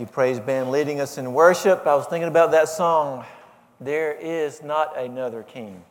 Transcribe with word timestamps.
You, 0.00 0.06
praise 0.06 0.40
band, 0.40 0.70
leading 0.70 0.98
us 0.98 1.18
in 1.18 1.34
worship. 1.34 1.86
I 1.86 1.94
was 1.94 2.06
thinking 2.06 2.28
about 2.28 2.52
that 2.52 2.70
song, 2.70 3.26
There 3.78 4.14
is 4.14 4.62
Not 4.62 4.98
Another 4.98 5.42
King 5.42 5.84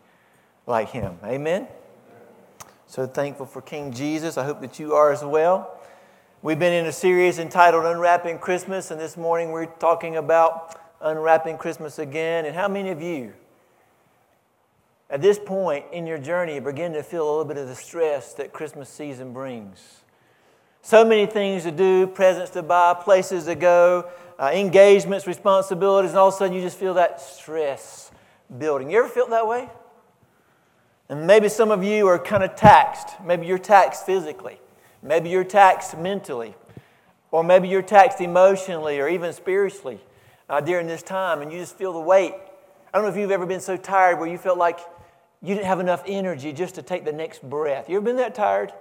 Like 0.66 0.90
Him. 0.90 1.20
Amen? 1.24 1.68
So 2.88 3.06
thankful 3.06 3.46
for 3.46 3.62
King 3.62 3.94
Jesus. 3.94 4.36
I 4.36 4.46
hope 4.46 4.62
that 4.62 4.80
you 4.80 4.96
are 4.96 5.12
as 5.12 5.24
well. 5.24 5.80
We've 6.42 6.58
been 6.58 6.74
in 6.74 6.88
a 6.88 6.92
series 6.92 7.38
entitled 7.38 7.86
Unwrapping 7.86 8.40
Christmas, 8.40 8.90
and 8.90 9.00
this 9.00 9.16
morning 9.16 9.52
we're 9.52 9.68
talking 9.68 10.16
about 10.16 10.82
unwrapping 11.02 11.60
Christmas 11.60 12.00
again. 12.00 12.48
And 12.48 12.56
how 12.56 12.68
many 12.68 12.90
of 12.90 13.04
you, 13.04 13.34
at 15.12 15.22
this 15.22 15.38
point 15.38 15.86
in 15.92 16.08
your 16.08 16.18
journey, 16.18 16.60
begin 16.60 16.94
to 16.94 17.04
feel 17.04 17.22
a 17.22 17.30
little 17.30 17.46
bit 17.46 17.58
of 17.58 17.68
the 17.68 17.76
stress 17.76 18.34
that 18.34 18.54
Christmas 18.54 18.90
season 18.90 19.34
brings? 19.34 20.00
So 20.82 21.06
many 21.06 21.26
things 21.26 21.64
to 21.64 21.72
do, 21.72 22.08
presents 22.08 22.52
to 22.52 22.64
buy, 22.64 22.94
places 22.94 23.46
to 23.46 23.56
go, 23.56 24.10
uh, 24.40 24.52
engagements, 24.54 25.28
responsibilities, 25.28 26.12
and 26.12 26.20
all 26.20 26.30
of 26.30 26.34
a 26.34 26.38
sudden 26.38 26.54
you 26.54 26.62
just 26.62 26.78
feel 26.78 26.94
that 26.96 27.20
stress 27.20 28.12
building. 28.58 28.90
You 28.90 29.00
ever 29.00 29.10
felt 29.10 29.30
that 29.32 29.48
way? 29.48 29.70
And 31.10 31.28
maybe 31.28 31.50
some 31.50 31.72
of 31.72 31.84
you 31.84 32.08
are 32.08 32.18
kind 32.18 32.44
of 32.44 32.56
taxed. 32.56 33.10
Maybe 33.24 33.46
you're 33.46 33.58
taxed 33.58 34.06
physically. 34.06 34.60
Maybe 35.02 35.30
you're 35.30 35.44
taxed 35.44 35.98
mentally. 35.98 36.56
Or 37.32 37.44
maybe 37.44 37.68
you're 37.68 37.82
taxed 37.82 38.22
emotionally 38.22 39.00
or 39.00 39.10
even 39.10 39.34
spiritually 39.34 40.00
uh, 40.50 40.62
during 40.62 40.88
this 40.88 41.04
time, 41.04 41.42
and 41.42 41.52
you 41.52 41.60
just 41.60 41.78
feel 41.78 41.94
the 41.94 42.00
weight. 42.00 42.34
I 42.92 42.98
don't 42.98 43.04
know 43.04 43.12
if 43.12 43.18
you've 43.18 43.32
ever 43.32 43.46
been 43.46 43.60
so 43.60 43.78
tired 43.78 44.18
where 44.18 44.28
you 44.28 44.38
felt 44.38 44.58
like 44.58 44.80
you 45.42 45.54
didn't 45.54 45.68
have 45.68 45.80
enough 45.80 46.04
energy 46.08 46.54
just 46.54 46.76
to 46.76 46.82
take 46.82 47.06
the 47.06 47.12
next 47.12 47.48
breath. 47.48 47.88
You 47.90 47.98
ever 47.98 48.06
been 48.06 48.16
that 48.18 48.34
tired? 48.34 48.74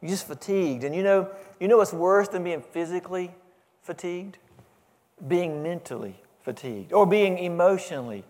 You're 0.00 0.10
just 0.10 0.26
fatigued. 0.26 0.84
And 0.84 0.94
you 0.94 1.02
know, 1.02 1.30
you 1.60 1.68
know 1.68 1.78
what's 1.78 1.92
worse 1.92 2.28
than 2.28 2.44
being 2.44 2.60
physically 2.60 3.30
fatigued? 3.82 4.38
Being 5.26 5.62
mentally 5.62 6.16
fatigued, 6.42 6.92
or 6.92 7.06
being 7.06 7.38
emotionally 7.38 8.24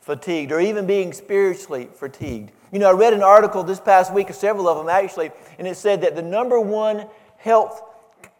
fatigued, 0.00 0.52
or 0.52 0.60
even 0.60 0.86
being 0.86 1.12
spiritually 1.12 1.88
fatigued. 1.94 2.52
You 2.72 2.78
know, 2.78 2.90
I 2.90 2.92
read 2.92 3.14
an 3.14 3.22
article 3.22 3.62
this 3.62 3.80
past 3.80 4.12
week, 4.12 4.32
several 4.34 4.68
of 4.68 4.76
them 4.76 4.88
actually, 4.88 5.30
and 5.58 5.66
it 5.66 5.76
said 5.76 6.02
that 6.02 6.16
the 6.16 6.22
number 6.22 6.60
one 6.60 7.06
health 7.38 7.82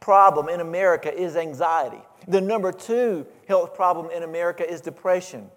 problem 0.00 0.48
in 0.48 0.60
America 0.60 1.14
is 1.14 1.36
anxiety. 1.36 2.02
The 2.28 2.40
number 2.40 2.72
two 2.72 3.26
health 3.48 3.74
problem 3.74 4.10
in 4.10 4.22
America 4.22 4.68
is 4.68 4.80
depression. 4.80 5.50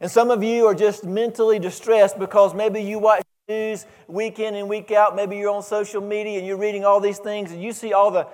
And 0.00 0.10
some 0.10 0.30
of 0.30 0.42
you 0.42 0.66
are 0.66 0.74
just 0.74 1.04
mentally 1.04 1.58
distressed 1.58 2.18
because 2.18 2.54
maybe 2.54 2.80
you 2.82 2.98
watch 2.98 3.22
news 3.48 3.86
week 4.08 4.38
in 4.38 4.54
and 4.56 4.68
week 4.68 4.90
out. 4.90 5.16
Maybe 5.16 5.38
you're 5.38 5.48
on 5.48 5.62
social 5.62 6.02
media 6.02 6.36
and 6.36 6.46
you're 6.46 6.58
reading 6.58 6.84
all 6.84 7.00
these 7.00 7.18
things 7.18 7.50
and 7.50 7.62
you 7.62 7.72
see 7.72 7.94
all 7.94 8.10
the, 8.10 8.26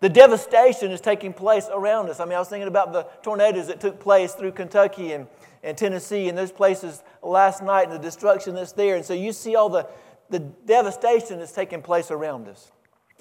the 0.00 0.10
devastation 0.10 0.90
that's 0.90 1.00
taking 1.00 1.32
place 1.32 1.68
around 1.72 2.10
us. 2.10 2.20
I 2.20 2.26
mean, 2.26 2.34
I 2.34 2.38
was 2.38 2.50
thinking 2.50 2.68
about 2.68 2.92
the 2.92 3.04
tornadoes 3.22 3.68
that 3.68 3.80
took 3.80 3.98
place 3.98 4.34
through 4.34 4.52
Kentucky 4.52 5.12
and, 5.12 5.26
and 5.62 5.74
Tennessee 5.78 6.28
and 6.28 6.36
those 6.36 6.52
places 6.52 7.02
last 7.22 7.62
night 7.62 7.84
and 7.84 7.92
the 7.92 7.98
destruction 7.98 8.54
that's 8.54 8.72
there. 8.72 8.96
And 8.96 9.04
so 9.06 9.14
you 9.14 9.32
see 9.32 9.56
all 9.56 9.70
the, 9.70 9.86
the 10.28 10.40
devastation 10.40 11.38
that's 11.38 11.52
taking 11.52 11.80
place 11.80 12.10
around 12.10 12.46
us. 12.46 12.70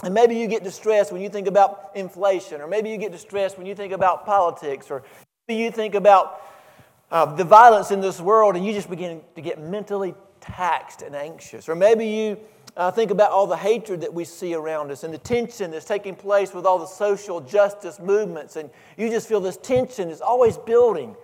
And 0.03 0.13
maybe 0.13 0.35
you 0.35 0.47
get 0.47 0.65
distressed 0.65 1.13
when 1.13 1.21
you 1.21 1.29
think 1.29 1.47
about 1.47 1.91
inflation, 1.95 2.59
or 2.59 2.67
maybe 2.67 2.89
you 2.89 2.97
get 2.97 3.13
distressed 3.13 3.57
when 3.57 3.65
you 3.65 3.73
think 3.73 3.93
about 3.93 4.25
politics, 4.25 4.91
or 4.91 5.01
maybe 5.47 5.63
you 5.63 5.71
think 5.71 5.95
about 5.95 6.41
uh, 7.09 7.23
the 7.35 7.45
violence 7.45 7.89
in 7.89 8.01
this 8.01 8.19
world 8.19 8.57
and 8.57 8.65
you 8.65 8.73
just 8.73 8.89
begin 8.89 9.21
to 9.35 9.41
get 9.41 9.61
mentally 9.61 10.13
taxed 10.47 11.01
and 11.01 11.15
anxious. 11.15 11.69
Or 11.69 11.75
maybe 11.75 12.05
you 12.05 12.37
uh, 12.75 12.91
think 12.91 13.11
about 13.11 13.31
all 13.31 13.47
the 13.47 13.57
hatred 13.57 14.01
that 14.01 14.13
we 14.13 14.23
see 14.23 14.53
around 14.53 14.91
us 14.91 15.03
and 15.03 15.13
the 15.13 15.17
tension 15.17 15.71
that's 15.71 15.85
taking 15.85 16.15
place 16.15 16.53
with 16.53 16.65
all 16.65 16.79
the 16.79 16.85
social 16.85 17.41
justice 17.41 17.99
movements, 17.99 18.55
and 18.55 18.69
you 18.97 19.09
just 19.09 19.27
feel 19.27 19.39
this 19.39 19.57
tension 19.57 20.09
is 20.09 20.21
always 20.21 20.57
building. 20.57 21.15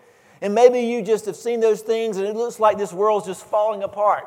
And 0.41 0.53
maybe 0.53 0.79
you 0.79 1.01
just 1.01 1.25
have 1.25 1.35
seen 1.35 1.59
those 1.61 1.81
things 1.81 2.17
and 2.17 2.27
it 2.27 2.35
looks 2.35 2.59
like 2.59 2.77
this 2.77 2.91
world's 2.91 3.27
just 3.27 3.45
falling 3.45 3.83
apart. 3.83 4.25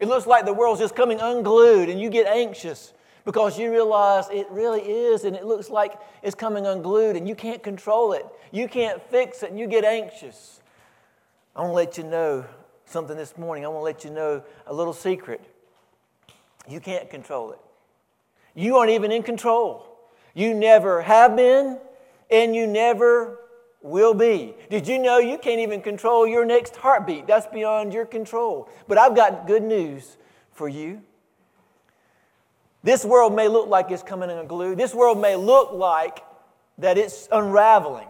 It 0.00 0.06
looks 0.06 0.26
like 0.26 0.44
the 0.44 0.52
world's 0.52 0.80
just 0.80 0.94
coming 0.94 1.20
unglued, 1.20 1.88
and 1.88 2.00
you 2.00 2.10
get 2.10 2.26
anxious 2.26 2.92
because 3.24 3.58
you 3.58 3.70
realize 3.70 4.26
it 4.30 4.46
really 4.50 4.80
is, 4.80 5.24
and 5.24 5.34
it 5.34 5.44
looks 5.44 5.70
like 5.70 5.94
it's 6.22 6.34
coming 6.34 6.66
unglued, 6.66 7.16
and 7.16 7.28
you 7.28 7.34
can't 7.34 7.62
control 7.62 8.12
it. 8.12 8.24
You 8.52 8.68
can't 8.68 9.02
fix 9.10 9.42
it, 9.42 9.50
and 9.50 9.58
you 9.58 9.66
get 9.66 9.84
anxious. 9.84 10.60
I 11.56 11.62
want 11.62 11.70
to 11.70 11.74
let 11.74 11.98
you 11.98 12.04
know 12.04 12.44
something 12.88 13.16
this 13.16 13.36
morning. 13.36 13.64
I 13.64 13.68
want 13.68 13.80
to 13.80 13.84
let 13.84 14.04
you 14.04 14.10
know 14.10 14.42
a 14.66 14.74
little 14.74 14.92
secret. 14.92 15.40
You 16.68 16.80
can't 16.80 17.08
control 17.10 17.52
it. 17.52 17.58
You 18.54 18.76
aren't 18.76 18.90
even 18.90 19.12
in 19.12 19.22
control. 19.22 19.86
You 20.34 20.54
never 20.54 21.02
have 21.02 21.36
been, 21.36 21.78
and 22.30 22.54
you 22.54 22.66
never 22.66 23.38
will 23.82 24.14
be. 24.14 24.54
Did 24.70 24.88
you 24.88 24.98
know 24.98 25.18
you 25.18 25.38
can't 25.38 25.60
even 25.60 25.80
control 25.80 26.26
your 26.26 26.44
next 26.44 26.76
heartbeat? 26.76 27.26
That's 27.26 27.46
beyond 27.46 27.92
your 27.92 28.06
control. 28.06 28.68
But 28.86 28.98
I've 28.98 29.14
got 29.14 29.46
good 29.46 29.62
news 29.62 30.16
for 30.52 30.68
you. 30.68 31.02
This 32.82 33.04
world 33.04 33.34
may 33.34 33.48
look 33.48 33.68
like 33.68 33.90
it's 33.90 34.02
coming 34.02 34.30
in 34.30 34.38
a 34.38 34.44
glue. 34.44 34.74
This 34.74 34.94
world 34.94 35.20
may 35.20 35.36
look 35.36 35.72
like 35.72 36.20
that 36.78 36.96
it's 36.96 37.28
unraveling. 37.30 38.08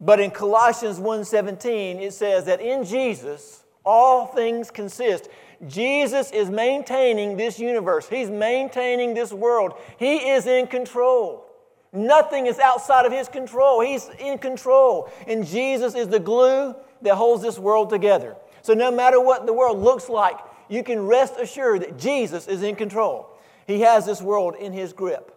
But 0.00 0.20
in 0.20 0.30
Colossians 0.30 1.00
1:17 1.00 2.00
it 2.00 2.12
says 2.12 2.44
that 2.44 2.60
in 2.60 2.84
Jesus 2.84 3.64
all 3.84 4.26
things 4.26 4.70
consist. 4.70 5.28
Jesus 5.66 6.30
is 6.32 6.50
maintaining 6.50 7.36
this 7.36 7.58
universe. 7.58 8.08
He's 8.08 8.28
maintaining 8.28 9.14
this 9.14 9.32
world. 9.32 9.74
He 9.96 10.30
is 10.30 10.46
in 10.46 10.66
control. 10.66 11.46
Nothing 11.92 12.46
is 12.46 12.58
outside 12.58 13.06
of 13.06 13.12
his 13.12 13.28
control. 13.28 13.80
He's 13.80 14.10
in 14.18 14.38
control. 14.38 15.10
And 15.26 15.46
Jesus 15.46 15.94
is 15.94 16.08
the 16.08 16.20
glue 16.20 16.74
that 17.02 17.14
holds 17.14 17.42
this 17.42 17.58
world 17.58 17.88
together. 17.88 18.36
So 18.60 18.74
no 18.74 18.90
matter 18.90 19.20
what 19.20 19.46
the 19.46 19.52
world 19.52 19.78
looks 19.78 20.08
like, 20.08 20.36
you 20.68 20.82
can 20.82 21.06
rest 21.06 21.34
assured 21.38 21.82
that 21.82 21.96
Jesus 21.96 22.48
is 22.48 22.62
in 22.62 22.74
control. 22.74 23.30
He 23.66 23.80
has 23.80 24.04
this 24.04 24.20
world 24.20 24.56
in 24.56 24.72
his 24.72 24.92
grip. 24.92 25.32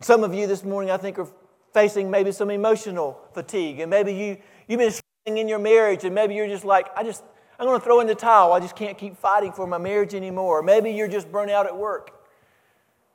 Some 0.00 0.24
of 0.24 0.34
you 0.34 0.46
this 0.46 0.64
morning, 0.64 0.90
I 0.90 0.96
think, 0.96 1.18
are 1.18 1.28
facing 1.76 2.10
maybe 2.10 2.32
some 2.32 2.50
emotional 2.50 3.20
fatigue, 3.34 3.80
and 3.80 3.90
maybe 3.90 4.14
you, 4.14 4.38
you've 4.66 4.78
been 4.78 4.90
struggling 4.90 5.42
in 5.42 5.46
your 5.46 5.58
marriage, 5.58 6.04
and 6.04 6.14
maybe 6.14 6.34
you're 6.34 6.48
just 6.48 6.64
like, 6.64 6.88
I 6.96 7.04
just, 7.04 7.22
I'm 7.58 7.66
going 7.66 7.78
to 7.78 7.84
throw 7.84 8.00
in 8.00 8.06
the 8.06 8.14
towel. 8.14 8.54
I 8.54 8.60
just 8.60 8.74
can't 8.74 8.96
keep 8.96 9.14
fighting 9.18 9.52
for 9.52 9.66
my 9.66 9.76
marriage 9.76 10.14
anymore. 10.14 10.62
Maybe 10.62 10.92
you're 10.92 11.06
just 11.06 11.30
burnt 11.30 11.50
out 11.50 11.66
at 11.66 11.76
work, 11.76 12.12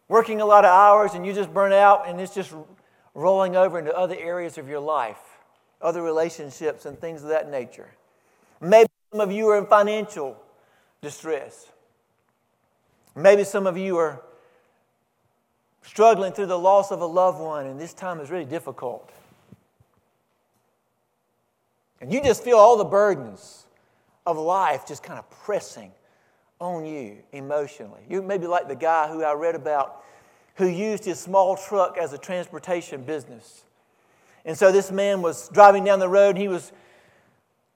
working 0.08 0.42
a 0.42 0.46
lot 0.46 0.64
of 0.64 0.70
hours, 0.70 1.16
and 1.16 1.26
you 1.26 1.34
just 1.34 1.52
burn 1.52 1.74
out, 1.74 2.08
and 2.08 2.22
it's 2.22 2.36
just 2.36 2.54
rolling 3.16 3.56
over 3.56 3.80
into 3.80 3.98
other 3.98 4.16
areas 4.16 4.60
of 4.60 4.70
your 4.70 4.80
life, 4.80 5.18
other 5.82 6.04
relationships, 6.04 6.86
and 6.86 7.00
things 7.02 7.24
of 7.24 7.30
that 7.30 7.50
nature. 7.50 7.90
Maybe 8.62 8.92
some 9.12 9.22
of 9.22 9.32
you 9.32 9.48
are 9.48 9.58
in 9.58 9.66
financial 9.66 10.38
distress. 11.02 11.66
Maybe 13.16 13.44
some 13.44 13.66
of 13.66 13.76
you 13.76 13.98
are 13.98 14.22
struggling 15.82 16.34
through 16.34 16.48
the 16.48 16.60
loss 16.60 16.92
of 16.92 17.02
a 17.02 17.06
loved 17.06 17.40
one, 17.40 17.66
and 17.66 17.80
this 17.80 17.94
time 17.94 18.20
is 18.20 18.30
really 18.30 18.46
difficult. 18.46 19.12
And 22.00 22.12
you 22.12 22.22
just 22.22 22.44
feel 22.44 22.58
all 22.58 22.78
the 22.78 22.84
burdens 22.84 23.66
of 24.26 24.38
life 24.38 24.88
just 24.88 25.04
kind 25.04 25.20
of 25.20 25.30
pressing 25.30 25.92
on 26.60 26.86
you 26.86 27.18
emotionally. 27.32 28.02
You 28.10 28.22
may 28.22 28.38
be 28.38 28.48
like 28.48 28.68
the 28.68 28.76
guy 28.76 29.08
who 29.08 29.24
I 29.24 29.34
read 29.34 29.56
about 29.56 30.04
who 30.56 30.68
used 30.68 31.06
his 31.06 31.20
small 31.20 31.58
truck 31.58 31.98
as 31.98 32.14
a 32.14 32.18
transportation 32.18 33.04
business. 33.04 33.64
And 34.46 34.58
so 34.58 34.72
this 34.72 34.92
man 34.92 35.22
was 35.22 35.50
driving 35.50 35.84
down 35.84 36.00
the 36.00 36.10
road 36.10 36.30
and 36.30 36.38
he 36.38 36.48
was 36.48 36.72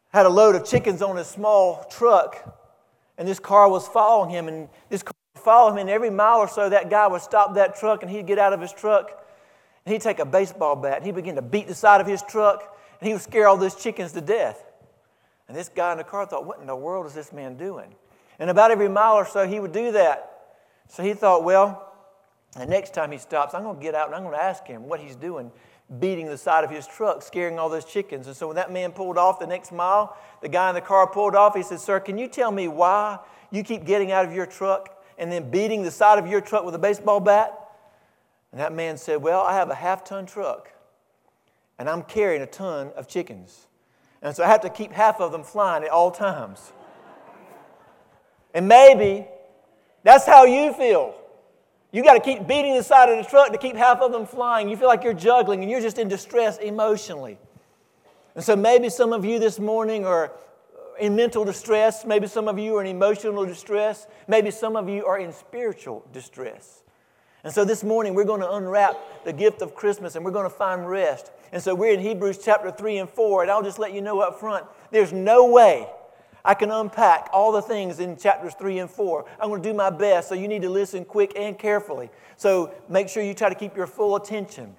had 0.10 0.26
a 0.26 0.30
load 0.30 0.56
of 0.56 0.66
chickens 0.66 1.02
on 1.02 1.18
his 1.18 1.28
small 1.28 1.84
truck 1.90 2.62
and 3.18 3.28
this 3.28 3.40
car 3.40 3.70
was 3.70 3.88
following 3.88 4.30
him 4.30 4.48
and 4.48 4.70
this 4.90 5.04
car 5.04 5.15
follow 5.46 5.72
him, 5.72 5.78
and 5.78 5.90
every 5.90 6.10
mile 6.10 6.40
or 6.40 6.48
so, 6.48 6.68
that 6.68 6.90
guy 6.90 7.08
would 7.08 7.22
stop 7.22 7.56
that 7.56 7.78
truck, 7.78 8.02
and 8.02 8.12
he'd 8.12 8.28
get 8.28 8.40
out 8.40 8.52
of 8.52 8.60
his 8.60 8.74
truck, 8.74 9.24
and 9.86 9.94
he'd 9.94 10.02
take 10.02 10.20
a 10.20 10.26
baseball 10.26 10.76
bat, 10.76 10.98
and 10.98 11.06
he'd 11.06 11.16
begin 11.16 11.36
to 11.36 11.42
beat 11.42 11.68
the 11.68 11.76
side 11.76 12.02
of 12.02 12.08
his 12.08 12.22
truck, 12.24 12.76
and 13.00 13.08
he 13.08 13.14
would 13.14 13.22
scare 13.22 13.48
all 13.48 13.56
those 13.56 13.76
chickens 13.76 14.12
to 14.14 14.22
death. 14.22 14.66
And 15.48 15.56
this 15.56 15.70
guy 15.70 15.92
in 15.92 16.00
the 16.00 16.04
car 16.04 16.26
thought, 16.26 16.46
what 16.46 16.60
in 16.60 16.68
the 16.68 16.76
world 16.76 17.06
is 17.06 17.14
this 17.14 17.32
man 17.32 17.56
doing? 17.56 17.94
And 18.40 18.50
about 18.50 18.72
every 18.72 18.90
mile 18.90 19.14
or 19.14 19.26
so, 19.26 19.48
he 19.48 19.60
would 19.60 19.72
do 19.72 19.92
that. 19.92 20.32
So 20.90 21.04
he 21.04 21.14
thought, 21.14 21.44
well, 21.44 21.94
the 22.58 22.66
next 22.66 22.94
time 22.94 23.12
he 23.12 23.18
stops, 23.18 23.54
I'm 23.54 23.64
going 23.64 23.78
to 23.78 23.82
get 23.82 23.96
out 23.96 24.08
and 24.08 24.16
I'm 24.16 24.24
going 24.24 24.36
to 24.36 24.44
ask 24.44 24.66
him 24.66 24.88
what 24.88 25.00
he's 25.00 25.16
doing, 25.16 25.52
beating 26.00 26.28
the 26.28 26.38
side 26.38 26.64
of 26.64 26.72
his 26.72 26.88
truck, 26.88 27.22
scaring 27.22 27.60
all 27.60 27.70
those 27.70 27.86
chickens. 27.86 28.28
And 28.28 28.36
so 28.36 28.48
when 28.48 28.56
that 28.56 28.72
man 28.72 28.92
pulled 28.92 29.18
off 29.18 29.40
the 29.40 29.48
next 29.48 29.72
mile, 29.72 30.18
the 30.42 30.50
guy 30.50 30.70
in 30.70 30.76
the 30.76 30.82
car 30.82 31.08
pulled 31.08 31.36
off. 31.36 31.56
He 31.56 31.64
said, 31.64 31.80
Sir, 31.80 32.00
can 32.00 32.18
you 32.18 32.28
tell 32.28 32.52
me 32.52 32.68
why 32.68 33.20
you 33.52 33.64
keep 33.64 33.86
getting 33.86 34.12
out 34.12 34.26
of 34.26 34.34
your 34.34 34.46
truck 34.46 34.95
and 35.18 35.32
then 35.32 35.50
beating 35.50 35.84
the 35.84 35.92
side 35.92 36.20
of 36.20 36.28
your 36.28 36.42
truck 36.42 36.66
with 36.66 36.76
a 36.76 36.80
baseball 36.80 37.20
bat? 37.20 37.60
And 38.52 38.60
that 38.62 38.74
man 38.74 38.98
said, 38.98 39.22
Well, 39.22 39.42
I 39.42 39.54
have 39.54 39.70
a 39.70 39.76
half 39.76 40.04
ton 40.04 40.26
truck, 40.26 40.72
and 41.78 41.90
I'm 41.90 42.04
carrying 42.04 42.42
a 42.42 42.48
ton 42.48 42.92
of 42.96 43.08
chickens. 43.08 43.68
And 44.22 44.36
so 44.36 44.44
I 44.44 44.48
have 44.48 44.62
to 44.62 44.70
keep 44.70 44.92
half 44.92 45.20
of 45.20 45.32
them 45.32 45.44
flying 45.44 45.84
at 45.84 45.90
all 45.90 46.10
times. 46.10 46.74
and 48.54 48.68
maybe 48.68 49.28
that's 50.04 50.26
how 50.26 50.46
you 50.46 50.74
feel. 50.74 51.16
You 51.92 52.04
got 52.04 52.14
to 52.16 52.20
keep 52.20 52.48
beating 52.48 52.76
the 52.76 52.84
side 52.84 53.10
of 53.10 53.24
the 53.24 53.30
truck 53.30 53.52
to 53.52 53.58
keep 53.58 53.76
half 53.76 54.00
of 54.02 54.12
them 54.12 54.26
flying. 54.26 54.68
You 54.68 54.78
feel 54.78 54.88
like 54.88 55.04
you're 55.04 55.14
juggling 55.14 55.62
and 55.62 55.72
you're 55.72 55.82
just 55.82 55.98
in 55.98 56.08
distress 56.08 56.58
emotionally. 56.58 57.38
And 58.36 58.44
so 58.44 58.56
maybe 58.56 58.90
some 58.90 59.14
of 59.14 59.24
you 59.24 59.40
this 59.40 59.60
morning 59.60 60.06
are 60.06 60.32
in 61.00 61.16
mental 61.16 61.44
distress. 61.44 62.06
Maybe 62.06 62.28
some 62.28 62.48
of 62.48 62.58
you 62.60 62.78
are 62.78 62.82
in 62.82 62.88
emotional 62.88 63.46
distress. 63.46 64.08
Maybe 64.28 64.52
some 64.52 64.76
of 64.76 64.90
you 64.90 65.06
are 65.06 65.20
in 65.20 65.32
spiritual 65.32 66.06
distress. 66.12 66.84
And 67.44 67.54
so 67.54 67.64
this 67.64 67.84
morning 67.84 68.16
we're 68.16 68.26
going 68.26 68.42
to 68.42 68.52
unwrap 68.52 68.98
the 69.24 69.34
gift 69.34 69.62
of 69.62 69.76
Christmas 69.76 70.16
and 70.16 70.26
we're 70.26 70.32
going 70.32 70.50
to 70.50 70.56
find 70.56 70.90
rest. 70.90 71.32
And 71.52 71.62
so 71.62 71.76
we're 71.76 71.94
in 71.94 72.00
Hebrews 72.00 72.40
chapter 72.44 72.72
3 72.72 72.98
and 72.98 73.10
4, 73.10 73.44
and 73.44 73.52
I'll 73.52 73.64
just 73.64 73.80
let 73.80 73.94
you 73.94 74.02
know 74.02 74.20
up 74.20 74.40
front 74.40 74.66
there's 74.92 75.14
no 75.14 75.52
way 75.52 75.88
I 76.46 76.54
can 76.54 76.70
unpack 76.70 77.30
all 77.34 77.52
the 77.52 77.62
things 77.62 78.00
in 78.00 78.18
chapters 78.18 78.54
3 78.54 78.80
and 78.80 78.90
4. 78.90 79.26
I'm 79.40 79.50
going 79.50 79.64
to 79.64 79.70
do 79.70 79.74
my 79.74 79.90
best, 79.90 80.30
so 80.30 80.36
you 80.36 80.48
need 80.48 80.62
to 80.62 80.70
listen 80.70 81.04
quick 81.04 81.34
and 81.36 81.58
carefully. 81.58 82.12
So 82.38 82.74
make 82.88 83.10
sure 83.10 83.24
you 83.24 83.34
try 83.34 83.50
to 83.50 83.56
keep 83.56 83.76
your 83.76 83.88
full 83.88 84.16
attention. 84.16 84.76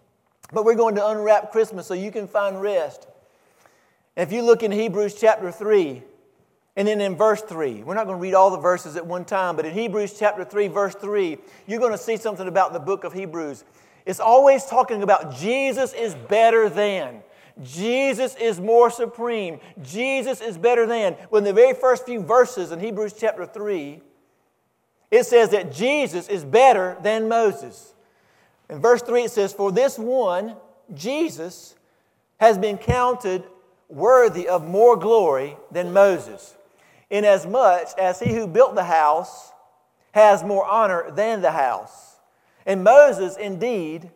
But 0.52 0.64
we're 0.64 0.76
going 0.76 0.94
to 0.94 1.06
unwrap 1.06 1.50
Christmas 1.50 1.86
so 1.86 1.94
you 1.94 2.12
can 2.12 2.28
find 2.28 2.62
rest. 2.62 3.08
If 4.16 4.32
you 4.32 4.42
look 4.42 4.62
in 4.62 4.72
Hebrews 4.72 5.14
chapter 5.14 5.52
3, 5.52 6.02
and 6.76 6.88
then 6.88 7.00
in 7.00 7.16
verse 7.16 7.42
3, 7.42 7.82
we're 7.82 7.94
not 7.94 8.06
going 8.06 8.18
to 8.18 8.22
read 8.22 8.34
all 8.34 8.50
the 8.50 8.58
verses 8.58 8.96
at 8.96 9.06
one 9.06 9.24
time, 9.24 9.56
but 9.56 9.64
in 9.64 9.72
Hebrews 9.72 10.18
chapter 10.18 10.44
3, 10.44 10.68
verse 10.68 10.94
3, 10.94 11.38
you're 11.66 11.80
going 11.80 11.92
to 11.92 11.98
see 11.98 12.16
something 12.16 12.48
about 12.48 12.72
the 12.72 12.80
book 12.80 13.04
of 13.04 13.12
Hebrews. 13.12 13.64
It's 14.04 14.20
always 14.20 14.64
talking 14.66 15.02
about 15.02 15.36
Jesus 15.36 15.92
is 15.92 16.14
better 16.14 16.68
than. 16.68 17.22
Jesus 17.62 18.36
is 18.36 18.60
more 18.60 18.90
supreme. 18.90 19.60
Jesus 19.82 20.40
is 20.40 20.58
better 20.58 20.86
than. 20.86 21.14
When 21.30 21.44
the 21.44 21.52
very 21.52 21.74
first 21.74 22.04
few 22.04 22.20
verses 22.20 22.72
in 22.72 22.80
Hebrews 22.80 23.14
chapter 23.18 23.46
3, 23.46 24.02
it 25.10 25.24
says 25.24 25.50
that 25.50 25.72
Jesus 25.72 26.28
is 26.28 26.44
better 26.44 26.96
than 27.02 27.28
Moses. 27.28 27.94
In 28.68 28.80
verse 28.80 29.02
3, 29.02 29.24
it 29.24 29.30
says, 29.30 29.52
For 29.52 29.72
this 29.72 29.98
one, 29.98 30.56
Jesus, 30.92 31.74
has 32.38 32.58
been 32.58 32.76
counted 32.76 33.44
worthy 33.88 34.48
of 34.48 34.66
more 34.66 34.96
glory 34.96 35.56
than 35.70 35.92
Moses, 35.92 36.54
inasmuch 37.10 37.88
as 37.98 38.20
he 38.20 38.32
who 38.34 38.46
built 38.46 38.74
the 38.74 38.84
house 38.84 39.52
has 40.12 40.42
more 40.42 40.66
honor 40.66 41.10
than 41.10 41.42
the 41.42 41.52
house. 41.52 42.16
And 42.64 42.82
Moses, 42.82 43.36
indeed, 43.36 44.10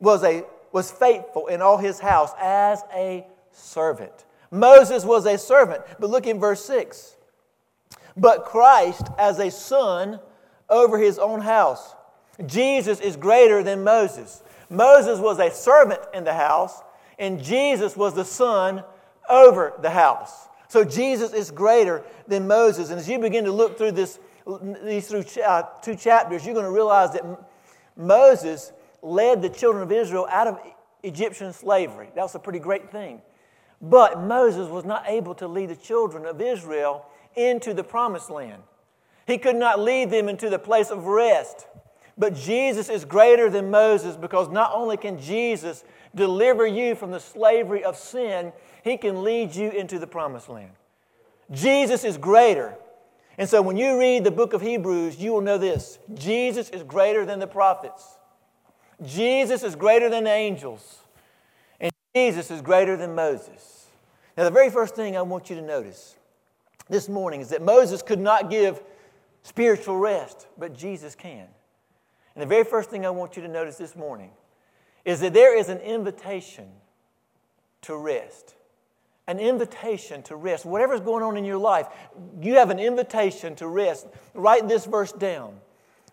was 0.00 0.22
a 0.22 0.44
was 0.76 0.90
faithful 0.90 1.46
in 1.46 1.62
all 1.62 1.78
his 1.78 2.00
house 2.00 2.32
as 2.38 2.82
a 2.94 3.26
servant. 3.50 4.26
Moses 4.50 5.06
was 5.06 5.24
a 5.24 5.38
servant, 5.38 5.82
but 5.98 6.10
look 6.10 6.26
in 6.26 6.38
verse 6.38 6.62
6. 6.66 7.16
But 8.14 8.44
Christ 8.44 9.08
as 9.18 9.38
a 9.38 9.50
son 9.50 10.20
over 10.68 10.98
his 10.98 11.18
own 11.18 11.40
house. 11.40 11.94
Jesus 12.44 13.00
is 13.00 13.16
greater 13.16 13.62
than 13.62 13.84
Moses. 13.84 14.42
Moses 14.68 15.18
was 15.18 15.38
a 15.38 15.50
servant 15.50 16.00
in 16.12 16.24
the 16.24 16.34
house, 16.34 16.82
and 17.18 17.42
Jesus 17.42 17.96
was 17.96 18.12
the 18.12 18.24
son 18.24 18.84
over 19.28 19.74
the 19.80 19.90
house. 19.90 20.48
So 20.68 20.84
Jesus 20.84 21.32
is 21.32 21.50
greater 21.50 22.02
than 22.26 22.46
Moses. 22.46 22.90
And 22.90 22.98
as 22.98 23.08
you 23.08 23.18
begin 23.18 23.44
to 23.44 23.52
look 23.52 23.78
through 23.78 23.92
this, 23.92 24.18
these 24.84 25.08
through 25.08 25.24
uh, 25.42 25.62
two 25.82 25.94
chapters, 25.94 26.44
you're 26.44 26.54
going 26.54 26.66
to 26.66 26.72
realize 26.72 27.12
that 27.12 27.24
Moses 27.96 28.72
led 29.02 29.42
the 29.42 29.48
children 29.48 29.82
of 29.82 29.92
Israel 29.92 30.26
out 30.30 30.46
of 30.46 30.58
Egyptian 31.02 31.52
slavery. 31.52 32.08
That 32.14 32.22
was 32.22 32.34
a 32.34 32.38
pretty 32.38 32.58
great 32.58 32.90
thing. 32.90 33.22
But 33.80 34.20
Moses 34.20 34.68
was 34.68 34.84
not 34.84 35.04
able 35.06 35.34
to 35.36 35.46
lead 35.46 35.70
the 35.70 35.76
children 35.76 36.26
of 36.26 36.40
Israel 36.40 37.06
into 37.34 37.74
the 37.74 37.84
promised 37.84 38.30
land. 38.30 38.62
He 39.26 39.38
could 39.38 39.56
not 39.56 39.80
lead 39.80 40.10
them 40.10 40.28
into 40.28 40.48
the 40.48 40.58
place 40.58 40.90
of 40.90 41.04
rest. 41.06 41.66
But 42.18 42.34
Jesus 42.34 42.88
is 42.88 43.04
greater 43.04 43.50
than 43.50 43.70
Moses 43.70 44.16
because 44.16 44.48
not 44.48 44.72
only 44.72 44.96
can 44.96 45.20
Jesus 45.20 45.84
deliver 46.14 46.66
you 46.66 46.94
from 46.94 47.10
the 47.10 47.20
slavery 47.20 47.84
of 47.84 47.96
sin, 47.96 48.52
he 48.86 48.96
can 48.96 49.24
lead 49.24 49.54
you 49.54 49.70
into 49.70 49.98
the 49.98 50.06
promised 50.06 50.48
land. 50.48 50.70
Jesus 51.50 52.04
is 52.04 52.16
greater. 52.16 52.76
And 53.36 53.48
so 53.48 53.60
when 53.60 53.76
you 53.76 53.98
read 53.98 54.22
the 54.22 54.30
book 54.30 54.52
of 54.52 54.62
Hebrews, 54.62 55.18
you 55.18 55.32
will 55.32 55.40
know 55.40 55.58
this 55.58 55.98
Jesus 56.14 56.70
is 56.70 56.82
greater 56.82 57.26
than 57.26 57.40
the 57.40 57.46
prophets. 57.46 58.16
Jesus 59.04 59.62
is 59.62 59.74
greater 59.74 60.08
than 60.08 60.24
the 60.24 60.30
angels, 60.30 61.00
and 61.80 61.92
Jesus 62.14 62.50
is 62.50 62.62
greater 62.62 62.96
than 62.96 63.14
Moses. 63.14 63.88
Now, 64.36 64.44
the 64.44 64.50
very 64.50 64.70
first 64.70 64.94
thing 64.94 65.16
I 65.16 65.22
want 65.22 65.50
you 65.50 65.56
to 65.56 65.62
notice 65.62 66.16
this 66.88 67.08
morning 67.08 67.40
is 67.40 67.50
that 67.50 67.62
Moses 67.62 68.02
could 68.02 68.20
not 68.20 68.48
give 68.48 68.82
spiritual 69.42 69.98
rest, 69.98 70.46
but 70.56 70.74
Jesus 70.74 71.14
can. 71.14 71.46
And 72.34 72.42
the 72.42 72.46
very 72.46 72.64
first 72.64 72.88
thing 72.88 73.04
I 73.04 73.10
want 73.10 73.36
you 73.36 73.42
to 73.42 73.48
notice 73.48 73.76
this 73.76 73.96
morning 73.96 74.30
is 75.04 75.20
that 75.20 75.34
there 75.34 75.56
is 75.56 75.68
an 75.68 75.78
invitation 75.78 76.68
to 77.82 77.96
rest. 77.96 78.55
An 79.28 79.40
invitation 79.40 80.22
to 80.24 80.36
rest. 80.36 80.64
Whatever's 80.64 81.00
going 81.00 81.22
on 81.22 81.36
in 81.36 81.44
your 81.44 81.58
life, 81.58 81.86
you 82.40 82.54
have 82.54 82.70
an 82.70 82.78
invitation 82.78 83.56
to 83.56 83.66
rest. 83.66 84.06
Write 84.34 84.68
this 84.68 84.86
verse 84.86 85.12
down 85.12 85.56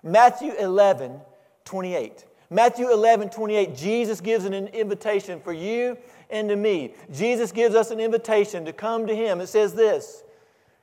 Matthew 0.01 0.54
11, 0.54 1.19
28. 1.65 2.25
Matthew 2.50 2.92
11, 2.92 3.30
28, 3.30 3.75
Jesus 3.75 4.21
gives 4.21 4.45
an 4.45 4.54
invitation 4.54 5.39
for 5.39 5.54
you 5.54 5.98
and 6.30 6.50
to 6.50 6.56
me. 6.56 6.94
Jesus 7.12 7.51
gives 7.51 7.74
us 7.74 7.89
an 7.89 8.00
invitation 8.00 8.65
to 8.65 8.74
come 8.74 9.07
to 9.07 9.15
Him. 9.15 9.42
It 9.42 9.48
says 9.48 9.74
this 9.74 10.24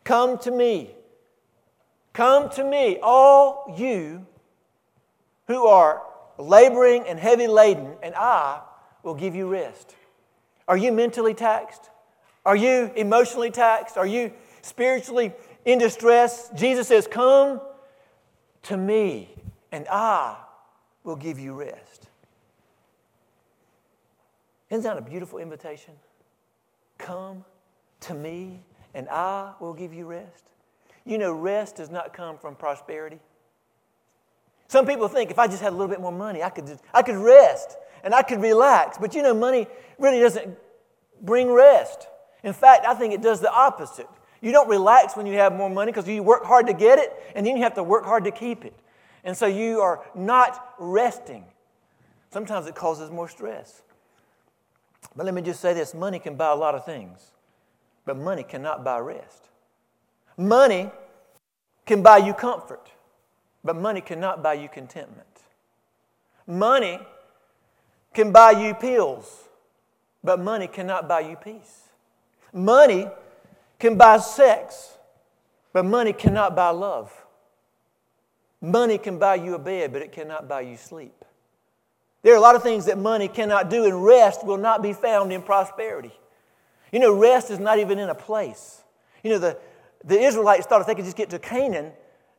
Come 0.04 0.38
to 0.38 0.50
me. 0.50 0.90
Come 2.12 2.50
to 2.50 2.64
me, 2.64 2.98
all 3.02 3.72
you 3.76 4.26
who 5.46 5.66
are 5.66 6.02
laboring 6.38 7.04
and 7.06 7.18
heavy 7.18 7.46
laden, 7.46 7.92
and 8.02 8.14
I 8.14 8.60
will 9.02 9.14
give 9.14 9.34
you 9.34 9.48
rest. 9.48 9.94
Are 10.66 10.76
you 10.76 10.92
mentally 10.92 11.34
taxed? 11.34 11.89
Are 12.44 12.56
you 12.56 12.90
emotionally 12.96 13.50
taxed? 13.50 13.96
Are 13.96 14.06
you 14.06 14.32
spiritually 14.62 15.32
in 15.64 15.78
distress? 15.78 16.50
Jesus 16.54 16.88
says, 16.88 17.06
Come 17.06 17.60
to 18.62 18.76
me, 18.76 19.28
and 19.72 19.86
I 19.88 20.36
will 21.04 21.16
give 21.16 21.38
you 21.38 21.54
rest. 21.54 22.08
Isn't 24.70 24.84
that 24.84 24.96
a 24.96 25.02
beautiful 25.02 25.38
invitation? 25.38 25.94
Come 26.98 27.44
to 28.00 28.14
me, 28.14 28.60
and 28.94 29.08
I 29.08 29.52
will 29.60 29.74
give 29.74 29.92
you 29.92 30.06
rest. 30.06 30.50
You 31.04 31.18
know, 31.18 31.32
rest 31.32 31.76
does 31.76 31.90
not 31.90 32.12
come 32.12 32.38
from 32.38 32.54
prosperity. 32.54 33.18
Some 34.68 34.86
people 34.86 35.08
think 35.08 35.30
if 35.30 35.38
I 35.38 35.48
just 35.48 35.60
had 35.60 35.70
a 35.70 35.76
little 35.76 35.88
bit 35.88 36.00
more 36.00 36.12
money, 36.12 36.42
I 36.42 36.50
could, 36.50 36.66
just, 36.66 36.84
I 36.94 37.02
could 37.02 37.16
rest 37.16 37.76
and 38.04 38.14
I 38.14 38.22
could 38.22 38.40
relax. 38.40 38.98
But 38.98 39.14
you 39.14 39.22
know, 39.22 39.34
money 39.34 39.66
really 39.98 40.20
doesn't 40.20 40.56
bring 41.20 41.50
rest. 41.50 42.06
In 42.42 42.52
fact, 42.52 42.86
I 42.86 42.94
think 42.94 43.12
it 43.12 43.22
does 43.22 43.40
the 43.40 43.52
opposite. 43.52 44.08
You 44.40 44.52
don't 44.52 44.68
relax 44.68 45.16
when 45.16 45.26
you 45.26 45.34
have 45.34 45.54
more 45.54 45.68
money 45.68 45.92
because 45.92 46.08
you 46.08 46.22
work 46.22 46.44
hard 46.44 46.66
to 46.66 46.72
get 46.72 46.98
it, 46.98 47.12
and 47.34 47.46
then 47.46 47.56
you 47.56 47.62
have 47.62 47.74
to 47.74 47.82
work 47.82 48.04
hard 48.04 48.24
to 48.24 48.30
keep 48.30 48.64
it. 48.64 48.74
And 49.24 49.36
so 49.36 49.46
you 49.46 49.80
are 49.80 50.02
not 50.14 50.74
resting. 50.78 51.44
Sometimes 52.30 52.66
it 52.66 52.74
causes 52.74 53.10
more 53.10 53.28
stress. 53.28 53.82
But 55.14 55.26
let 55.26 55.34
me 55.34 55.42
just 55.42 55.60
say 55.60 55.74
this 55.74 55.92
money 55.92 56.18
can 56.18 56.36
buy 56.36 56.50
a 56.50 56.54
lot 56.54 56.74
of 56.74 56.84
things, 56.84 57.32
but 58.06 58.16
money 58.16 58.42
cannot 58.42 58.84
buy 58.84 58.98
rest. 58.98 59.48
Money 60.36 60.90
can 61.84 62.02
buy 62.02 62.18
you 62.18 62.32
comfort, 62.32 62.88
but 63.62 63.76
money 63.76 64.00
cannot 64.00 64.42
buy 64.42 64.54
you 64.54 64.68
contentment. 64.68 65.26
Money 66.46 66.98
can 68.14 68.32
buy 68.32 68.52
you 68.52 68.74
pills, 68.74 69.48
but 70.24 70.40
money 70.40 70.66
cannot 70.66 71.08
buy 71.08 71.20
you 71.20 71.36
peace. 71.36 71.89
Money 72.52 73.08
can 73.78 73.96
buy 73.96 74.18
sex, 74.18 74.96
but 75.72 75.84
money 75.84 76.12
cannot 76.12 76.54
buy 76.54 76.70
love. 76.70 77.12
Money 78.60 78.98
can 78.98 79.18
buy 79.18 79.36
you 79.36 79.54
a 79.54 79.58
bed, 79.58 79.92
but 79.92 80.02
it 80.02 80.12
cannot 80.12 80.48
buy 80.48 80.60
you 80.60 80.76
sleep. 80.76 81.24
There 82.22 82.34
are 82.34 82.36
a 82.36 82.40
lot 82.40 82.56
of 82.56 82.62
things 82.62 82.84
that 82.86 82.98
money 82.98 83.28
cannot 83.28 83.70
do, 83.70 83.84
and 83.86 84.04
rest 84.04 84.44
will 84.44 84.58
not 84.58 84.82
be 84.82 84.92
found 84.92 85.32
in 85.32 85.42
prosperity. 85.42 86.12
You 86.92 86.98
know, 86.98 87.14
rest 87.14 87.50
is 87.50 87.58
not 87.58 87.78
even 87.78 87.98
in 87.98 88.08
a 88.10 88.14
place. 88.14 88.82
You 89.22 89.30
know, 89.30 89.38
the, 89.38 89.56
the 90.04 90.20
Israelites 90.20 90.66
thought 90.66 90.80
if 90.80 90.86
they 90.86 90.94
could 90.94 91.04
just 91.04 91.16
get 91.16 91.30
to 91.30 91.38
Canaan, 91.38 91.92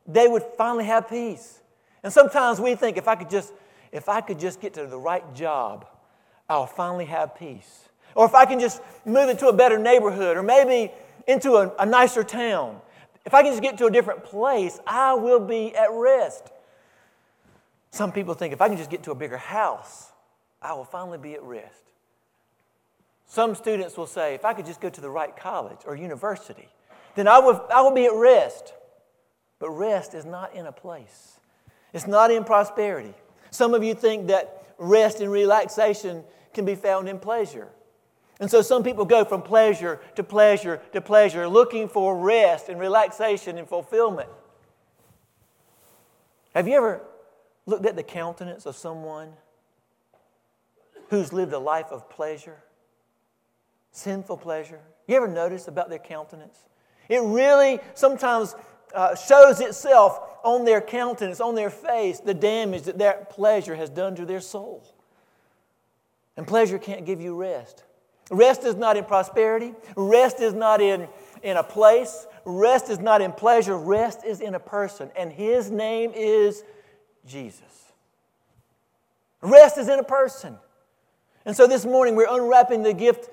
they 0.06 0.28
would 0.28 0.42
finally 0.56 0.84
have 0.84 1.08
peace. 1.08 1.60
And 2.02 2.12
sometimes 2.12 2.60
we 2.60 2.74
think 2.74 2.96
if 2.96 3.08
I 3.08 3.16
could 3.16 3.30
just, 3.30 3.52
if 3.90 4.08
I 4.08 4.20
could 4.20 4.38
just 4.38 4.60
get 4.60 4.74
to 4.74 4.86
the 4.86 4.98
right 4.98 5.34
job, 5.34 5.86
I'll 6.48 6.66
finally 6.66 7.06
have 7.06 7.36
peace. 7.36 7.88
Or 8.14 8.26
if 8.26 8.34
I 8.34 8.44
can 8.44 8.60
just 8.60 8.80
move 9.04 9.28
into 9.28 9.48
a 9.48 9.52
better 9.52 9.78
neighborhood, 9.78 10.36
or 10.36 10.42
maybe 10.42 10.92
into 11.26 11.52
a, 11.54 11.72
a 11.78 11.86
nicer 11.86 12.24
town. 12.24 12.80
If 13.24 13.34
I 13.34 13.42
can 13.42 13.52
just 13.52 13.62
get 13.62 13.78
to 13.78 13.86
a 13.86 13.90
different 13.90 14.24
place, 14.24 14.80
I 14.86 15.14
will 15.14 15.40
be 15.40 15.74
at 15.74 15.88
rest. 15.92 16.50
Some 17.90 18.10
people 18.10 18.34
think 18.34 18.52
if 18.52 18.60
I 18.60 18.68
can 18.68 18.76
just 18.76 18.90
get 18.90 19.02
to 19.04 19.10
a 19.10 19.14
bigger 19.14 19.36
house, 19.36 20.10
I 20.60 20.72
will 20.74 20.84
finally 20.84 21.18
be 21.18 21.34
at 21.34 21.42
rest. 21.42 21.84
Some 23.26 23.54
students 23.54 23.96
will 23.96 24.06
say, 24.06 24.34
if 24.34 24.44
I 24.44 24.52
could 24.52 24.66
just 24.66 24.80
go 24.80 24.90
to 24.90 25.00
the 25.00 25.10
right 25.10 25.36
college 25.36 25.78
or 25.86 25.96
university, 25.96 26.68
then 27.14 27.28
I 27.28 27.38
will, 27.38 27.64
I 27.72 27.80
will 27.82 27.92
be 27.92 28.06
at 28.06 28.14
rest. 28.14 28.74
But 29.58 29.70
rest 29.70 30.14
is 30.14 30.24
not 30.24 30.54
in 30.54 30.66
a 30.66 30.72
place. 30.72 31.38
It's 31.92 32.06
not 32.06 32.30
in 32.30 32.44
prosperity. 32.44 33.14
Some 33.50 33.74
of 33.74 33.84
you 33.84 33.94
think 33.94 34.26
that 34.26 34.66
rest 34.78 35.20
and 35.20 35.30
relaxation 35.30 36.24
can 36.52 36.64
be 36.64 36.74
found 36.74 37.08
in 37.08 37.18
pleasure. 37.18 37.68
And 38.42 38.50
so 38.50 38.60
some 38.60 38.82
people 38.82 39.04
go 39.04 39.24
from 39.24 39.40
pleasure 39.40 40.00
to 40.16 40.24
pleasure 40.24 40.82
to 40.94 41.00
pleasure, 41.00 41.48
looking 41.48 41.88
for 41.88 42.18
rest 42.18 42.68
and 42.68 42.80
relaxation 42.80 43.56
and 43.56 43.68
fulfillment. 43.68 44.28
Have 46.52 46.66
you 46.66 46.74
ever 46.74 47.02
looked 47.66 47.86
at 47.86 47.94
the 47.94 48.02
countenance 48.02 48.66
of 48.66 48.74
someone 48.74 49.34
who's 51.10 51.32
lived 51.32 51.52
a 51.52 51.58
life 51.60 51.92
of 51.92 52.10
pleasure? 52.10 52.64
Sinful 53.92 54.38
pleasure? 54.38 54.80
You 55.06 55.14
ever 55.18 55.28
notice 55.28 55.68
about 55.68 55.88
their 55.88 56.00
countenance? 56.00 56.58
It 57.08 57.22
really 57.22 57.78
sometimes 57.94 58.56
uh, 58.92 59.14
shows 59.14 59.60
itself 59.60 60.18
on 60.42 60.64
their 60.64 60.80
countenance, 60.80 61.40
on 61.40 61.54
their 61.54 61.70
face, 61.70 62.18
the 62.18 62.34
damage 62.34 62.82
that 62.82 62.98
that 62.98 63.30
pleasure 63.30 63.76
has 63.76 63.88
done 63.88 64.16
to 64.16 64.26
their 64.26 64.40
soul. 64.40 64.84
And 66.36 66.44
pleasure 66.44 66.80
can't 66.80 67.06
give 67.06 67.20
you 67.20 67.36
rest. 67.36 67.84
Rest 68.32 68.64
is 68.64 68.76
not 68.76 68.96
in 68.96 69.04
prosperity, 69.04 69.74
rest 69.94 70.40
is 70.40 70.54
not 70.54 70.80
in, 70.80 71.06
in 71.42 71.58
a 71.58 71.62
place, 71.62 72.26
rest 72.46 72.88
is 72.88 72.98
not 72.98 73.20
in 73.20 73.30
pleasure, 73.30 73.76
rest 73.76 74.24
is 74.24 74.40
in 74.40 74.54
a 74.54 74.58
person, 74.58 75.10
and 75.14 75.30
his 75.30 75.70
name 75.70 76.12
is 76.14 76.64
Jesus. 77.26 77.92
Rest 79.42 79.76
is 79.76 79.88
in 79.88 79.98
a 79.98 80.04
person. 80.04 80.56
And 81.44 81.54
so 81.54 81.66
this 81.66 81.84
morning 81.84 82.16
we're 82.16 82.34
unwrapping 82.34 82.82
the 82.82 82.94
gift 82.94 83.28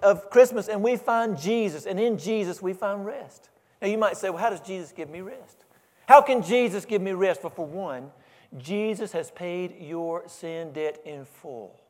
of 0.00 0.30
Christmas 0.30 0.68
and 0.68 0.80
we 0.80 0.96
find 0.96 1.36
Jesus, 1.36 1.84
and 1.84 1.98
in 1.98 2.16
Jesus 2.16 2.62
we 2.62 2.72
find 2.72 3.04
rest. 3.04 3.50
Now 3.82 3.88
you 3.88 3.98
might 3.98 4.16
say, 4.16 4.30
well, 4.30 4.38
how 4.38 4.50
does 4.50 4.60
Jesus 4.60 4.92
give 4.92 5.10
me 5.10 5.22
rest? 5.22 5.64
How 6.06 6.22
can 6.22 6.40
Jesus 6.40 6.84
give 6.84 7.02
me 7.02 7.14
rest? 7.14 7.42
Well, 7.42 7.50
for 7.50 7.66
one, 7.66 8.12
Jesus 8.58 9.10
has 9.10 9.32
paid 9.32 9.74
your 9.80 10.28
sin 10.28 10.72
debt 10.72 11.00
in 11.04 11.24
full. 11.24 11.80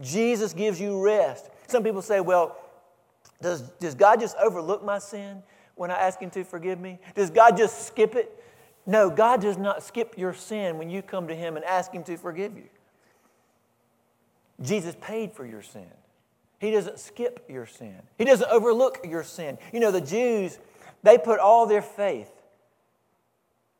Jesus 0.00 0.54
gives 0.54 0.80
you 0.80 1.02
rest. 1.02 1.50
Some 1.66 1.82
people 1.82 2.02
say, 2.02 2.20
well, 2.20 2.56
does, 3.42 3.62
does 3.80 3.94
God 3.94 4.20
just 4.20 4.36
overlook 4.36 4.84
my 4.84 4.98
sin 4.98 5.42
when 5.74 5.90
I 5.90 5.94
ask 5.94 6.20
Him 6.20 6.30
to 6.30 6.44
forgive 6.44 6.80
me? 6.80 6.98
Does 7.14 7.30
God 7.30 7.56
just 7.56 7.86
skip 7.86 8.14
it? 8.14 8.32
No, 8.86 9.10
God 9.10 9.40
does 9.40 9.58
not 9.58 9.82
skip 9.82 10.14
your 10.16 10.32
sin 10.32 10.78
when 10.78 10.88
you 10.88 11.02
come 11.02 11.28
to 11.28 11.34
Him 11.34 11.56
and 11.56 11.64
ask 11.64 11.92
Him 11.92 12.04
to 12.04 12.16
forgive 12.16 12.56
you. 12.56 12.68
Jesus 14.62 14.96
paid 15.00 15.32
for 15.32 15.44
your 15.44 15.62
sin. 15.62 15.86
He 16.58 16.70
doesn't 16.70 16.98
skip 16.98 17.44
your 17.48 17.66
sin. 17.66 18.00
He 18.16 18.24
doesn't 18.24 18.50
overlook 18.50 19.00
your 19.04 19.22
sin. 19.22 19.58
You 19.72 19.80
know, 19.80 19.90
the 19.90 20.00
Jews, 20.00 20.58
they 21.02 21.18
put 21.18 21.38
all 21.38 21.66
their 21.66 21.82
faith 21.82 22.30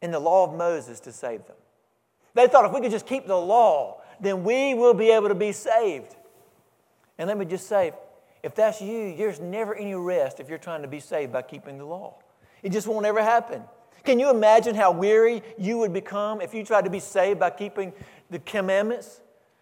in 0.02 0.10
the 0.10 0.18
law 0.18 0.44
of 0.44 0.54
Moses 0.54 1.00
to 1.00 1.12
save 1.12 1.46
them. 1.46 1.56
They 2.34 2.48
thought 2.48 2.66
if 2.66 2.72
we 2.72 2.82
could 2.82 2.90
just 2.90 3.06
keep 3.06 3.26
the 3.26 3.36
law, 3.36 4.02
then 4.20 4.44
we 4.44 4.74
will 4.74 4.92
be 4.92 5.10
able 5.10 5.28
to 5.28 5.34
be 5.34 5.52
saved. 5.52 6.14
And 7.18 7.28
let 7.28 7.38
me 7.38 7.44
just 7.44 7.66
say, 7.68 7.92
if 8.42 8.54
that's 8.54 8.80
you, 8.80 9.16
there's 9.16 9.40
never 9.40 9.74
any 9.74 9.94
rest 9.94 10.40
if 10.40 10.48
you're 10.48 10.58
trying 10.58 10.82
to 10.82 10.88
be 10.88 11.00
saved 11.00 11.32
by 11.32 11.42
keeping 11.42 11.78
the 11.78 11.84
law. 11.84 12.14
It 12.62 12.70
just 12.70 12.86
won't 12.86 13.06
ever 13.06 13.22
happen. 13.22 13.62
Can 14.04 14.20
you 14.20 14.30
imagine 14.30 14.74
how 14.74 14.92
weary 14.92 15.42
you 15.58 15.78
would 15.78 15.92
become 15.92 16.40
if 16.40 16.54
you 16.54 16.64
tried 16.64 16.84
to 16.84 16.90
be 16.90 17.00
saved 17.00 17.40
by 17.40 17.50
keeping 17.50 17.92
the 18.30 18.38
commandments? 18.38 19.20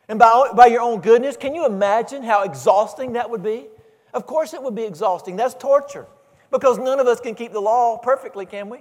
And 0.09 0.19
by, 0.19 0.51
by 0.55 0.67
your 0.67 0.83
own 0.83 1.01
goodness, 1.01 1.37
can 1.37 1.55
you 1.55 1.65
imagine 1.65 2.23
how 2.23 2.43
exhausting 2.43 3.15
that 3.15 3.31
would 3.31 3.43
be? 3.43 3.69
Of 4.13 4.27
course, 4.27 4.53
it 4.53 4.63
would 4.63 4.75
be 4.75 4.85
exhausting. 4.85 5.37
That's 5.37 5.55
torture 5.55 6.07
because 6.51 6.79
none 6.79 7.01
of 7.01 7.07
us 7.07 7.21
can 7.21 7.35
keep 7.35 7.53
the 7.53 7.61
law 7.61 7.97
perfectly, 7.97 8.47
can 8.47 8.69
we? 8.69 8.81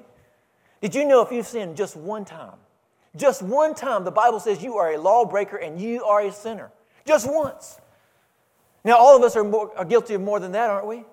Did 0.81 0.93
you 0.93 1.05
know 1.05 1.21
if 1.21 1.31
you've 1.31 1.47
sinned 1.47 1.77
just 1.77 1.95
one 1.95 2.25
time, 2.25 2.57
just 3.15 3.41
one 3.41 3.73
time, 3.73 4.03
the 4.03 4.11
Bible 4.11 4.41
says 4.41 4.61
you 4.61 4.75
are 4.75 4.93
a 4.93 4.97
lawbreaker 4.97 5.55
and 5.55 5.79
you 5.79 6.03
are 6.03 6.21
a 6.21 6.31
sinner? 6.31 6.71
Just 7.05 7.29
once. 7.29 7.79
Now, 8.83 8.97
all 8.97 9.15
of 9.15 9.23
us 9.23 9.35
are, 9.35 9.43
more, 9.43 9.75
are 9.77 9.85
guilty 9.85 10.13
of 10.13 10.21
more 10.21 10.39
than 10.39 10.51
that, 10.53 10.69
aren't 10.69 10.87
we? 10.87 11.03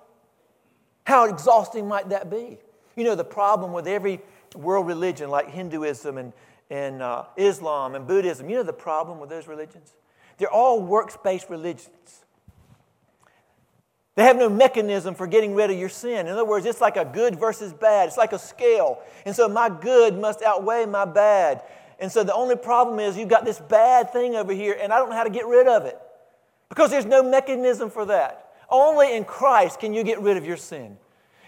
How 1.05 1.25
exhausting 1.25 1.87
might 1.87 2.09
that 2.09 2.31
be? 2.31 2.59
You 2.97 3.05
know, 3.05 3.15
the 3.15 3.25
problem 3.25 3.73
with 3.73 3.87
every 3.87 4.21
world 4.55 4.87
religion 4.87 5.31
like 5.31 5.51
Hinduism 5.51 6.19
and, 6.19 6.33
and 6.69 7.03
uh, 7.03 7.25
Islam 7.37 7.95
and 7.95 8.07
Buddhism, 8.07 8.51
you 8.51 8.57
know 8.57 8.63
the 8.63 8.73
problem 8.73 9.21
with 9.21 9.31
those 9.31 9.47
religions? 9.47 9.93
They're 10.39 10.51
all 10.51 10.81
works 10.83 11.17
based 11.23 11.49
religions. 11.49 12.25
They 14.17 14.25
have 14.25 14.37
no 14.37 14.49
mechanism 14.49 15.15
for 15.15 15.27
getting 15.27 15.55
rid 15.55 15.71
of 15.71 15.79
your 15.79 15.89
sin. 15.89 16.27
In 16.27 16.33
other 16.33 16.45
words, 16.45 16.67
it's 16.67 16.81
like 16.81 16.97
a 16.97 17.05
good 17.05 17.39
versus 17.39 17.73
bad. 17.73 18.09
It's 18.09 18.17
like 18.17 18.33
a 18.33 18.39
scale. 18.39 19.01
And 19.25 19.35
so 19.35 19.49
my 19.49 19.69
good 19.69 20.19
must 20.19 20.43
outweigh 20.43 20.85
my 20.87 21.05
bad. 21.05 21.63
And 21.99 22.11
so 22.11 22.25
the 22.25 22.35
only 22.35 22.57
problem 22.57 22.99
is 22.99 23.17
you've 23.17 23.29
got 23.29 23.45
this 23.45 23.61
bad 23.61 24.13
thing 24.13 24.35
over 24.35 24.53
here, 24.53 24.77
and 24.81 24.93
I 24.93 24.99
don't 24.99 25.11
know 25.11 25.17
how 25.17 25.25
to 25.25 25.31
get 25.31 25.47
rid 25.47 25.69
of 25.69 25.85
it. 25.87 25.99
Because 26.71 26.91
there's 26.91 27.05
no 27.05 27.23
mechanism 27.23 27.91
for 27.91 28.07
that. 28.07 28.55
Only 28.71 29.15
in 29.15 29.25
Christ 29.25 29.81
can 29.81 29.93
you 29.93 30.03
get 30.03 30.21
rid 30.21 30.39
of 30.39 30.47
your 30.47 30.57
sin. 30.57 30.97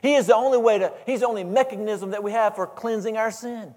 He 0.02 0.14
is 0.14 0.26
the 0.26 0.34
only 0.34 0.58
way 0.58 0.78
to, 0.80 0.92
He's 1.06 1.20
the 1.20 1.28
only 1.28 1.44
mechanism 1.44 2.10
that 2.10 2.22
we 2.22 2.32
have 2.32 2.56
for 2.56 2.66
cleansing 2.66 3.16
our 3.16 3.30
sin. 3.30 3.74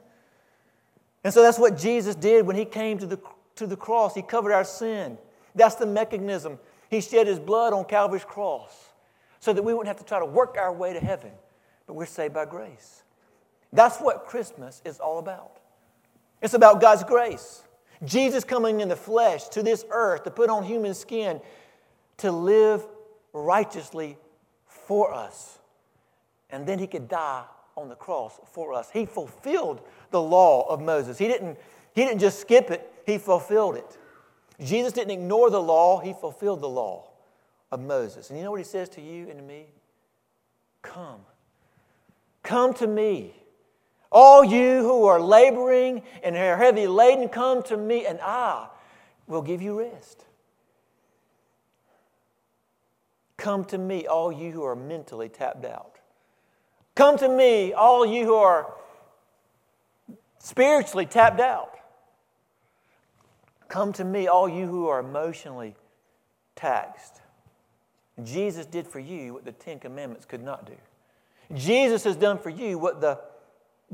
And 1.23 1.33
so 1.33 1.41
that's 1.41 1.59
what 1.59 1.77
Jesus 1.77 2.15
did 2.15 2.45
when 2.45 2.55
He 2.55 2.65
came 2.65 2.97
to 2.97 3.05
the, 3.05 3.19
to 3.55 3.67
the 3.67 3.77
cross. 3.77 4.15
He 4.15 4.23
covered 4.23 4.51
our 4.51 4.63
sin. 4.63 5.17
That's 5.53 5.75
the 5.75 5.85
mechanism. 5.85 6.59
He 6.89 6.99
shed 6.99 7.27
His 7.27 7.39
blood 7.39 7.73
on 7.73 7.85
Calvary's 7.85 8.25
cross 8.25 8.89
so 9.39 9.53
that 9.53 9.61
we 9.61 9.73
wouldn't 9.73 9.87
have 9.87 9.99
to 9.99 10.05
try 10.05 10.19
to 10.19 10.25
work 10.25 10.57
our 10.57 10.73
way 10.73 10.93
to 10.93 10.99
heaven, 10.99 11.31
but 11.85 11.93
we're 11.93 12.07
saved 12.07 12.33
by 12.33 12.45
grace. 12.45 13.03
That's 13.71 13.99
what 13.99 14.25
Christmas 14.25 14.81
is 14.83 14.99
all 14.99 15.19
about. 15.19 15.59
It's 16.41 16.55
about 16.55 16.81
God's 16.81 17.03
grace. 17.03 17.61
Jesus 18.03 18.43
coming 18.43 18.81
in 18.81 18.89
the 18.89 18.95
flesh 18.95 19.47
to 19.49 19.63
this 19.63 19.85
earth 19.89 20.23
to 20.23 20.31
put 20.31 20.49
on 20.49 20.63
human 20.63 20.93
skin 20.93 21.39
to 22.17 22.31
live 22.31 22.85
righteously 23.33 24.17
for 24.67 25.13
us. 25.13 25.59
And 26.49 26.65
then 26.67 26.79
he 26.79 26.87
could 26.87 27.07
die 27.07 27.43
on 27.75 27.89
the 27.89 27.95
cross 27.95 28.39
for 28.51 28.73
us. 28.73 28.89
He 28.91 29.05
fulfilled 29.05 29.81
the 30.11 30.21
law 30.21 30.67
of 30.69 30.81
Moses. 30.81 31.17
He 31.17 31.27
didn't, 31.27 31.57
he 31.93 32.05
didn't 32.05 32.19
just 32.19 32.39
skip 32.39 32.71
it, 32.71 32.91
he 33.05 33.17
fulfilled 33.17 33.75
it. 33.75 33.97
Jesus 34.61 34.93
didn't 34.93 35.11
ignore 35.11 35.49
the 35.49 35.61
law, 35.61 35.99
he 35.99 36.13
fulfilled 36.13 36.61
the 36.61 36.69
law 36.69 37.07
of 37.71 37.81
Moses. 37.81 38.29
And 38.29 38.39
you 38.39 38.45
know 38.45 38.51
what 38.51 38.59
he 38.59 38.65
says 38.65 38.87
to 38.89 39.01
you 39.01 39.29
and 39.29 39.37
to 39.37 39.43
me? 39.43 39.65
Come. 40.81 41.21
Come 42.43 42.73
to 42.75 42.87
me. 42.87 43.33
All 44.17 44.45
you 44.45 44.79
who 44.79 45.03
are 45.07 45.19
laboring 45.19 46.01
and 46.23 46.37
are 46.37 46.55
heavy 46.55 46.87
laden, 46.87 47.27
come 47.27 47.61
to 47.63 47.75
me, 47.75 48.05
and 48.05 48.17
I 48.21 48.69
will 49.27 49.41
give 49.41 49.61
you 49.61 49.77
rest. 49.77 50.23
Come 53.35 53.65
to 53.65 53.77
me, 53.77 54.07
all 54.07 54.31
you 54.31 54.53
who 54.53 54.63
are 54.63 54.73
mentally 54.73 55.27
tapped 55.27 55.65
out. 55.65 55.97
Come 56.95 57.17
to 57.17 57.27
me, 57.27 57.73
all 57.73 58.05
you 58.05 58.23
who 58.23 58.35
are 58.35 58.73
spiritually 60.39 61.05
tapped 61.05 61.41
out. 61.41 61.77
Come 63.67 63.91
to 63.91 64.05
me, 64.05 64.27
all 64.27 64.47
you 64.47 64.65
who 64.65 64.87
are 64.87 65.01
emotionally 65.01 65.75
taxed. 66.55 67.19
Jesus 68.23 68.65
did 68.65 68.87
for 68.87 68.99
you 68.99 69.33
what 69.33 69.43
the 69.43 69.51
Ten 69.51 69.77
Commandments 69.77 70.25
could 70.25 70.41
not 70.41 70.65
do. 70.65 70.77
Jesus 71.53 72.05
has 72.05 72.15
done 72.15 72.37
for 72.37 72.49
you 72.49 72.77
what 72.77 73.01
the 73.01 73.19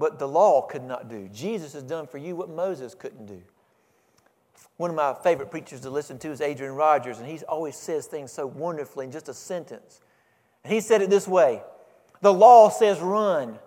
what 0.01 0.20
the 0.20 0.27
law 0.27 0.63
could 0.63 0.84
not 0.84 1.10
do. 1.10 1.29
Jesus 1.29 1.74
has 1.74 1.84
done 1.84 2.08
for 2.08 2.17
you 2.17 2.36
what 2.36 2.50
Moses 2.50 2.96
couldn't 2.96 3.27
do. 3.27 3.41
One 4.77 4.89
of 4.89 4.96
my 4.96 5.13
favorite 5.13 5.51
preachers 5.51 5.81
to 5.81 5.89
listen 5.89 6.17
to 6.20 6.29
is 6.29 6.41
Adrian 6.41 6.74
Rogers, 6.74 7.20
and 7.20 7.27
he 7.27 7.39
always 7.46 7.75
says 7.75 8.08
things 8.08 8.31
so 8.31 8.48
wonderfully 8.48 9.05
in 9.05 9.12
just 9.12 9.29
a 9.29 9.34
sentence. 9.34 10.01
And 10.63 10.74
he 10.74 10.81
said 10.81 11.01
it 11.01 11.10
this 11.10 11.27
way 11.27 11.62
The 12.22 12.34
law 12.34 12.70
says 12.70 13.00
run, 13.00 13.60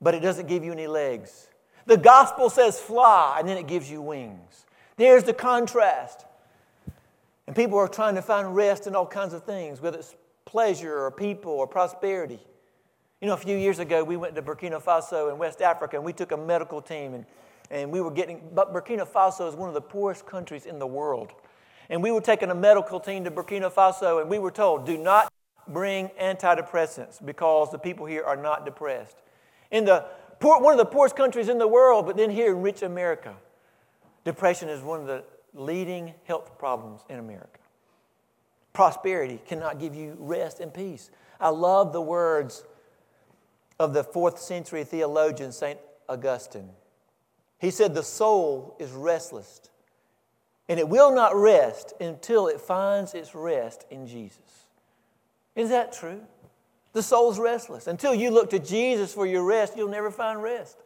but 0.00 0.14
it 0.14 0.20
doesn't 0.20 0.46
give 0.46 0.64
you 0.64 0.72
any 0.72 0.86
legs. 0.86 1.48
The 1.86 1.96
gospel 1.96 2.50
says 2.50 2.78
fly, 2.78 3.36
and 3.38 3.48
then 3.48 3.56
it 3.56 3.66
gives 3.66 3.90
you 3.90 4.00
wings. 4.00 4.64
There's 4.96 5.24
the 5.24 5.34
contrast. 5.34 6.24
And 7.46 7.54
people 7.54 7.78
are 7.78 7.88
trying 7.88 8.16
to 8.16 8.22
find 8.22 8.56
rest 8.56 8.86
in 8.86 8.96
all 8.96 9.06
kinds 9.06 9.32
of 9.32 9.44
things, 9.44 9.80
whether 9.80 9.98
it's 9.98 10.14
pleasure 10.44 11.04
or 11.04 11.10
people 11.10 11.52
or 11.52 11.66
prosperity. 11.66 12.40
You 13.26 13.30
know, 13.30 13.34
a 13.34 13.38
few 13.38 13.56
years 13.56 13.80
ago, 13.80 14.04
we 14.04 14.16
went 14.16 14.36
to 14.36 14.42
Burkina 14.42 14.80
Faso 14.80 15.32
in 15.32 15.36
West 15.36 15.60
Africa, 15.60 15.96
and 15.96 16.04
we 16.04 16.12
took 16.12 16.30
a 16.30 16.36
medical 16.36 16.80
team, 16.80 17.12
and, 17.12 17.26
and 17.72 17.90
we 17.90 18.00
were 18.00 18.12
getting, 18.12 18.40
but 18.54 18.72
Burkina 18.72 19.04
Faso 19.04 19.48
is 19.48 19.56
one 19.56 19.66
of 19.66 19.74
the 19.74 19.80
poorest 19.80 20.24
countries 20.26 20.64
in 20.64 20.78
the 20.78 20.86
world. 20.86 21.32
And 21.90 22.04
we 22.04 22.12
were 22.12 22.20
taking 22.20 22.52
a 22.52 22.54
medical 22.54 23.00
team 23.00 23.24
to 23.24 23.32
Burkina 23.32 23.68
Faso, 23.68 24.20
and 24.20 24.30
we 24.30 24.38
were 24.38 24.52
told, 24.52 24.86
do 24.86 24.96
not 24.96 25.32
bring 25.66 26.10
antidepressants 26.22 27.18
because 27.26 27.72
the 27.72 27.80
people 27.80 28.06
here 28.06 28.22
are 28.22 28.36
not 28.36 28.64
depressed. 28.64 29.16
In 29.72 29.86
the 29.86 30.04
poor, 30.38 30.60
one 30.60 30.72
of 30.72 30.78
the 30.78 30.84
poorest 30.84 31.16
countries 31.16 31.48
in 31.48 31.58
the 31.58 31.66
world, 31.66 32.06
but 32.06 32.16
then 32.16 32.30
here 32.30 32.54
in 32.54 32.62
rich 32.62 32.82
America, 32.82 33.34
depression 34.22 34.68
is 34.68 34.82
one 34.82 35.00
of 35.00 35.08
the 35.08 35.24
leading 35.52 36.14
health 36.26 36.56
problems 36.60 37.00
in 37.08 37.18
America. 37.18 37.58
Prosperity 38.72 39.40
cannot 39.48 39.80
give 39.80 39.96
you 39.96 40.16
rest 40.20 40.60
and 40.60 40.72
peace. 40.72 41.10
I 41.40 41.48
love 41.48 41.92
the 41.92 42.00
words 42.00 42.62
of 43.78 43.92
the 43.92 44.04
fourth 44.04 44.38
century 44.38 44.84
theologian, 44.84 45.52
St. 45.52 45.78
Augustine. 46.08 46.70
He 47.58 47.70
said, 47.70 47.94
The 47.94 48.02
soul 48.02 48.76
is 48.78 48.90
restless, 48.92 49.60
and 50.68 50.78
it 50.78 50.88
will 50.88 51.14
not 51.14 51.34
rest 51.34 51.92
until 52.00 52.48
it 52.48 52.60
finds 52.60 53.14
its 53.14 53.34
rest 53.34 53.84
in 53.90 54.06
Jesus. 54.06 54.66
Is 55.54 55.70
that 55.70 55.92
true? 55.92 56.20
The 56.92 57.02
soul's 57.02 57.38
restless. 57.38 57.86
Until 57.86 58.14
you 58.14 58.30
look 58.30 58.50
to 58.50 58.58
Jesus 58.58 59.12
for 59.12 59.26
your 59.26 59.42
rest, 59.42 59.76
you'll 59.76 59.88
never 59.88 60.10
find 60.10 60.42
rest. 60.42 60.76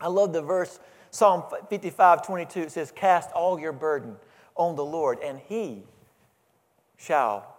I 0.00 0.08
love 0.08 0.32
the 0.32 0.42
verse, 0.42 0.78
Psalm 1.10 1.44
55 1.68 2.24
22. 2.24 2.60
It 2.60 2.72
says, 2.72 2.90
Cast 2.90 3.32
all 3.32 3.58
your 3.58 3.72
burden 3.72 4.16
on 4.56 4.76
the 4.76 4.84
Lord, 4.84 5.18
and 5.22 5.38
He 5.38 5.84
shall 6.96 7.56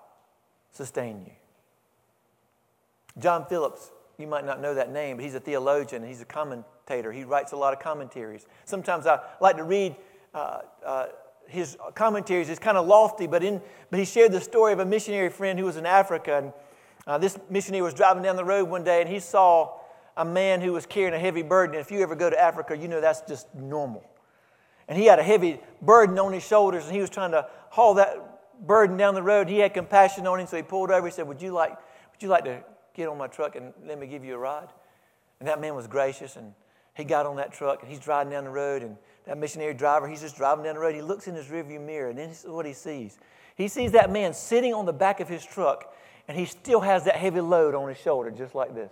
sustain 0.72 1.24
you. 1.26 1.34
John 3.20 3.46
Phillips, 3.46 3.92
you 4.20 4.28
might 4.28 4.46
not 4.46 4.62
know 4.62 4.74
that 4.74 4.92
name, 4.92 5.18
but 5.18 5.26
he's 5.26 5.36
a 5.36 5.40
theologian, 5.40 6.06
he's 6.06 6.22
a 6.22 6.26
commentator. 6.26 7.12
He 7.12 7.24
writes 7.24 7.52
a 7.52 7.58
lot 7.58 7.74
of 7.74 7.80
commentaries. 7.80 8.46
Sometimes 8.66 9.08
I 9.08 9.20
like 9.40 9.58
to 9.58 9.64
read 9.64 9.96
uh, 10.34 10.60
uh, 10.86 11.06
his 11.48 11.78
commentaries. 11.96 12.50
It's 12.50 12.60
kind 12.60 12.78
of 12.78 12.88
lofty, 12.88 13.28
but, 13.28 13.44
in, 13.44 13.62
but 13.90 14.00
he 14.00 14.06
shared 14.06 14.32
the 14.32 14.42
story 14.42 14.74
of 14.74 14.80
a 14.80 14.86
missionary 14.86 15.30
friend 15.30 15.58
who 15.58 15.66
was 15.66 15.78
in 15.78 15.86
Africa. 15.86 16.38
And 16.38 16.54
uh, 17.08 17.18
this 17.18 17.38
missionary 17.50 17.82
was 17.82 17.94
driving 17.94 18.24
down 18.24 18.36
the 18.36 18.46
road 18.46 18.70
one 18.70 18.84
day 18.84 19.02
and 19.02 19.10
he 19.10 19.20
saw 19.20 19.80
a 20.18 20.26
man 20.26 20.62
who 20.62 20.74
was 20.74 20.86
carrying 20.86 21.14
a 21.14 21.20
heavy 21.20 21.42
burden. 21.42 21.76
And 21.76 21.82
if 21.82 21.92
you 21.92 22.02
ever 22.02 22.16
go 22.16 22.30
to 22.30 22.40
Africa, 22.40 22.78
you 22.78 22.88
know 22.88 23.02
that's 23.02 23.22
just 23.22 23.54
normal. 23.56 24.04
And 24.88 24.98
he 24.98 25.06
had 25.06 25.20
a 25.20 25.24
heavy 25.24 25.60
burden 25.82 26.20
on 26.20 26.34
his 26.34 26.46
shoulders 26.46 26.86
and 26.86 26.94
he 26.94 27.02
was 27.02 27.10
trying 27.10 27.32
to 27.32 27.48
haul 27.70 27.94
that 27.96 28.66
burden 28.66 28.98
down 28.98 29.14
the 29.16 29.24
road. 29.24 29.48
He 29.48 29.60
had 29.60 29.74
compassion 29.74 30.28
on 30.28 30.40
him, 30.40 30.48
so 30.48 30.58
he 30.58 30.64
pulled 30.64 30.92
over. 30.92 31.08
He 31.08 31.12
said, 31.12 31.28
Would 31.28 31.42
you 31.42 31.52
like, 31.52 31.72
would 31.72 32.22
you 32.22 32.28
like 32.28 32.44
to 32.46 32.64
get 32.94 33.08
on 33.08 33.18
my 33.18 33.28
truck 33.28 33.56
and 33.56 33.74
let 33.86 34.00
me 34.00 34.08
give 34.08 34.24
you 34.24 34.36
a 34.36 34.38
ride? 34.38 34.70
And 35.40 35.48
that 35.48 35.62
man 35.62 35.76
was 35.76 35.88
gracious, 35.88 36.36
and 36.36 36.54
he 36.96 37.04
got 37.04 37.26
on 37.26 37.38
that 37.38 37.54
truck, 37.54 37.82
and 37.82 37.90
he's 37.90 38.00
driving 38.00 38.32
down 38.32 38.44
the 38.44 38.50
road, 38.50 38.82
and 38.82 38.98
that 39.26 39.38
missionary 39.38 39.74
driver, 39.74 40.08
he's 40.08 40.22
just 40.22 40.36
driving 40.36 40.66
down 40.66 40.76
the 40.76 40.82
road. 40.82 40.96
He 40.96 41.02
looks 41.02 41.28
in 41.28 41.36
his 41.36 41.48
rearview 41.48 41.80
mirror, 41.80 42.10
and 42.10 42.20
this 42.20 42.44
is 42.44 42.50
what 42.50 42.66
he 42.66 42.74
sees. 42.74 43.18
He 43.56 43.68
sees 43.68 43.92
that 43.94 44.12
man 44.12 44.34
sitting 44.34 44.74
on 44.74 44.86
the 44.86 44.94
back 44.94 45.20
of 45.20 45.30
his 45.30 45.46
truck, 45.46 45.94
and 46.28 46.38
he 46.38 46.46
still 46.46 46.82
has 46.82 47.06
that 47.06 47.16
heavy 47.16 47.42
load 47.42 47.74
on 47.76 47.88
his 47.88 47.98
shoulder, 47.98 48.32
just 48.32 48.54
like 48.54 48.76
this. 48.76 48.92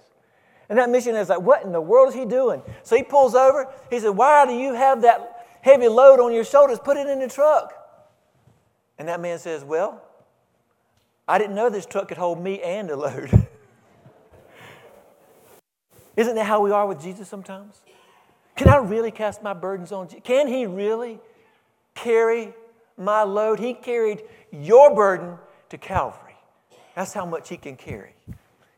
And 0.69 0.77
that 0.79 0.89
missionary 0.89 1.21
is 1.21 1.29
like, 1.29 1.41
What 1.41 1.63
in 1.63 1.71
the 1.71 1.81
world 1.81 2.09
is 2.09 2.15
he 2.15 2.25
doing? 2.25 2.61
So 2.83 2.95
he 2.95 3.03
pulls 3.03 3.35
over. 3.35 3.67
He 3.89 3.99
said, 3.99 4.09
Why 4.09 4.45
do 4.45 4.53
you 4.53 4.73
have 4.73 5.01
that 5.03 5.47
heavy 5.61 5.87
load 5.87 6.19
on 6.19 6.33
your 6.33 6.43
shoulders? 6.43 6.79
Put 6.79 6.97
it 6.97 7.07
in 7.07 7.19
the 7.19 7.29
truck. 7.29 7.73
And 8.97 9.07
that 9.07 9.21
man 9.21 9.39
says, 9.39 9.63
Well, 9.63 10.03
I 11.27 11.37
didn't 11.37 11.55
know 11.55 11.69
this 11.69 11.85
truck 11.85 12.09
could 12.09 12.17
hold 12.17 12.41
me 12.41 12.61
and 12.61 12.89
a 12.89 12.95
load. 12.95 13.29
Isn't 16.17 16.35
that 16.35 16.45
how 16.45 16.61
we 16.61 16.71
are 16.71 16.85
with 16.85 17.01
Jesus 17.01 17.29
sometimes? 17.29 17.81
Can 18.57 18.67
I 18.67 18.77
really 18.77 19.11
cast 19.11 19.43
my 19.43 19.53
burdens 19.53 19.91
on 19.91 20.07
Jesus? 20.07 20.23
Can 20.23 20.47
He 20.47 20.65
really 20.65 21.19
carry 21.93 22.53
my 22.97 23.21
load? 23.21 23.59
He 23.59 23.73
carried 23.73 24.23
your 24.51 24.93
burden 24.93 25.37
to 25.69 25.77
Calvary. 25.77 26.35
That's 26.95 27.13
how 27.13 27.25
much 27.25 27.47
He 27.47 27.55
can 27.55 27.75
carry. 27.75 28.15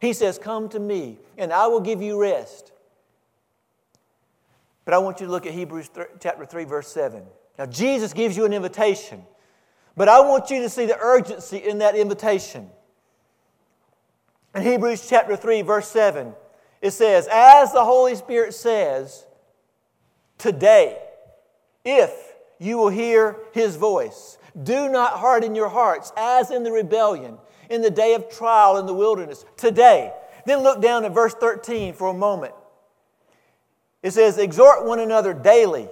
He 0.02 0.12
says, 0.12 0.38
Come 0.38 0.68
to 0.70 0.80
me, 0.80 1.18
and 1.38 1.54
I 1.54 1.68
will 1.68 1.80
give 1.80 2.02
you 2.02 2.22
rest. 2.22 2.74
But 4.84 4.94
I 4.94 4.98
want 4.98 5.22
you 5.22 5.28
to 5.28 5.32
look 5.32 5.46
at 5.46 5.54
Hebrews 5.54 5.90
chapter 6.20 6.46
3, 6.46 6.66
verse 6.66 6.88
7. 6.90 7.24
Now, 7.58 7.66
Jesus 7.68 8.12
gives 8.12 8.36
you 8.36 8.46
an 8.46 8.54
invitation, 8.54 9.24
but 9.96 10.10
I 10.10 10.20
want 10.22 10.50
you 10.50 10.62
to 10.62 10.70
see 10.70 10.86
the 10.86 10.98
urgency 11.00 11.58
in 11.58 11.78
that 11.78 11.96
invitation. 11.96 12.70
In 14.56 14.64
Hebrews 14.64 15.08
chapter 15.08 15.36
3, 15.36 15.62
verse 15.62 15.88
7, 15.88 16.34
it 16.82 16.92
says, 16.92 17.28
As 17.32 17.74
the 17.74 17.84
Holy 17.84 18.16
Spirit 18.16 18.54
says, 18.54 19.26
today, 20.38 20.98
if 21.84 22.12
you 22.60 22.78
will 22.78 22.90
hear 22.90 23.38
his 23.52 23.76
voice, 23.76 24.38
do 24.64 24.90
not 24.90 25.14
harden 25.14 25.56
your 25.56 25.70
hearts 25.70 26.12
as 26.18 26.52
in 26.52 26.64
the 26.64 26.72
rebellion, 26.72 27.38
in 27.70 27.82
the 27.82 27.90
day 27.90 28.14
of 28.16 28.30
trial 28.30 28.78
in 28.78 28.86
the 28.86 28.94
wilderness. 28.94 29.46
Today. 29.58 30.14
Then 30.46 30.64
look 30.64 30.82
down 30.82 31.06
at 31.06 31.14
verse 31.14 31.34
13 31.36 31.94
for 31.94 32.08
a 32.08 32.14
moment. 32.14 32.54
It 34.02 34.12
says, 34.12 34.38
Exhort 34.38 34.86
one 34.86 35.00
another 35.00 35.34
daily 35.34 35.90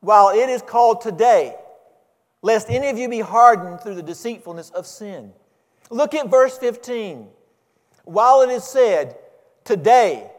while 0.00 0.30
it 0.30 0.48
is 0.48 0.62
called 0.62 1.00
today, 1.00 1.54
lest 2.42 2.68
any 2.70 2.88
of 2.88 2.98
you 2.98 3.08
be 3.08 3.20
hardened 3.20 3.80
through 3.80 3.94
the 3.94 4.02
deceitfulness 4.02 4.70
of 4.70 4.86
sin. 4.86 5.32
Look 5.90 6.14
at 6.14 6.30
verse 6.30 6.58
15. 6.58 7.28
While 8.04 8.42
it 8.42 8.50
is 8.50 8.64
said, 8.64 9.16
Today, 9.64 10.30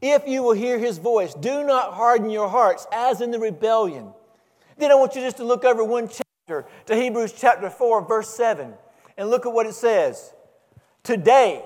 if 0.00 0.26
you 0.26 0.42
will 0.42 0.52
hear 0.52 0.78
his 0.78 0.98
voice, 0.98 1.32
do 1.34 1.64
not 1.64 1.94
harden 1.94 2.28
your 2.28 2.48
hearts 2.48 2.86
as 2.92 3.20
in 3.20 3.30
the 3.30 3.38
rebellion. 3.38 4.12
Then 4.76 4.90
I 4.90 4.96
want 4.96 5.14
you 5.14 5.20
just 5.20 5.36
to 5.36 5.44
look 5.44 5.64
over 5.64 5.84
one 5.84 6.08
chapter 6.08 6.66
to 6.86 6.96
Hebrews 6.96 7.34
chapter 7.38 7.70
4, 7.70 8.06
verse 8.06 8.28
7, 8.28 8.74
and 9.16 9.30
look 9.30 9.46
at 9.46 9.52
what 9.52 9.66
it 9.66 9.74
says. 9.74 10.32
Today, 11.04 11.64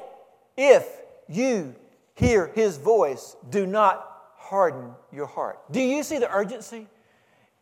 if 0.57 0.87
you 1.29 1.75
hear 2.15 2.49
his 2.49 2.77
voice, 2.77 3.37
do 3.49 3.67
not 3.67 4.07
harden 4.37 4.91
your 5.13 5.27
heart. 5.27 5.59
Do 5.73 5.81
you 5.81 6.03
see 6.03 6.19
the 6.19 6.31
urgency 6.31 6.87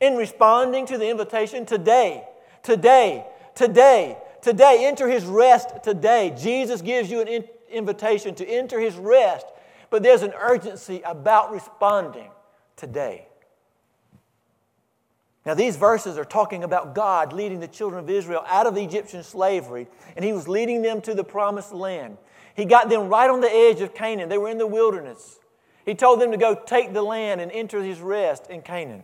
in 0.00 0.16
responding 0.16 0.86
to 0.86 0.98
the 0.98 1.08
invitation 1.08 1.66
today? 1.66 2.24
Today, 2.64 3.26
today, 3.54 4.18
today, 4.42 4.80
enter 4.82 5.08
his 5.08 5.24
rest 5.24 5.70
today. 5.84 6.34
Jesus 6.36 6.82
gives 6.82 7.10
you 7.10 7.20
an 7.20 7.28
invitation 7.70 8.34
to 8.36 8.46
enter 8.46 8.80
his 8.80 8.96
rest, 8.96 9.46
but 9.90 10.02
there's 10.02 10.22
an 10.22 10.32
urgency 10.38 11.02
about 11.04 11.52
responding 11.52 12.30
today. 12.76 13.28
Now, 15.46 15.52
these 15.54 15.76
verses 15.76 16.16
are 16.16 16.24
talking 16.24 16.64
about 16.64 16.94
God 16.94 17.32
leading 17.32 17.60
the 17.60 17.68
children 17.68 18.02
of 18.02 18.08
Israel 18.08 18.42
out 18.46 18.66
of 18.66 18.78
Egyptian 18.78 19.22
slavery, 19.22 19.88
and 20.16 20.24
He 20.24 20.32
was 20.32 20.48
leading 20.48 20.80
them 20.80 21.02
to 21.02 21.14
the 21.14 21.24
promised 21.24 21.72
land. 21.72 22.16
He 22.56 22.64
got 22.64 22.88
them 22.88 23.08
right 23.08 23.28
on 23.28 23.40
the 23.40 23.52
edge 23.52 23.80
of 23.80 23.94
Canaan. 23.94 24.28
They 24.28 24.38
were 24.38 24.48
in 24.48 24.58
the 24.58 24.66
wilderness. 24.66 25.38
He 25.84 25.94
told 25.94 26.20
them 26.20 26.30
to 26.30 26.38
go 26.38 26.54
take 26.54 26.94
the 26.94 27.02
land 27.02 27.42
and 27.42 27.52
enter 27.52 27.82
His 27.82 28.00
rest 28.00 28.48
in 28.48 28.62
Canaan. 28.62 29.02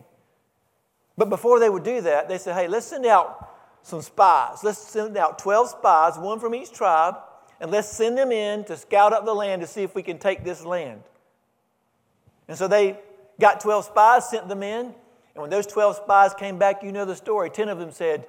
But 1.15 1.29
before 1.29 1.59
they 1.59 1.69
would 1.69 1.83
do 1.83 2.01
that, 2.01 2.27
they 2.27 2.39
said, 2.39 2.55
hey, 2.55 2.67
let's 2.67 2.87
send 2.87 3.05
out 3.05 3.49
some 3.83 4.01
spies. 4.01 4.63
Let's 4.63 4.79
send 4.79 5.17
out 5.17 5.37
12 5.37 5.69
spies, 5.69 6.17
one 6.17 6.39
from 6.39 6.55
each 6.55 6.71
tribe, 6.71 7.15
and 7.61 7.69
let's 7.69 7.87
send 7.87 8.17
them 8.17 8.31
in 8.31 8.63
to 8.65 8.75
scout 8.75 9.13
up 9.13 9.23
the 9.23 9.33
land 9.33 9.61
to 9.61 9.67
see 9.67 9.83
if 9.83 9.93
we 9.93 10.01
can 10.01 10.17
take 10.17 10.43
this 10.43 10.65
land. 10.65 11.03
And 12.47 12.57
so 12.57 12.67
they 12.67 12.99
got 13.39 13.61
12 13.61 13.85
spies, 13.85 14.29
sent 14.29 14.49
them 14.49 14.63
in, 14.63 14.87
and 14.87 15.41
when 15.41 15.51
those 15.51 15.67
12 15.67 15.97
spies 15.97 16.33
came 16.33 16.57
back, 16.57 16.83
you 16.83 16.91
know 16.91 17.05
the 17.05 17.15
story. 17.15 17.49
10 17.49 17.69
of 17.69 17.77
them 17.77 17.91
said, 17.91 18.25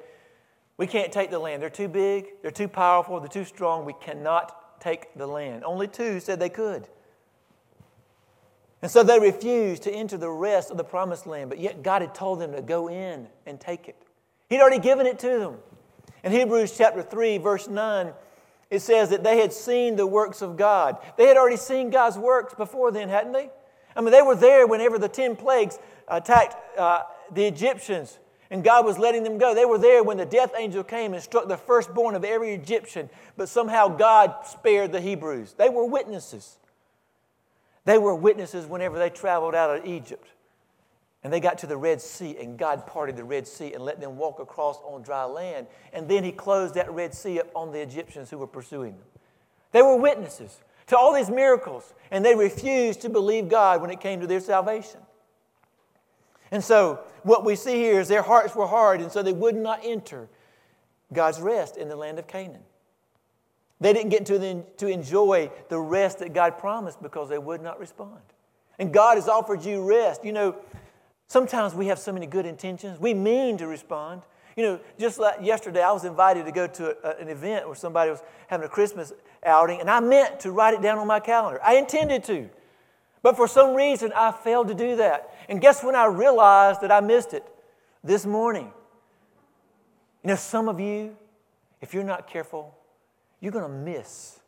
We 0.76 0.86
can't 0.86 1.10
take 1.10 1.30
the 1.30 1.38
land. 1.38 1.62
They're 1.62 1.70
too 1.70 1.88
big, 1.88 2.26
they're 2.42 2.50
too 2.50 2.68
powerful, 2.68 3.18
they're 3.18 3.28
too 3.28 3.44
strong. 3.46 3.86
We 3.86 3.94
cannot 3.94 4.80
take 4.80 5.12
the 5.16 5.26
land. 5.26 5.64
Only 5.64 5.88
two 5.88 6.20
said 6.20 6.38
they 6.38 6.50
could. 6.50 6.86
And 8.82 8.90
so 8.90 9.02
they 9.02 9.18
refused 9.18 9.84
to 9.84 9.92
enter 9.92 10.18
the 10.18 10.30
rest 10.30 10.70
of 10.70 10.76
the 10.76 10.84
promised 10.84 11.26
land, 11.26 11.48
but 11.48 11.58
yet 11.58 11.82
God 11.82 12.02
had 12.02 12.14
told 12.14 12.38
them 12.38 12.52
to 12.52 12.60
go 12.60 12.88
in 12.88 13.28
and 13.46 13.58
take 13.58 13.88
it. 13.88 13.96
He'd 14.50 14.60
already 14.60 14.80
given 14.80 15.06
it 15.06 15.18
to 15.20 15.38
them. 15.38 15.56
In 16.22 16.32
Hebrews 16.32 16.76
chapter 16.76 17.00
3, 17.00 17.38
verse 17.38 17.68
9, 17.68 18.12
it 18.72 18.80
says 18.80 19.10
that 19.10 19.22
they 19.22 19.38
had 19.38 19.52
seen 19.52 19.96
the 19.96 20.06
works 20.06 20.40
of 20.40 20.56
God. 20.56 20.96
They 21.18 21.26
had 21.26 21.36
already 21.36 21.58
seen 21.58 21.90
God's 21.90 22.16
works 22.16 22.54
before 22.54 22.90
then, 22.90 23.10
hadn't 23.10 23.32
they? 23.32 23.50
I 23.94 24.00
mean, 24.00 24.12
they 24.12 24.22
were 24.22 24.34
there 24.34 24.66
whenever 24.66 24.98
the 24.98 25.10
10 25.10 25.36
plagues 25.36 25.78
attacked 26.08 26.56
uh, 26.78 27.02
the 27.30 27.44
Egyptians 27.44 28.18
and 28.50 28.64
God 28.64 28.86
was 28.86 28.98
letting 28.98 29.24
them 29.24 29.36
go. 29.36 29.54
They 29.54 29.66
were 29.66 29.76
there 29.76 30.02
when 30.02 30.16
the 30.16 30.24
death 30.24 30.52
angel 30.56 30.84
came 30.84 31.12
and 31.12 31.22
struck 31.22 31.48
the 31.48 31.58
firstborn 31.58 32.14
of 32.14 32.24
every 32.24 32.54
Egyptian, 32.54 33.10
but 33.36 33.50
somehow 33.50 33.88
God 33.88 34.46
spared 34.46 34.90
the 34.90 35.02
Hebrews. 35.02 35.54
They 35.58 35.68
were 35.68 35.84
witnesses. 35.84 36.56
They 37.84 37.98
were 37.98 38.14
witnesses 38.14 38.64
whenever 38.64 38.98
they 38.98 39.10
traveled 39.10 39.54
out 39.54 39.76
of 39.76 39.84
Egypt. 39.84 40.26
And 41.24 41.32
they 41.32 41.38
got 41.38 41.58
to 41.58 41.66
the 41.66 41.76
Red 41.76 42.00
Sea, 42.00 42.36
and 42.40 42.58
God 42.58 42.86
parted 42.86 43.16
the 43.16 43.24
Red 43.24 43.46
Sea 43.46 43.72
and 43.74 43.84
let 43.84 44.00
them 44.00 44.16
walk 44.16 44.40
across 44.40 44.78
on 44.84 45.02
dry 45.02 45.24
land. 45.24 45.68
And 45.92 46.08
then 46.08 46.24
He 46.24 46.32
closed 46.32 46.74
that 46.74 46.90
Red 46.92 47.14
Sea 47.14 47.40
up 47.40 47.48
on 47.54 47.70
the 47.70 47.80
Egyptians 47.80 48.28
who 48.30 48.38
were 48.38 48.46
pursuing 48.46 48.92
them. 48.92 49.06
They 49.70 49.82
were 49.82 49.96
witnesses 49.96 50.60
to 50.88 50.98
all 50.98 51.14
these 51.14 51.30
miracles, 51.30 51.94
and 52.10 52.24
they 52.24 52.34
refused 52.34 53.02
to 53.02 53.08
believe 53.08 53.48
God 53.48 53.80
when 53.80 53.90
it 53.90 54.00
came 54.00 54.20
to 54.20 54.26
their 54.26 54.40
salvation. 54.40 55.00
And 56.50 56.62
so, 56.62 57.00
what 57.22 57.44
we 57.44 57.56
see 57.56 57.76
here 57.76 58.00
is 58.00 58.08
their 58.08 58.22
hearts 58.22 58.54
were 58.54 58.66
hard, 58.66 59.00
and 59.00 59.10
so 59.10 59.22
they 59.22 59.32
would 59.32 59.56
not 59.56 59.80
enter 59.82 60.28
God's 61.12 61.40
rest 61.40 61.76
in 61.76 61.88
the 61.88 61.96
land 61.96 62.18
of 62.18 62.26
Canaan. 62.26 62.62
They 63.80 63.92
didn't 63.92 64.10
get 64.10 64.26
to, 64.26 64.38
the, 64.38 64.64
to 64.76 64.86
enjoy 64.86 65.50
the 65.68 65.78
rest 65.78 66.18
that 66.18 66.32
God 66.32 66.58
promised 66.58 67.02
because 67.02 67.28
they 67.28 67.38
would 67.38 67.62
not 67.62 67.80
respond. 67.80 68.20
And 68.78 68.92
God 68.92 69.16
has 69.16 69.28
offered 69.28 69.64
you 69.64 69.82
rest. 69.82 70.24
You 70.24 70.32
know, 70.32 70.56
Sometimes 71.32 71.72
we 71.74 71.86
have 71.86 71.98
so 71.98 72.12
many 72.12 72.26
good 72.26 72.44
intentions. 72.44 73.00
We 73.00 73.14
mean 73.14 73.56
to 73.56 73.66
respond. 73.66 74.20
You 74.54 74.64
know, 74.64 74.80
just 74.98 75.18
like 75.18 75.36
yesterday, 75.40 75.82
I 75.82 75.90
was 75.90 76.04
invited 76.04 76.44
to 76.44 76.52
go 76.52 76.66
to 76.66 76.94
a, 77.02 77.22
an 77.22 77.28
event 77.28 77.64
where 77.64 77.74
somebody 77.74 78.10
was 78.10 78.22
having 78.48 78.66
a 78.66 78.68
Christmas 78.68 79.14
outing, 79.42 79.80
and 79.80 79.88
I 79.88 80.00
meant 80.00 80.40
to 80.40 80.50
write 80.50 80.74
it 80.74 80.82
down 80.82 80.98
on 80.98 81.06
my 81.06 81.20
calendar. 81.20 81.58
I 81.64 81.76
intended 81.76 82.22
to. 82.24 82.50
But 83.22 83.36
for 83.36 83.48
some 83.48 83.74
reason, 83.74 84.12
I 84.14 84.30
failed 84.30 84.68
to 84.68 84.74
do 84.74 84.96
that. 84.96 85.34
And 85.48 85.58
guess 85.58 85.82
when 85.82 85.94
I 85.94 86.04
realized 86.04 86.82
that 86.82 86.92
I 86.92 87.00
missed 87.00 87.32
it? 87.32 87.46
This 88.04 88.26
morning. 88.26 88.70
You 90.22 90.28
know, 90.28 90.36
some 90.36 90.68
of 90.68 90.80
you, 90.80 91.16
if 91.80 91.94
you're 91.94 92.04
not 92.04 92.28
careful, 92.28 92.76
you're 93.40 93.52
going 93.52 93.64
to 93.64 93.70
miss 93.74 94.38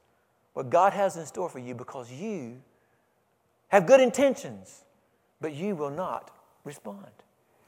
what 0.52 0.68
God 0.68 0.92
has 0.92 1.16
in 1.16 1.24
store 1.24 1.48
for 1.48 1.60
you 1.60 1.74
because 1.74 2.12
you 2.12 2.60
have 3.68 3.86
good 3.86 4.00
intentions, 4.00 4.84
but 5.40 5.54
you 5.54 5.76
will 5.76 5.88
not 5.88 6.30
respond. 6.64 7.06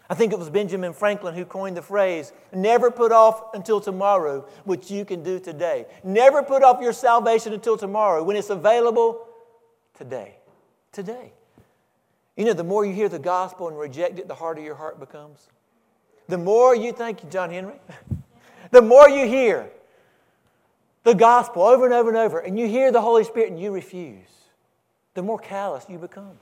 I 0.09 0.15
think 0.15 0.33
it 0.33 0.39
was 0.39 0.51
Benjamin 0.51 0.93
Franklin 0.93 1.35
who 1.35 1.45
coined 1.45 1.77
the 1.77 1.83
phrase 1.83 2.33
never 2.53 2.91
put 2.91 3.11
off 3.11 3.55
until 3.55 3.81
tomorrow 3.81 4.47
what 4.65 4.89
you 4.91 5.05
can 5.05 5.23
do 5.23 5.41
today. 5.41 5.87
Never 6.05 6.43
put 6.43 6.63
off 6.63 6.81
your 6.81 6.93
salvation 6.93 7.53
until 7.53 7.77
tomorrow 7.77 8.23
when 8.23 8.37
it's 8.37 8.51
available 8.51 9.27
today. 9.95 10.37
Today. 10.93 11.33
You 12.37 12.45
know, 12.45 12.53
the 12.53 12.65
more 12.65 12.85
you 12.85 12.93
hear 12.93 13.09
the 13.09 13.19
gospel 13.19 13.69
and 13.69 13.79
reject 13.79 14.19
it, 14.19 14.29
the 14.29 14.35
harder 14.35 14.61
your 14.61 14.75
heart 14.75 15.01
becomes. 15.01 15.49
The 16.29 16.39
more 16.39 16.77
you, 16.77 16.93
thank 16.93 17.23
you, 17.25 17.31
John 17.31 17.51
Henry, 17.51 17.75
the 18.71 18.83
more 18.83 19.09
you 19.09 19.27
hear 19.27 19.71
the 21.03 21.15
gospel 21.15 21.63
over 21.63 21.85
and 21.85 21.95
over 21.95 22.11
and 22.11 22.19
over, 22.19 22.39
and 22.39 22.59
you 22.59 22.69
hear 22.69 22.93
the 22.93 23.01
Holy 23.01 23.25
Spirit 23.25 23.51
and 23.51 23.61
you 23.61 23.73
refuse, 23.73 24.29
the 25.15 25.23
more 25.23 25.39
callous 25.39 25.87
you 25.89 25.99
become. 25.99 26.37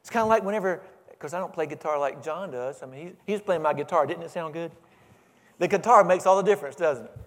It's 0.00 0.10
kind 0.10 0.22
of 0.22 0.28
like 0.28 0.44
whenever 0.44 0.80
because 1.18 1.34
I 1.34 1.40
don't 1.40 1.52
play 1.52 1.66
guitar 1.66 1.98
like 1.98 2.22
John 2.22 2.52
does. 2.52 2.82
I 2.82 2.86
mean, 2.86 3.16
he, 3.26 3.32
was 3.32 3.42
playing 3.42 3.62
my 3.62 3.74
guitar. 3.74 4.06
Didn't 4.06 4.22
it 4.22 4.30
sound 4.30 4.54
good? 4.54 4.70
The 5.58 5.66
guitar 5.66 6.04
makes 6.04 6.26
all 6.26 6.36
the 6.36 6.44
difference, 6.44 6.76
doesn't 6.76 7.06
it? 7.06 7.18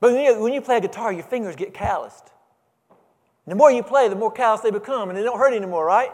But 0.00 0.12
when 0.12 0.24
you, 0.24 0.40
when 0.40 0.52
you 0.52 0.62
play 0.62 0.78
a 0.78 0.80
guitar, 0.80 1.12
your 1.12 1.24
fingers 1.24 1.56
get 1.56 1.74
calloused. 1.74 2.32
And 2.90 3.52
the 3.52 3.56
more 3.56 3.70
you 3.70 3.82
play, 3.82 4.08
the 4.08 4.16
more 4.16 4.32
callous 4.32 4.62
they 4.62 4.70
become, 4.70 5.10
and 5.10 5.18
they 5.18 5.22
don't 5.22 5.38
hurt 5.38 5.52
anymore, 5.52 5.84
right? 5.84 6.10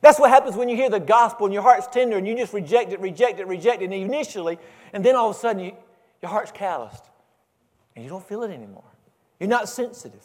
That's 0.00 0.20
what 0.20 0.30
happens 0.30 0.56
when 0.56 0.68
you 0.68 0.76
hear 0.76 0.90
the 0.90 1.00
gospel 1.00 1.46
and 1.46 1.52
your 1.52 1.62
heart's 1.62 1.88
tender 1.88 2.16
and 2.16 2.26
you 2.26 2.36
just 2.36 2.52
reject 2.52 2.92
it, 2.92 3.00
reject 3.00 3.40
it, 3.40 3.48
reject 3.48 3.82
it 3.82 3.92
initially, 3.92 4.58
and 4.92 5.04
then 5.04 5.16
all 5.16 5.30
of 5.30 5.36
a 5.36 5.38
sudden 5.38 5.64
you, 5.64 5.72
your 6.22 6.30
heart's 6.30 6.52
calloused 6.52 7.04
and 7.96 8.04
you 8.04 8.08
don't 8.08 8.24
feel 8.24 8.44
it 8.44 8.52
anymore. 8.52 8.84
You're 9.40 9.48
not 9.48 9.68
sensitive. 9.68 10.24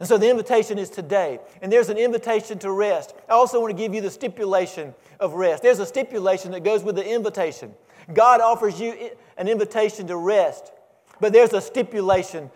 And 0.00 0.08
so 0.08 0.16
the 0.16 0.30
invitation 0.30 0.78
is 0.78 0.88
today. 0.88 1.38
And 1.60 1.70
there's 1.70 1.90
an 1.90 1.98
invitation 1.98 2.58
to 2.60 2.72
rest. 2.72 3.14
I 3.28 3.32
also 3.32 3.60
want 3.60 3.70
to 3.70 3.80
give 3.80 3.94
you 3.94 4.00
the 4.00 4.10
stipulation 4.10 4.94
of 5.20 5.34
rest. 5.34 5.62
There's 5.62 5.78
a 5.78 5.86
stipulation 5.86 6.52
that 6.52 6.64
goes 6.64 6.82
with 6.82 6.96
the 6.96 7.06
invitation. 7.06 7.74
God 8.12 8.40
offers 8.40 8.80
you 8.80 9.10
an 9.36 9.46
invitation 9.46 10.06
to 10.06 10.16
rest, 10.16 10.72
but 11.20 11.34
there's 11.34 11.52
a 11.52 11.60
stipulation 11.60 12.50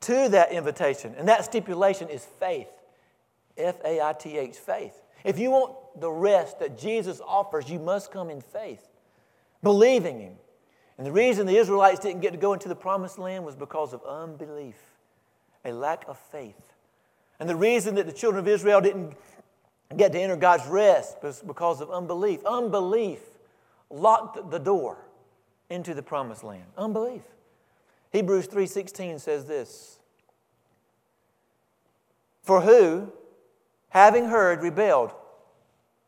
to 0.00 0.28
that 0.30 0.50
invitation. 0.50 1.14
And 1.16 1.28
that 1.28 1.44
stipulation 1.44 2.08
is 2.08 2.26
faith. 2.40 2.68
F 3.56 3.76
A 3.84 4.00
I 4.00 4.12
T 4.12 4.36
H, 4.36 4.56
faith. 4.56 5.00
If 5.22 5.38
you 5.38 5.50
want 5.50 6.00
the 6.00 6.10
rest 6.10 6.58
that 6.58 6.76
Jesus 6.76 7.20
offers, 7.24 7.70
you 7.70 7.78
must 7.78 8.10
come 8.10 8.30
in 8.30 8.40
faith, 8.40 8.84
believing 9.62 10.18
Him. 10.18 10.32
And 10.98 11.06
the 11.06 11.12
reason 11.12 11.46
the 11.46 11.56
Israelites 11.56 12.00
didn't 12.00 12.20
get 12.20 12.32
to 12.32 12.38
go 12.38 12.52
into 12.52 12.68
the 12.68 12.74
promised 12.74 13.18
land 13.18 13.44
was 13.44 13.54
because 13.54 13.92
of 13.92 14.02
unbelief 14.04 14.76
a 15.64 15.72
lack 15.72 16.04
of 16.08 16.18
faith. 16.18 16.74
And 17.38 17.48
the 17.48 17.56
reason 17.56 17.94
that 17.96 18.06
the 18.06 18.12
children 18.12 18.38
of 18.38 18.48
Israel 18.48 18.80
didn't 18.80 19.14
get 19.96 20.12
to 20.12 20.20
enter 20.20 20.36
God's 20.36 20.66
rest 20.66 21.22
was 21.22 21.42
because 21.42 21.80
of 21.80 21.90
unbelief. 21.90 22.44
Unbelief 22.44 23.20
locked 23.88 24.50
the 24.50 24.58
door 24.58 24.98
into 25.68 25.94
the 25.94 26.02
promised 26.02 26.44
land. 26.44 26.66
Unbelief. 26.76 27.22
Hebrews 28.12 28.48
3:16 28.48 29.20
says 29.20 29.46
this. 29.46 29.98
For 32.42 32.62
who, 32.62 33.12
having 33.90 34.26
heard, 34.26 34.62
rebelled? 34.62 35.12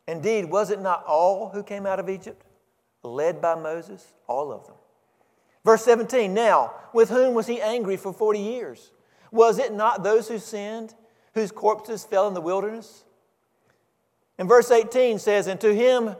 Indeed, 0.09 0.47
was 0.47 0.71
it 0.71 0.81
not 0.81 1.05
all 1.07 1.51
who 1.51 1.63
came 1.63 1.87
out 1.87 2.01
of 2.01 2.09
Egypt, 2.09 2.45
led 3.03 3.41
by 3.41 3.55
Moses? 3.55 4.13
All 4.27 4.51
of 4.53 4.67
them. 4.67 4.77
Verse 5.65 5.85
17, 5.85 6.35
now, 6.35 6.75
with 6.93 7.09
whom 7.11 7.35
was 7.35 7.47
he 7.47 7.61
angry 7.61 7.97
for 7.97 8.13
40 8.13 8.41
years? 8.41 8.91
Was 9.33 9.59
it 9.59 9.73
not 9.73 10.05
those 10.05 10.29
who 10.29 10.39
sinned, 10.39 10.95
whose 11.35 11.51
corpses 11.51 12.05
fell 12.05 12.29
in 12.29 12.35
the 12.35 12.41
wilderness? 12.41 13.05
And 14.39 14.49
verse 14.49 14.71
18 14.71 15.19
says, 15.19 15.47
And 15.47 15.61
to 15.61 15.75
him 15.75 16.15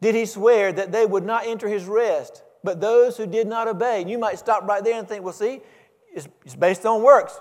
did 0.00 0.14
he 0.14 0.26
swear 0.26 0.72
that 0.72 0.90
they 0.90 1.06
would 1.06 1.24
not 1.24 1.46
enter 1.46 1.68
his 1.68 1.84
rest, 1.84 2.42
but 2.64 2.80
those 2.80 3.16
who 3.16 3.26
did 3.26 3.46
not 3.46 3.68
obey. 3.68 4.00
And 4.00 4.10
you 4.10 4.18
might 4.18 4.38
stop 4.38 4.66
right 4.66 4.82
there 4.82 4.98
and 4.98 5.06
think, 5.06 5.22
well, 5.22 5.32
see, 5.32 5.60
it's, 6.12 6.28
it's 6.44 6.54
based 6.54 6.86
on 6.86 7.02
works. 7.02 7.38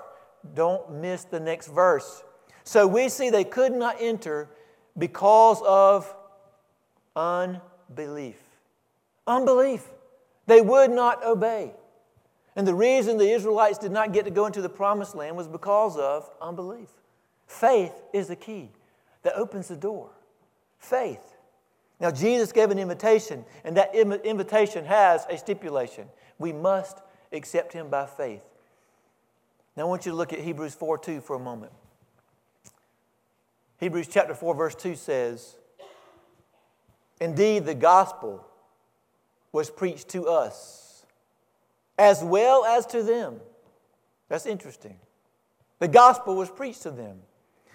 Don't 0.54 0.96
miss 0.96 1.24
the 1.24 1.40
next 1.40 1.68
verse. 1.68 2.24
So 2.66 2.86
we 2.86 3.10
see 3.10 3.30
they 3.30 3.44
could 3.44 3.72
not 3.72 3.98
enter 4.00 4.50
because 4.98 5.62
of 5.66 6.14
unbelief. 7.16 8.38
Unbelief. 9.26 9.86
They 10.46 10.60
would 10.62 10.92
not 10.92 11.24
obey. 11.26 11.74
And 12.56 12.68
the 12.68 12.76
reason 12.76 13.18
the 13.18 13.32
Israelites 13.32 13.78
did 13.78 13.92
not 13.92 14.14
get 14.14 14.26
to 14.26 14.32
go 14.32 14.46
into 14.46 14.62
the 14.62 14.70
promised 14.70 15.16
land 15.16 15.36
was 15.36 15.48
because 15.48 15.98
of 15.98 16.30
unbelief. 16.42 16.90
Faith 17.48 17.94
is 18.14 18.28
the 18.28 18.36
key 18.36 18.70
that 19.24 19.36
opens 19.36 19.68
the 19.68 19.76
door. 19.76 20.12
Faith. 20.78 21.36
Now, 22.00 22.12
Jesus 22.12 22.52
gave 22.52 22.70
an 22.70 22.80
invitation, 22.80 23.46
and 23.64 23.78
that 23.78 23.96
invitation 23.96 24.86
has 24.86 25.26
a 25.30 25.38
stipulation. 25.38 26.08
We 26.38 26.52
must 26.52 27.00
accept 27.32 27.74
Him 27.74 27.90
by 27.90 28.06
faith. 28.06 28.44
Now, 29.76 29.84
I 29.84 29.86
want 29.86 30.06
you 30.06 30.12
to 30.12 30.18
look 30.18 30.34
at 30.34 30.40
Hebrews 30.40 30.76
4 30.76 30.98
2 30.98 31.22
for 31.22 31.36
a 31.36 31.40
moment. 31.40 31.72
Hebrews 33.80 34.08
chapter 34.10 34.36
4, 34.36 34.56
verse 34.56 34.76
2 34.76 34.96
says, 34.96 35.56
Indeed, 37.20 37.66
the 37.66 37.76
gospel 37.76 38.46
was 39.52 39.70
preached 39.70 40.10
to 40.10 40.28
us 40.28 40.83
as 41.98 42.24
well 42.24 42.66
as 42.66 42.86
to 42.88 43.04
them. 43.04 43.40
That's 44.30 44.46
interesting. 44.46 44.98
The 45.80 45.88
gospel 45.88 46.36
was 46.36 46.50
preached 46.50 46.84
to 46.84 46.92
them, 46.92 47.20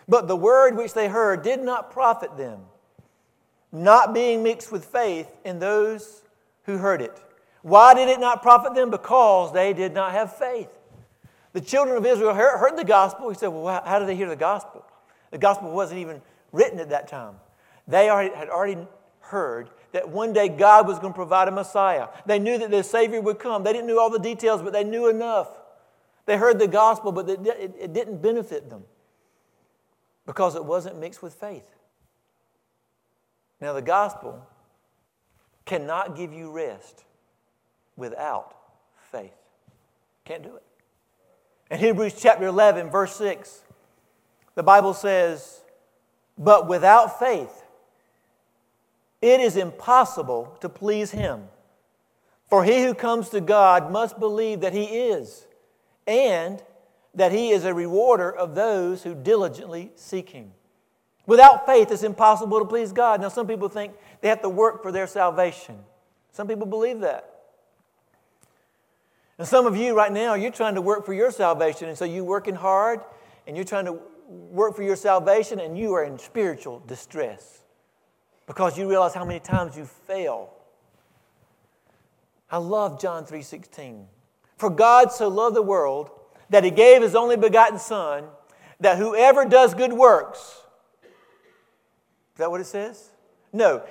but 0.09 0.29
the 0.29 0.37
word 0.37 0.77
which 0.77 0.95
they 0.95 1.09
heard 1.09 1.43
did 1.43 1.63
not 1.63 1.91
profit 1.91 2.37
them, 2.37 2.61
not 3.71 4.15
being 4.15 4.43
mixed 4.43 4.73
with 4.73 4.85
faith 4.85 5.29
in 5.45 5.59
those 5.59 6.23
who 6.65 6.79
heard 6.79 7.03
it. 7.03 7.21
Why 7.63 7.95
did 7.95 8.09
it 8.09 8.21
not 8.21 8.43
profit 8.43 8.75
them? 8.75 8.91
Because 8.91 9.53
they 9.53 9.73
did 9.73 9.93
not 9.93 10.13
have 10.13 10.37
faith. 10.37 10.71
The 11.53 11.61
children 11.61 11.97
of 11.97 12.07
Israel 12.07 12.35
heard 12.35 12.77
the 12.77 12.85
gospel. 12.85 13.29
He 13.29 13.35
said, 13.35 13.49
Well, 13.49 13.83
how 13.85 13.99
did 13.99 14.09
they 14.09 14.17
hear 14.17 14.29
the 14.29 14.37
gospel? 14.37 14.85
The 15.31 15.39
gospel 15.39 15.71
wasn't 15.71 16.01
even 16.01 16.23
written 16.53 16.79
at 16.79 16.91
that 16.91 17.09
time. 17.09 17.35
They 17.87 18.07
had 18.07 18.49
already 18.49 18.79
heard 19.21 19.71
that 19.92 20.09
one 20.09 20.33
day 20.33 20.48
God 20.48 20.87
was 20.87 20.98
going 20.98 21.12
to 21.12 21.16
provide 21.16 21.48
a 21.48 21.51
Messiah. 21.51 22.09
They 22.27 22.38
knew 22.38 22.59
that 22.59 22.70
their 22.70 22.83
Savior 22.83 23.20
would 23.20 23.38
come. 23.38 23.64
They 23.64 23.72
didn't 23.72 23.87
know 23.87 23.98
all 23.98 24.11
the 24.11 24.18
details, 24.18 24.62
but 24.62 24.72
they 24.72 24.85
knew 24.85 25.09
enough. 25.09 25.48
They 26.27 26.37
heard 26.37 26.59
the 26.59 26.68
gospel, 26.68 27.11
but 27.11 27.29
it 27.29 27.92
didn't 27.92 28.20
benefit 28.20 28.68
them 28.68 28.85
because 30.27 30.55
it 30.55 30.64
wasn't 30.64 30.98
mixed 30.98 31.22
with 31.22 31.33
faith. 31.35 31.64
Now, 33.61 33.72
the 33.72 33.83
gospel 33.83 34.46
cannot 35.64 36.16
give 36.16 36.33
you 36.33 36.51
rest 36.51 37.05
without 37.96 38.55
faith. 39.11 39.33
Can't 40.24 40.42
do 40.42 40.55
it. 40.57 40.62
In 41.70 41.79
Hebrews 41.79 42.14
chapter 42.18 42.46
11, 42.46 42.90
verse 42.90 43.16
6, 43.16 43.62
the 44.55 44.62
Bible 44.62 44.94
says, 44.94 45.62
But 46.37 46.68
without 46.68 47.18
faith, 47.18 47.64
it 49.21 49.41
is 49.41 49.57
impossible 49.57 50.57
to 50.61 50.69
please 50.69 51.11
him. 51.11 51.45
For 52.49 52.65
he 52.65 52.83
who 52.85 52.95
comes 52.95 53.29
to 53.31 53.41
God 53.41 53.91
must 53.93 54.19
believe 54.19 54.61
that 54.61 54.73
he 54.73 54.85
is, 54.85 55.47
and 56.07 56.63
that 57.15 57.33
he 57.33 57.51
is 57.51 57.65
a 57.65 57.75
rewarder 57.75 58.31
of 58.31 58.55
those 58.55 59.03
who 59.03 59.15
diligently 59.15 59.91
seek 59.97 60.31
him. 60.31 60.53
Without 61.27 61.67
faith, 61.67 61.91
it's 61.91 62.03
impossible 62.03 62.59
to 62.59 62.65
please 62.65 62.93
God. 62.93 63.21
Now, 63.21 63.29
some 63.29 63.47
people 63.47 63.69
think 63.69 63.93
they 64.23 64.29
have 64.29 64.41
to 64.43 64.49
work 64.49 64.83
for 64.83 64.91
their 64.91 65.07
salvation. 65.07 65.79
Some 66.33 66.49
people 66.49 66.67
believe 66.67 67.01
that. 67.01 67.29
And 69.37 69.47
some 69.47 69.67
of 69.67 69.77
you 69.77 69.95
right 69.95 70.11
now, 70.11 70.35
you're 70.35 70.51
trying 70.51 70.75
to 70.77 70.81
work 70.81 71.05
for 71.05 71.13
your 71.13 71.31
salvation, 71.31 71.89
and 71.89 71.99
so 71.99 72.05
you're 72.05 72.25
working 72.25 72.55
hard 72.55 73.01
and 73.47 73.57
you're 73.57 73.65
trying 73.65 73.85
to 73.87 73.99
work 74.29 74.77
for 74.77 74.83
your 74.83 74.97
salvation, 74.97 75.59
and 75.59 75.79
you 75.79 75.95
are 75.95 76.05
in 76.05 76.19
spiritual 76.19 76.83
distress 76.87 77.63
because 78.49 78.79
you 78.79 78.89
realize 78.89 79.15
how 79.15 79.27
many 79.27 79.39
times 79.39 79.77
you 79.77 79.85
fail. 79.85 80.51
I 82.51 82.57
love 82.57 82.99
John 82.99 83.25
3:16. 83.25 84.09
For 84.57 84.71
God 84.71 85.13
so 85.13 85.29
loved 85.29 85.55
the 85.55 85.63
world 85.63 86.11
that 86.49 86.65
he 86.65 86.71
gave 86.71 87.03
his 87.03 87.15
only 87.15 87.37
begotten 87.37 87.79
son 87.79 88.29
that 88.81 88.97
whoever 88.97 89.45
does 89.45 89.75
good 89.75 89.93
works 89.93 90.63
Is 92.33 92.39
that 92.39 92.51
what 92.51 92.61
it 92.61 92.65
says? 92.65 93.11
No. 93.53 93.83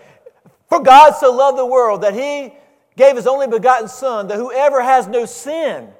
For 0.67 0.79
God 0.79 1.11
so 1.11 1.31
loved 1.31 1.57
the 1.57 1.65
world 1.65 2.01
that 2.01 2.15
he 2.15 2.53
gave 2.95 3.15
his 3.15 3.27
only 3.27 3.47
begotten 3.47 3.87
son 3.87 4.27
that 4.27 4.37
whoever 4.37 4.81
has 4.81 5.07
no 5.07 5.25
sin 5.25 5.93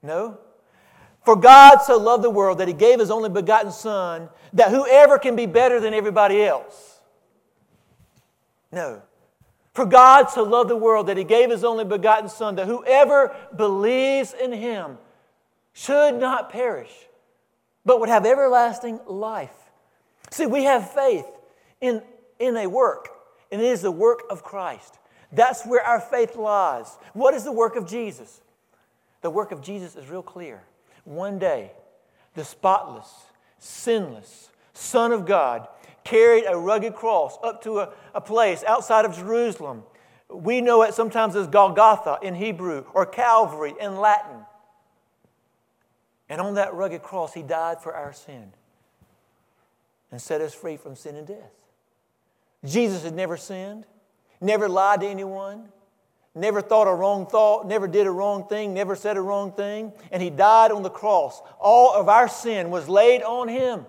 No. 0.00 0.38
For 1.28 1.36
God 1.36 1.82
so 1.82 1.98
loved 1.98 2.24
the 2.24 2.30
world 2.30 2.56
that 2.56 2.68
he 2.68 2.72
gave 2.72 3.00
his 3.00 3.10
only 3.10 3.28
begotten 3.28 3.70
Son, 3.70 4.30
that 4.54 4.70
whoever 4.70 5.18
can 5.18 5.36
be 5.36 5.44
better 5.44 5.78
than 5.78 5.92
everybody 5.92 6.42
else. 6.42 7.00
No. 8.72 9.02
For 9.74 9.84
God 9.84 10.30
so 10.30 10.42
loved 10.42 10.70
the 10.70 10.76
world 10.76 11.08
that 11.08 11.18
he 11.18 11.24
gave 11.24 11.50
his 11.50 11.64
only 11.64 11.84
begotten 11.84 12.30
Son, 12.30 12.54
that 12.54 12.66
whoever 12.66 13.36
believes 13.54 14.32
in 14.32 14.52
him 14.52 14.96
should 15.74 16.14
not 16.14 16.48
perish, 16.48 16.94
but 17.84 18.00
would 18.00 18.08
have 18.08 18.24
everlasting 18.24 18.98
life. 19.06 19.52
See, 20.30 20.46
we 20.46 20.64
have 20.64 20.94
faith 20.94 21.26
in, 21.82 22.00
in 22.38 22.56
a 22.56 22.68
work, 22.68 23.10
and 23.52 23.60
it 23.60 23.66
is 23.66 23.82
the 23.82 23.90
work 23.90 24.22
of 24.30 24.42
Christ. 24.42 24.98
That's 25.30 25.66
where 25.66 25.84
our 25.84 26.00
faith 26.00 26.36
lies. 26.36 26.96
What 27.12 27.34
is 27.34 27.44
the 27.44 27.52
work 27.52 27.76
of 27.76 27.86
Jesus? 27.86 28.40
The 29.20 29.28
work 29.28 29.52
of 29.52 29.60
Jesus 29.60 29.94
is 29.94 30.08
real 30.08 30.22
clear. 30.22 30.62
One 31.08 31.38
day, 31.38 31.72
the 32.34 32.44
spotless, 32.44 33.08
sinless 33.58 34.50
Son 34.74 35.10
of 35.10 35.24
God 35.24 35.66
carried 36.04 36.44
a 36.46 36.54
rugged 36.54 36.94
cross 36.94 37.38
up 37.42 37.62
to 37.62 37.80
a, 37.80 37.94
a 38.14 38.20
place 38.20 38.62
outside 38.64 39.06
of 39.06 39.16
Jerusalem. 39.16 39.84
We 40.28 40.60
know 40.60 40.82
it 40.82 40.92
sometimes 40.92 41.34
as 41.34 41.46
Golgotha 41.46 42.18
in 42.20 42.34
Hebrew 42.34 42.84
or 42.92 43.06
Calvary 43.06 43.72
in 43.80 43.96
Latin. 43.96 44.36
And 46.28 46.42
on 46.42 46.54
that 46.54 46.74
rugged 46.74 47.02
cross, 47.02 47.32
He 47.32 47.42
died 47.42 47.80
for 47.80 47.94
our 47.94 48.12
sin 48.12 48.52
and 50.12 50.20
set 50.20 50.42
us 50.42 50.52
free 50.52 50.76
from 50.76 50.94
sin 50.94 51.16
and 51.16 51.26
death. 51.26 51.54
Jesus 52.66 53.02
had 53.02 53.14
never 53.14 53.38
sinned, 53.38 53.86
never 54.42 54.68
lied 54.68 55.00
to 55.00 55.06
anyone, 55.06 55.70
never 56.34 56.60
thought 56.60 56.88
a 56.88 56.94
wrong 56.94 57.26
thought, 57.26 57.66
never 57.66 57.88
did 57.88 58.06
a 58.06 58.10
wrong 58.10 58.46
thing, 58.48 58.74
never 58.74 58.94
said 58.94 59.16
a 59.16 59.20
wrong 59.20 59.52
thing, 59.52 59.92
and 60.12 60.22
he 60.22 60.30
died 60.30 60.70
on 60.70 60.82
the 60.82 60.90
cross. 60.90 61.40
All 61.58 61.92
of 61.94 62.08
our 62.08 62.28
sin 62.28 62.70
was 62.70 62.88
laid 62.88 63.22
on 63.22 63.48
him. 63.48 63.86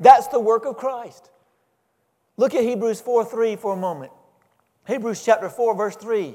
That's 0.00 0.28
the 0.28 0.40
work 0.40 0.64
of 0.64 0.76
Christ. 0.76 1.30
Look 2.36 2.54
at 2.54 2.62
Hebrews 2.62 3.00
4 3.00 3.24
3 3.24 3.56
for 3.56 3.72
a 3.72 3.76
moment. 3.76 4.12
Hebrews 4.86 5.22
chapter 5.24 5.48
4, 5.48 5.74
verse 5.74 5.96
3. 5.96 6.34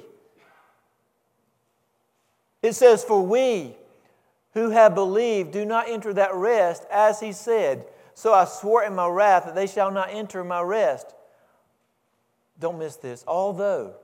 It 2.62 2.74
says, 2.74 3.04
For 3.04 3.26
we 3.26 3.76
who 4.54 4.70
have 4.70 4.94
believed 4.94 5.52
do 5.52 5.66
not 5.66 5.90
enter 5.90 6.14
that 6.14 6.34
rest, 6.34 6.86
as 6.92 7.20
he 7.20 7.32
said, 7.32 7.86
So 8.14 8.34
I 8.34 8.46
swore 8.46 8.84
in 8.84 8.96
my 8.96 9.08
wrath 9.08 9.46
that 9.46 9.56
they 9.56 9.66
shall 9.66 9.92
not 9.92 10.10
enter 10.12 10.44
my 10.44 10.62
rest. 10.62 11.14
Don't 12.60 12.78
miss 12.78 12.96
this. 12.98 13.24
Although 13.28 13.96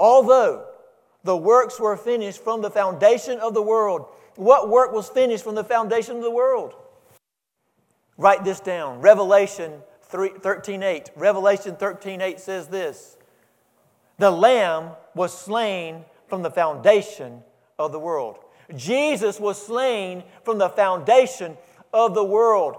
Although 0.00 0.64
the 1.24 1.36
works 1.36 1.78
were 1.78 1.96
finished 1.96 2.42
from 2.42 2.62
the 2.62 2.70
foundation 2.70 3.38
of 3.40 3.54
the 3.54 3.62
world. 3.62 4.06
What 4.36 4.70
work 4.70 4.92
was 4.92 5.08
finished 5.08 5.44
from 5.44 5.54
the 5.54 5.64
foundation 5.64 6.16
of 6.16 6.22
the 6.22 6.30
world? 6.30 6.74
Write 8.16 8.42
this 8.42 8.60
down. 8.60 9.00
Revelation 9.00 9.82
13 10.02 10.82
8. 10.82 11.10
Revelation 11.16 11.76
13 11.76 12.20
8 12.20 12.40
says 12.40 12.68
this 12.68 13.16
The 14.18 14.30
Lamb 14.30 14.92
was 15.14 15.36
slain 15.36 16.04
from 16.28 16.42
the 16.42 16.50
foundation 16.50 17.42
of 17.78 17.92
the 17.92 17.98
world. 17.98 18.38
Jesus 18.74 19.38
was 19.38 19.60
slain 19.60 20.22
from 20.44 20.58
the 20.58 20.68
foundation 20.70 21.58
of 21.92 22.14
the 22.14 22.24
world. 22.24 22.76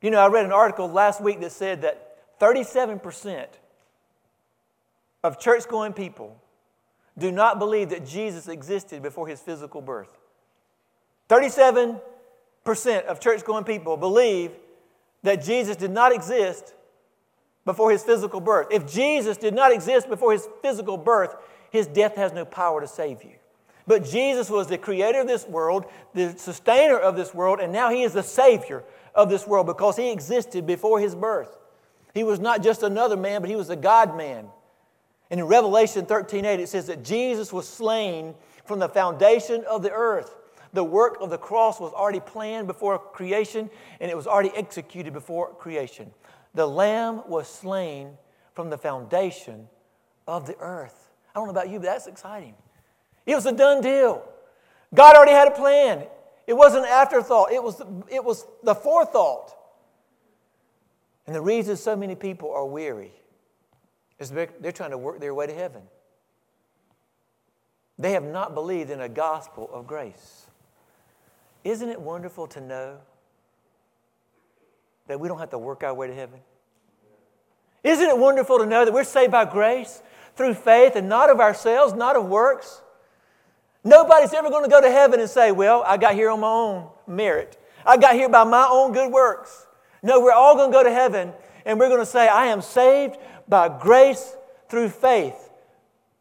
You 0.00 0.10
know, 0.10 0.18
I 0.18 0.26
read 0.26 0.46
an 0.46 0.52
article 0.52 0.90
last 0.90 1.20
week 1.20 1.40
that 1.40 1.52
said 1.52 1.82
that 1.82 2.40
37% 2.40 3.46
of 5.22 5.38
church 5.38 5.68
going 5.68 5.92
people 5.92 6.36
do 7.18 7.30
not 7.30 7.58
believe 7.58 7.90
that 7.90 8.06
Jesus 8.06 8.48
existed 8.48 9.02
before 9.02 9.28
his 9.28 9.40
physical 9.40 9.80
birth. 9.80 10.16
37% 11.28 12.00
of 13.06 13.20
church 13.20 13.44
going 13.44 13.64
people 13.64 13.96
believe 13.96 14.52
that 15.22 15.42
Jesus 15.42 15.76
did 15.76 15.90
not 15.90 16.12
exist 16.12 16.74
before 17.64 17.90
his 17.90 18.02
physical 18.02 18.40
birth. 18.40 18.68
If 18.70 18.90
Jesus 18.90 19.36
did 19.36 19.54
not 19.54 19.72
exist 19.72 20.08
before 20.08 20.32
his 20.32 20.48
physical 20.62 20.96
birth, 20.96 21.36
his 21.70 21.86
death 21.86 22.16
has 22.16 22.32
no 22.32 22.44
power 22.44 22.80
to 22.80 22.86
save 22.86 23.22
you. 23.22 23.32
But 23.86 24.04
Jesus 24.04 24.48
was 24.48 24.68
the 24.68 24.78
creator 24.78 25.20
of 25.20 25.26
this 25.26 25.46
world, 25.46 25.86
the 26.14 26.36
sustainer 26.38 26.98
of 26.98 27.16
this 27.16 27.34
world, 27.34 27.60
and 27.60 27.72
now 27.72 27.90
he 27.90 28.02
is 28.02 28.12
the 28.12 28.22
savior 28.22 28.84
of 29.14 29.28
this 29.28 29.46
world 29.46 29.66
because 29.66 29.96
he 29.96 30.10
existed 30.10 30.66
before 30.66 31.00
his 31.00 31.14
birth. 31.14 31.56
He 32.14 32.24
was 32.24 32.38
not 32.38 32.62
just 32.62 32.82
another 32.82 33.16
man, 33.16 33.40
but 33.40 33.50
he 33.50 33.56
was 33.56 33.70
a 33.70 33.76
God 33.76 34.16
man. 34.16 34.46
And 35.32 35.40
in 35.40 35.46
Revelation 35.46 36.04
13 36.04 36.44
8, 36.44 36.60
it 36.60 36.68
says 36.68 36.86
that 36.88 37.02
Jesus 37.02 37.54
was 37.54 37.66
slain 37.66 38.34
from 38.66 38.78
the 38.78 38.88
foundation 38.88 39.64
of 39.64 39.82
the 39.82 39.90
earth. 39.90 40.36
The 40.74 40.84
work 40.84 41.16
of 41.22 41.30
the 41.30 41.38
cross 41.38 41.80
was 41.80 41.94
already 41.94 42.20
planned 42.20 42.66
before 42.66 42.98
creation, 42.98 43.70
and 43.98 44.10
it 44.10 44.16
was 44.16 44.26
already 44.26 44.50
executed 44.54 45.14
before 45.14 45.54
creation. 45.54 46.10
The 46.52 46.66
Lamb 46.66 47.22
was 47.26 47.48
slain 47.48 48.18
from 48.52 48.68
the 48.68 48.76
foundation 48.76 49.68
of 50.28 50.46
the 50.46 50.56
earth. 50.58 51.10
I 51.34 51.38
don't 51.38 51.46
know 51.46 51.52
about 51.52 51.70
you, 51.70 51.78
but 51.78 51.86
that's 51.86 52.06
exciting. 52.06 52.54
It 53.24 53.34
was 53.34 53.46
a 53.46 53.52
done 53.52 53.80
deal. 53.80 54.22
God 54.94 55.16
already 55.16 55.32
had 55.32 55.48
a 55.48 55.52
plan. 55.52 56.04
It 56.46 56.52
wasn't 56.52 56.84
an 56.84 56.90
afterthought, 56.90 57.52
it 57.52 57.62
was, 57.62 57.80
it 58.10 58.22
was 58.22 58.44
the 58.62 58.74
forethought. 58.74 59.54
And 61.26 61.34
the 61.34 61.40
reason 61.40 61.78
so 61.78 61.96
many 61.96 62.16
people 62.16 62.52
are 62.52 62.66
weary 62.66 63.12
they're 64.30 64.72
trying 64.72 64.90
to 64.90 64.98
work 64.98 65.20
their 65.20 65.34
way 65.34 65.46
to 65.46 65.54
heaven. 65.54 65.82
They 67.98 68.12
have 68.12 68.24
not 68.24 68.54
believed 68.54 68.90
in 68.90 69.00
a 69.00 69.08
gospel 69.08 69.70
of 69.72 69.86
grace. 69.86 70.46
Isn't 71.64 71.88
it 71.88 72.00
wonderful 72.00 72.46
to 72.48 72.60
know 72.60 72.98
that 75.06 75.20
we 75.20 75.28
don't 75.28 75.38
have 75.38 75.50
to 75.50 75.58
work 75.58 75.84
our 75.84 75.94
way 75.94 76.08
to 76.08 76.14
heaven? 76.14 76.40
Isn't 77.84 78.08
it 78.08 78.18
wonderful 78.18 78.58
to 78.58 78.66
know 78.66 78.84
that 78.84 78.92
we're 78.92 79.04
saved 79.04 79.32
by 79.32 79.44
grace 79.44 80.02
through 80.36 80.54
faith 80.54 80.96
and 80.96 81.08
not 81.08 81.30
of 81.30 81.40
ourselves, 81.40 81.94
not 81.94 82.16
of 82.16 82.26
works? 82.26 82.82
Nobody's 83.84 84.32
ever 84.32 84.48
going 84.50 84.64
to 84.64 84.70
go 84.70 84.80
to 84.80 84.90
heaven 84.90 85.20
and 85.20 85.28
say, 85.28 85.50
Well, 85.50 85.82
I 85.86 85.96
got 85.96 86.14
here 86.14 86.30
on 86.30 86.40
my 86.40 86.48
own 86.48 86.88
merit. 87.06 87.58
I 87.84 87.96
got 87.96 88.14
here 88.14 88.28
by 88.28 88.44
my 88.44 88.66
own 88.70 88.92
good 88.92 89.12
works. 89.12 89.66
No, 90.02 90.20
we're 90.20 90.32
all 90.32 90.54
going 90.54 90.70
to 90.70 90.76
go 90.76 90.82
to 90.84 90.92
heaven 90.92 91.32
and 91.64 91.78
we're 91.78 91.88
going 91.88 92.00
to 92.00 92.06
say, 92.06 92.28
I 92.28 92.46
am 92.46 92.62
saved 92.62 93.16
by 93.48 93.68
grace 93.68 94.36
through 94.68 94.88
faith. 94.88 95.50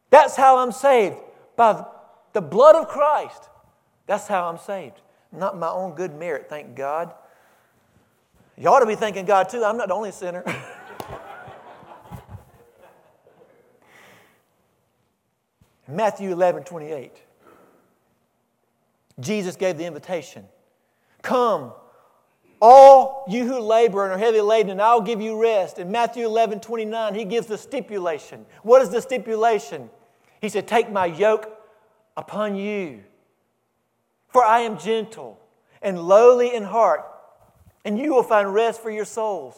That's 0.09 0.35
how 0.35 0.57
I'm 0.57 0.71
saved, 0.71 1.15
by 1.55 1.85
the 2.33 2.41
blood 2.41 2.75
of 2.75 2.87
Christ. 2.87 3.49
That's 4.07 4.27
how 4.27 4.49
I'm 4.49 4.57
saved. 4.57 4.99
Not 5.31 5.57
my 5.57 5.69
own 5.69 5.95
good 5.95 6.13
merit, 6.13 6.49
thank 6.49 6.75
God. 6.75 7.13
You 8.57 8.67
ought 8.67 8.81
to 8.81 8.85
be 8.85 8.95
thanking 8.95 9.25
God 9.25 9.47
too. 9.49 9.63
I'm 9.63 9.77
not 9.77 9.87
the 9.87 9.93
only 9.93 10.11
sinner. 10.11 10.43
Matthew 15.87 16.31
11, 16.31 16.63
28. 16.63 17.11
Jesus 19.19 19.55
gave 19.55 19.77
the 19.77 19.85
invitation 19.85 20.45
Come, 21.21 21.73
all 22.61 23.25
you 23.27 23.45
who 23.45 23.59
labor 23.59 24.03
and 24.03 24.13
are 24.13 24.17
heavy 24.17 24.39
laden, 24.41 24.71
and 24.71 24.81
I'll 24.81 25.01
give 25.01 25.19
you 25.19 25.41
rest. 25.41 25.79
In 25.79 25.91
Matthew 25.91 26.25
11, 26.25 26.59
29, 26.59 27.15
he 27.15 27.25
gives 27.25 27.47
the 27.47 27.57
stipulation. 27.57 28.45
What 28.61 28.81
is 28.81 28.89
the 28.89 29.01
stipulation? 29.01 29.89
He 30.39 30.49
said, 30.49 30.67
Take 30.67 30.91
my 30.91 31.07
yoke 31.07 31.51
upon 32.15 32.55
you, 32.55 33.03
for 34.29 34.43
I 34.43 34.59
am 34.59 34.77
gentle 34.77 35.39
and 35.81 35.99
lowly 35.99 36.53
in 36.53 36.63
heart, 36.63 37.05
and 37.83 37.97
you 37.97 38.13
will 38.13 38.23
find 38.23 38.53
rest 38.53 38.81
for 38.81 38.91
your 38.91 39.05
souls. 39.05 39.57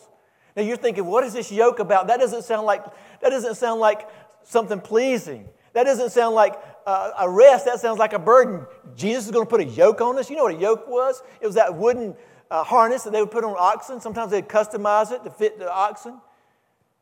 Now 0.56 0.64
you're 0.64 0.78
thinking, 0.78 1.06
what 1.06 1.24
is 1.24 1.34
this 1.34 1.52
yoke 1.52 1.80
about? 1.80 2.08
That 2.08 2.20
doesn't 2.20 2.44
sound 2.44 2.66
like, 2.66 2.84
that 3.22 3.30
doesn't 3.30 3.56
sound 3.56 3.80
like 3.80 4.08
something 4.44 4.80
pleasing. 4.80 5.50
That 5.74 5.86
doesn't 5.86 6.12
sound 6.12 6.36
like 6.36 6.54
uh, 6.86 7.12
a 7.20 7.30
rest. 7.30 7.66
That 7.66 7.80
sounds 7.80 7.98
like 7.98 8.14
a 8.14 8.20
burden. 8.20 8.66
Jesus 8.96 9.26
is 9.26 9.32
going 9.32 9.46
to 9.46 9.50
put 9.50 9.62
a 9.62 9.66
yoke 9.66 10.02
on 10.02 10.18
us. 10.20 10.30
You 10.30 10.36
know 10.36 10.44
what 10.44 10.56
a 10.56 10.60
yoke 10.60 10.88
was? 10.88 11.24
It 11.42 11.48
was 11.48 11.56
that 11.56 11.76
wooden 11.76 12.16
harness 12.62 13.04
that 13.04 13.14
they 13.14 13.22
would 13.22 13.32
put 13.32 13.46
on 13.46 13.56
oxen. 13.58 14.02
Sometimes 14.02 14.32
they'd 14.32 14.50
customize 14.50 15.12
it 15.14 15.24
to 15.24 15.32
fit 15.32 15.58
the 15.58 15.72
oxen. 15.72 16.20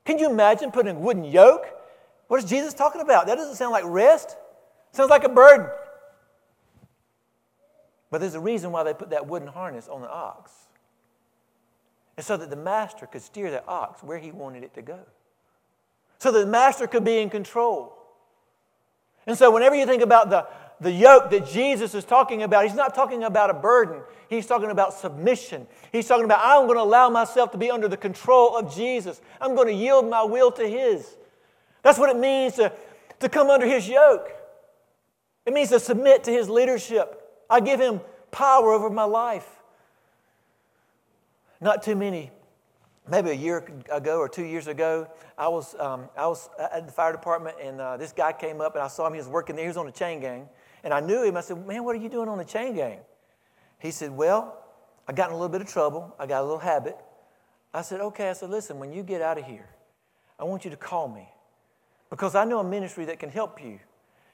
Can 0.05 0.19
you 0.19 0.29
imagine 0.29 0.71
putting 0.71 0.95
a 0.95 0.99
wooden 0.99 1.23
yoke? 1.23 1.65
What 2.27 2.43
is 2.43 2.49
Jesus 2.49 2.73
talking 2.75 3.01
about? 3.01 3.25
That 3.25 3.35
doesn't 3.35 3.55
sound 3.55 3.71
like 3.71 3.83
rest. 3.85 4.37
It 4.91 4.95
sounds 4.95 5.09
like 5.09 5.23
a 5.23 5.29
burden. 5.29 5.67
But 8.11 8.21
there's 8.21 8.35
a 8.35 8.39
reason 8.39 8.71
why 8.71 8.83
they 8.83 8.93
put 8.93 9.09
that 9.09 9.27
wooden 9.27 9.47
harness 9.47 9.87
on 9.87 10.01
the 10.01 10.09
ox. 10.09 10.51
It's 12.17 12.27
so 12.27 12.37
that 12.37 12.49
the 12.49 12.55
master 12.55 13.07
could 13.07 13.21
steer 13.21 13.49
the 13.49 13.65
ox 13.65 14.03
where 14.03 14.19
he 14.19 14.31
wanted 14.31 14.63
it 14.63 14.73
to 14.75 14.81
go. 14.81 14.99
So 16.19 16.31
that 16.31 16.39
the 16.39 16.45
master 16.45 16.87
could 16.87 17.03
be 17.03 17.17
in 17.17 17.29
control. 17.29 17.97
And 19.25 19.37
so, 19.37 19.51
whenever 19.51 19.75
you 19.75 19.85
think 19.85 20.01
about 20.01 20.29
the, 20.29 20.47
the 20.81 20.91
yoke 20.91 21.29
that 21.29 21.47
Jesus 21.47 21.93
is 21.93 22.03
talking 22.03 22.41
about, 22.41 22.65
he's 22.65 22.73
not 22.73 22.95
talking 22.95 23.23
about 23.23 23.51
a 23.51 23.53
burden. 23.53 24.01
He's 24.27 24.47
talking 24.47 24.71
about 24.71 24.93
submission. 24.93 25.67
He's 25.91 26.07
talking 26.07 26.25
about, 26.25 26.39
I'm 26.43 26.65
going 26.65 26.77
to 26.77 26.83
allow 26.83 27.09
myself 27.09 27.51
to 27.51 27.57
be 27.57 27.69
under 27.69 27.87
the 27.87 27.97
control 27.97 28.57
of 28.57 28.73
Jesus. 28.73 29.21
I'm 29.39 29.53
going 29.53 29.67
to 29.67 29.73
yield 29.73 30.09
my 30.09 30.23
will 30.23 30.51
to 30.53 30.67
his. 30.67 31.17
That's 31.83 31.99
what 31.99 32.09
it 32.09 32.17
means 32.17 32.55
to, 32.55 32.73
to 33.19 33.29
come 33.29 33.51
under 33.51 33.67
his 33.67 33.87
yoke. 33.87 34.31
It 35.45 35.53
means 35.53 35.69
to 35.69 35.79
submit 35.79 36.23
to 36.23 36.31
his 36.31 36.49
leadership. 36.49 37.29
I 37.47 37.59
give 37.59 37.79
him 37.79 38.01
power 38.31 38.71
over 38.71 38.89
my 38.89 39.03
life. 39.03 39.47
Not 41.59 41.83
too 41.83 41.95
many, 41.95 42.31
maybe 43.07 43.29
a 43.29 43.35
year 43.35 43.63
ago 43.91 44.17
or 44.17 44.27
two 44.27 44.45
years 44.45 44.65
ago, 44.65 45.07
I 45.37 45.47
was, 45.47 45.75
um, 45.79 46.09
I 46.17 46.25
was 46.25 46.49
at 46.57 46.87
the 46.87 46.91
fire 46.91 47.11
department 47.11 47.57
and 47.61 47.79
uh, 47.79 47.97
this 47.97 48.13
guy 48.13 48.33
came 48.33 48.61
up 48.61 48.73
and 48.73 48.83
I 48.83 48.87
saw 48.87 49.05
him. 49.05 49.13
He 49.13 49.19
was 49.19 49.27
working 49.27 49.55
there. 49.55 49.65
He 49.65 49.67
was 49.67 49.77
on 49.77 49.87
a 49.87 49.91
chain 49.91 50.19
gang. 50.19 50.49
And 50.83 50.93
I 50.93 50.99
knew 50.99 51.23
him. 51.23 51.37
I 51.37 51.41
said, 51.41 51.65
Man, 51.65 51.83
what 51.83 51.95
are 51.95 51.99
you 51.99 52.09
doing 52.09 52.29
on 52.29 52.37
the 52.37 52.45
chain 52.45 52.75
gang? 52.75 52.99
He 53.79 53.91
said, 53.91 54.11
Well, 54.11 54.57
I 55.07 55.13
got 55.13 55.29
in 55.29 55.33
a 55.33 55.37
little 55.37 55.49
bit 55.49 55.61
of 55.61 55.67
trouble. 55.67 56.15
I 56.19 56.25
got 56.25 56.41
a 56.41 56.43
little 56.43 56.59
habit. 56.59 56.97
I 57.73 57.81
said, 57.81 58.01
Okay. 58.01 58.29
I 58.29 58.33
said, 58.33 58.49
Listen, 58.49 58.79
when 58.79 58.91
you 58.91 59.03
get 59.03 59.21
out 59.21 59.37
of 59.37 59.45
here, 59.45 59.69
I 60.39 60.43
want 60.43 60.65
you 60.65 60.71
to 60.71 60.77
call 60.77 61.07
me 61.07 61.29
because 62.09 62.35
I 62.35 62.45
know 62.45 62.59
a 62.59 62.63
ministry 62.63 63.05
that 63.05 63.19
can 63.19 63.29
help 63.29 63.63
you. 63.63 63.79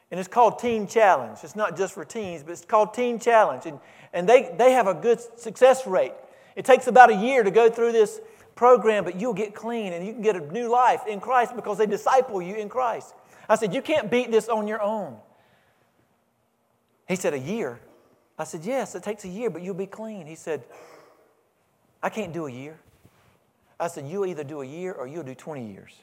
And 0.10 0.20
it's 0.20 0.30
called 0.30 0.60
Teen 0.60 0.88
Challenge. 0.88 1.38
It's 1.44 1.56
not 1.56 1.76
just 1.76 1.94
for 1.94 2.06
teens, 2.06 2.42
but 2.44 2.54
it's 2.54 2.64
called 2.64 2.94
Teen 2.94 3.20
Challenge. 3.20 3.66
And, 3.66 3.80
and 4.14 4.28
they, 4.28 4.54
they 4.58 4.72
have 4.72 4.88
a 4.88 4.94
good 4.94 5.20
success 5.40 5.86
rate. 5.86 6.14
It 6.56 6.64
takes 6.64 6.88
about 6.88 7.12
a 7.12 7.16
year 7.16 7.44
to 7.44 7.52
go 7.52 7.70
through 7.70 7.92
this 7.92 8.22
program, 8.56 9.04
but 9.04 9.20
you'll 9.20 9.34
get 9.34 9.54
clean 9.54 9.94
and 9.94 10.06
you 10.06 10.14
can 10.14 10.22
get 10.22 10.36
a 10.36 10.52
new 10.52 10.70
life 10.70 11.02
in 11.08 11.20
Christ 11.20 11.56
because 11.56 11.78
they 11.78 11.86
disciple 11.86 12.42
you 12.42 12.56
in 12.56 12.70
Christ. 12.70 13.14
I 13.50 13.56
said, 13.56 13.74
You 13.74 13.82
can't 13.82 14.10
beat 14.10 14.32
this 14.32 14.50
on 14.50 14.68
your 14.68 14.82
own. 14.82 15.18
He 17.08 17.16
said, 17.16 17.34
A 17.34 17.40
year? 17.40 17.80
I 18.38 18.44
said, 18.44 18.64
Yes, 18.64 18.96
it 18.96 19.04
takes 19.04 19.26
a 19.26 19.30
year, 19.30 19.50
but 19.50 19.62
you'll 19.62 19.74
be 19.74 19.88
clean. 19.88 20.28
He 20.28 20.36
said, 20.36 20.64
I 22.02 22.10
can't 22.10 22.34
do 22.34 22.48
a 22.48 22.52
year. 22.52 22.80
I 23.80 23.88
said, 23.88 24.08
You'll 24.08 24.26
either 24.26 24.44
do 24.44 24.62
a 24.62 24.66
year 24.66 24.94
or 24.94 25.08
you'll 25.08 25.24
do 25.24 25.36
20 25.36 25.72
years 25.72 25.94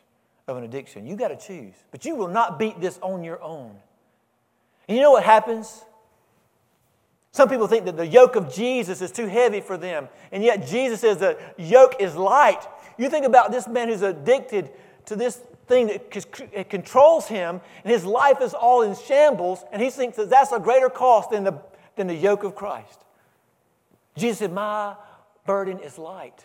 of 0.46 0.56
an 0.56 0.64
addiction. 0.64 1.06
You 1.06 1.16
got 1.16 1.28
to 1.28 1.36
choose. 1.36 1.74
But 1.90 2.04
you 2.04 2.16
will 2.16 2.28
not 2.28 2.58
beat 2.58 2.80
this 2.80 2.98
on 3.02 3.24
your 3.24 3.42
own. 3.42 3.76
And 4.88 4.96
you 4.96 5.02
know 5.02 5.12
what 5.12 5.24
happens? 5.24 5.84
Some 7.32 7.48
people 7.48 7.66
think 7.66 7.84
that 7.86 7.96
the 7.96 8.06
yoke 8.06 8.36
of 8.36 8.52
Jesus 8.52 9.02
is 9.02 9.10
too 9.10 9.26
heavy 9.26 9.60
for 9.60 9.76
them, 9.76 10.08
and 10.30 10.44
yet 10.44 10.68
Jesus 10.68 11.00
says 11.00 11.18
the 11.18 11.36
yoke 11.58 11.96
is 11.98 12.14
light. 12.14 12.64
You 12.96 13.08
think 13.10 13.26
about 13.26 13.50
this 13.50 13.66
man 13.66 13.88
who's 13.88 14.02
addicted 14.02 14.70
to 15.06 15.16
this 15.16 15.40
thing 15.66 15.86
that 15.86 16.70
controls 16.70 17.26
him, 17.26 17.60
and 17.82 17.92
his 17.92 18.04
life 18.04 18.40
is 18.40 18.54
all 18.54 18.82
in 18.82 18.94
shambles, 18.94 19.64
and 19.72 19.80
he 19.82 19.90
thinks 19.90 20.16
that 20.16 20.30
that's 20.30 20.52
a 20.52 20.58
greater 20.58 20.90
cost 20.90 21.30
than 21.30 21.44
the, 21.44 21.60
than 21.96 22.06
the 22.06 22.14
yoke 22.14 22.44
of 22.44 22.54
Christ. 22.54 23.04
Jesus 24.16 24.38
said, 24.38 24.52
My 24.52 24.94
burden 25.46 25.78
is 25.80 25.98
light. 25.98 26.44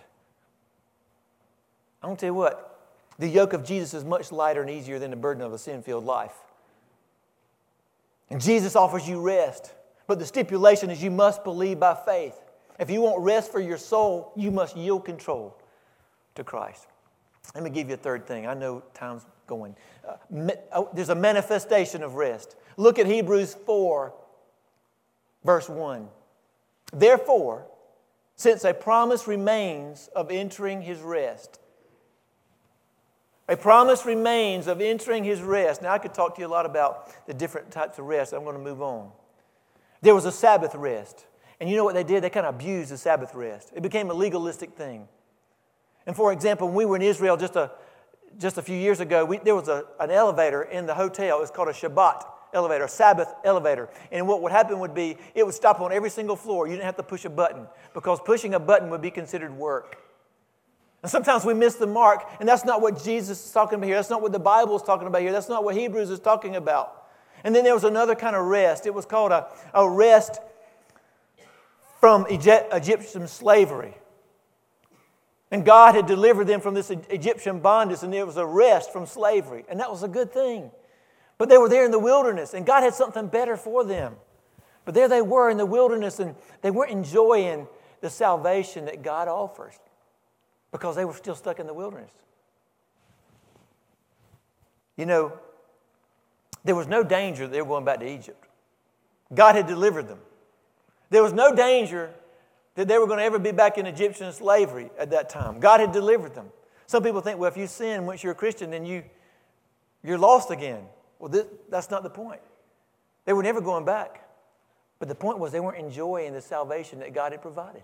I'm 2.02 2.10
going 2.10 2.18
to 2.18 2.22
tell 2.22 2.30
you 2.30 2.34
what, 2.34 2.80
the 3.18 3.28
yoke 3.28 3.54
of 3.54 3.66
Jesus 3.66 3.94
is 3.94 4.06
much 4.06 4.32
lighter 4.32 4.62
and 4.62 4.70
easier 4.70 5.00
than 5.00 5.12
the 5.12 5.18
burden 5.18 5.44
of 5.44 5.52
a 5.52 5.58
sin 5.58 5.84
filled 5.84 6.06
life. 6.06 6.36
And 8.30 8.40
Jesus 8.40 8.76
offers 8.76 9.08
you 9.08 9.22
rest. 9.22 9.74
But 10.08 10.20
the 10.20 10.26
stipulation 10.26 10.90
is 10.90 11.04
you 11.04 11.12
must 11.12 11.44
believe 11.44 11.80
by 11.80 11.94
faith. 11.94 12.36
If 12.80 12.90
you 12.90 13.02
want 13.02 13.22
rest 13.22 13.52
for 13.52 13.60
your 13.60 13.78
soul, 13.78 14.32
you 14.36 14.50
must 14.50 14.78
yield 14.78 15.06
control 15.06 15.56
to 16.36 16.44
Christ. 16.44 16.88
Let 17.56 17.64
me 17.64 17.70
give 17.70 17.88
you 17.88 17.96
a 17.96 17.98
third 17.98 18.28
thing. 18.28 18.46
I 18.46 18.54
know 18.54 18.84
time's 18.94 19.26
going. 19.48 19.76
Uh, 20.08 20.52
oh, 20.72 20.90
there's 20.94 21.10
a 21.10 21.16
manifestation 21.16 22.04
of 22.04 22.16
rest. 22.16 22.56
Look 22.78 23.00
at 23.00 23.06
Hebrews 23.06 23.56
4, 23.66 24.14
verse 25.44 25.68
1. 25.68 26.08
Therefore, 26.94 27.66
since 28.36 28.64
a 28.64 28.74
promise 28.74 29.28
remains 29.28 30.10
of 30.16 30.32
entering 30.32 30.82
his 30.82 31.00
rest, 31.00 31.60
a 33.50 33.58
promise 33.58 34.06
remains 34.06 34.68
of 34.68 34.80
entering 34.80 35.24
his 35.24 35.42
rest. 35.42 35.82
Now, 35.82 35.92
I 35.92 35.98
could 35.98 36.14
talk 36.14 36.36
to 36.36 36.42
you 36.42 36.48
a 36.48 36.50
lot 36.50 36.68
about 36.68 37.26
the 37.26 37.34
different 37.34 37.72
types 37.72 37.98
of 37.98 38.06
rest. 38.06 38.32
I'm 38.32 38.44
going 38.44 38.56
to 38.56 38.62
move 38.62 38.82
on. 38.82 39.10
There 40.02 40.14
was 40.14 40.26
a 40.26 40.32
Sabbath 40.32 40.76
rest. 40.76 41.26
And 41.60 41.70
you 41.70 41.76
know 41.76 41.84
what 41.84 41.96
they 41.96 42.04
did? 42.04 42.24
They 42.24 42.30
kind 42.30 42.46
of 42.46 42.56
abused 42.56 42.92
the 42.92 42.98
Sabbath 42.98 43.34
rest. 43.34 43.72
It 43.76 43.82
became 43.82 44.12
a 44.12 44.14
legalistic 44.14 44.74
thing. 44.74 45.08
And 46.10 46.16
for 46.16 46.34
example, 46.34 46.66
when 46.70 46.76
we 46.76 46.86
were 46.86 46.96
in 46.96 47.04
Israel 47.04 47.38
just 47.38 47.56
a, 47.56 47.70
just 48.40 48.58
a 48.58 48.64
few 48.64 48.76
years 48.76 49.00
ago, 49.00 49.24
we, 49.26 49.38
there 49.38 49.54
was 49.54 49.68
a, 49.68 49.86
an 50.00 50.10
elevator 50.10 50.64
in 50.64 50.88
the 50.88 50.96
hotel. 50.96 51.38
It 51.38 51.42
was 51.42 51.52
called 51.52 51.68
a 51.68 51.72
Shabbat 51.72 52.26
elevator, 52.52 52.86
a 52.86 52.90
Sabbath 52.90 53.32
elevator. 53.44 53.90
And 54.12 54.28
what 54.28 54.42
would 54.42 54.52
happen 54.52 54.80
would 54.80 54.96
be 54.96 55.18
it 55.36 55.46
would 55.46 55.54
stop 55.54 55.80
on 55.82 55.92
every 55.92 56.10
single 56.10 56.36
floor. 56.36 56.66
You 56.66 56.74
didn't 56.74 56.86
have 56.86 56.96
to 56.96 57.04
push 57.04 57.26
a 57.26 57.30
button 57.30 57.68
because 57.94 58.20
pushing 58.26 58.56
a 58.56 58.60
button 58.60 58.90
would 58.90 59.04
be 59.04 59.12
considered 59.12 59.56
work. 59.56 60.00
And 61.04 61.12
sometimes 61.12 61.46
we 61.46 61.54
miss 61.54 61.76
the 61.76 61.86
mark, 61.86 62.28
and 62.40 62.50
that's 62.50 62.66
not 62.66 62.82
what 62.82 63.04
Jesus 63.04 63.46
is 63.46 63.52
talking 63.52 63.76
about 63.76 63.86
here. 63.86 63.96
That's 63.96 64.10
not 64.10 64.24
what 64.24 64.32
the 64.32 64.40
Bible 64.40 64.76
is 64.78 64.82
talking 64.82 65.06
about 65.06 65.22
here. 65.22 65.32
That's 65.32 65.48
not 65.48 65.64
what 65.64 65.76
Hebrews 65.76 66.10
is 66.10 66.20
talking 66.20 66.56
about. 66.56 67.06
And 67.44 67.54
then 67.54 67.64
there 67.64 67.76
was 67.76 67.84
another 67.84 68.16
kind 68.16 68.36
of 68.36 68.46
rest. 68.46 68.88
It 68.88 68.96
was 68.96 69.06
called 69.06 69.32
a, 69.32 69.46
a 69.76 69.88
rest 69.88 70.40
from 72.00 72.26
Egyptian 72.32 73.28
slavery. 73.28 73.94
And 75.52 75.66
God 75.66 75.96
had 75.96 76.06
delivered 76.06 76.46
them 76.46 76.62
from 76.62 76.76
this 76.76 76.92
Egyptian 76.92 77.60
bondage, 77.60 78.04
and 78.04 78.14
there 78.14 78.26
was 78.26 78.38
a 78.38 78.46
rest 78.46 78.94
from 78.94 79.06
slavery. 79.06 79.66
And 79.68 79.80
that 79.80 79.90
was 79.90 80.04
a 80.04 80.08
good 80.08 80.32
thing. 80.32 80.70
But 81.40 81.50
they 81.50 81.58
were 81.58 81.70
there 81.70 81.86
in 81.86 81.92
the 81.92 82.00
wilderness, 82.00 82.54
and 82.54 82.66
God 82.66 82.84
had 82.84 82.94
something 82.94 83.28
better 83.28 83.58
for 83.58 83.84
them. 83.84 84.16
But 84.86 84.94
there 84.94 85.08
they 85.08 85.22
were 85.22 85.50
in 85.50 85.58
the 85.58 85.66
wilderness, 85.66 86.20
and 86.20 86.36
they 86.62 86.70
weren't 86.70 86.92
enjoying 86.92 87.68
the 88.02 88.10
salvation 88.10 88.86
that 88.86 89.02
God 89.02 89.28
offers 89.28 89.74
because 90.72 90.96
they 90.96 91.06
were 91.06 91.14
still 91.14 91.36
stuck 91.36 91.60
in 91.60 91.68
the 91.68 91.74
wilderness. 91.74 92.12
You 94.98 95.06
know, 95.06 95.34
there 96.64 96.76
was 96.76 96.88
no 96.88 97.04
danger 97.04 97.48
they 97.48 97.62
were 97.62 97.68
going 97.68 97.86
back 97.86 98.00
to 98.02 98.08
Egypt. 98.08 98.46
God 99.34 99.56
had 99.56 99.66
delivered 99.66 100.08
them. 100.08 100.20
There 101.10 101.24
was 101.24 101.34
no 101.34 101.56
danger 101.56 102.12
that 102.80 102.88
they 102.88 102.98
were 102.98 103.08
going 103.08 103.20
to 103.20 103.26
ever 103.26 103.38
be 103.38 103.52
back 103.52 103.78
in 103.78 103.86
Egyptian 103.86 104.32
slavery 104.32 104.90
at 104.98 105.10
that 105.10 105.28
time. 105.28 105.60
God 105.60 105.82
had 105.82 105.92
delivered 105.92 106.34
them. 106.34 106.46
Some 106.88 107.04
people 107.04 107.20
think, 107.20 107.38
well, 107.38 107.52
if 107.52 107.58
you 107.58 107.68
sin 107.68 108.06
once 108.06 108.24
you're 108.24 108.32
a 108.32 108.36
Christian, 108.36 108.72
then 108.72 108.86
you, 108.86 109.04
you're 110.02 110.18
lost 110.18 110.50
again. 110.50 110.86
Well, 111.20 111.28
this, 111.28 111.46
that's 111.68 111.92
not 111.92 112.04
the 112.04 112.10
point. 112.10 112.40
They 113.26 113.34
were 113.34 113.44
never 113.44 113.60
going 113.60 113.84
back. 113.84 114.26
But 114.98 115.10
the 115.10 115.16
point 115.16 115.40
was 115.40 115.52
they 115.52 115.60
weren't 115.60 115.78
enjoying 115.78 116.32
the 116.32 116.40
salvation 116.40 117.00
that 117.00 117.14
God 117.14 117.34
had 117.34 117.42
provided. 117.42 117.84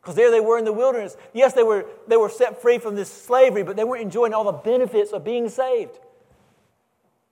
Because 0.00 0.14
there 0.14 0.30
they 0.30 0.38
were 0.38 0.58
in 0.60 0.64
the 0.64 0.72
wilderness. 0.72 1.16
Yes, 1.32 1.52
they 1.52 1.64
were, 1.64 1.84
they 2.06 2.16
were 2.16 2.28
set 2.28 2.62
free 2.62 2.78
from 2.78 2.94
this 2.94 3.10
slavery, 3.10 3.64
but 3.64 3.74
they 3.74 3.82
weren't 3.82 4.02
enjoying 4.02 4.32
all 4.32 4.44
the 4.44 4.52
benefits 4.52 5.10
of 5.10 5.24
being 5.24 5.48
saved. 5.48 5.98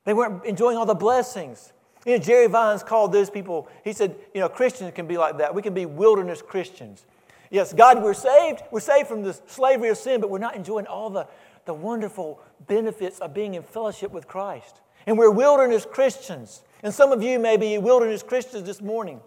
They 0.05 0.15
weren't 0.15 0.45
enjoying 0.45 0.77
all 0.77 0.85
the 0.85 0.95
blessings. 0.95 1.73
You 2.05 2.19
know, 2.19 2.23
Jerry 2.23 2.47
Vines 2.47 2.83
called 2.83 3.13
those 3.13 3.31
people, 3.31 3.69
he 3.83 3.93
said, 3.93 4.17
you 4.35 4.41
know, 4.41 4.49
Christians 4.49 4.93
can 4.95 5.07
be 5.07 5.17
like 5.17 5.39
that. 5.39 5.55
We 5.55 5.63
can 5.63 5.75
be 5.75 5.87
wilderness 5.87 6.43
Christians. 6.43 7.07
Yes, 7.51 7.73
God, 7.73 8.03
we're 8.03 8.15
saved. 8.15 8.63
We're 8.71 8.81
saved 8.81 9.09
from 9.09 9.23
the 9.23 9.39
slavery 9.47 9.89
of 9.89 9.97
sin, 9.97 10.21
but 10.21 10.29
we're 10.29 10.39
not 10.39 10.57
enjoying 10.57 10.87
all 10.87 11.09
the, 11.09 11.27
the 11.65 11.75
wonderful 11.75 12.41
benefits 12.67 13.21
of 13.21 13.33
being 13.33 13.55
in 13.55 13.63
fellowship 13.63 14.11
with 14.11 14.27
Christ. 14.27 14.81
And 15.07 15.17
we're 15.17 15.31
wilderness 15.31 15.87
Christians. 15.91 16.63
And 16.83 16.93
some 16.93 17.13
of 17.13 17.23
you 17.23 17.39
may 17.39 17.57
be 17.57 17.79
wilderness 17.79 18.23
Christians 18.23 18.65
this 18.67 18.83
morning. 18.83 19.21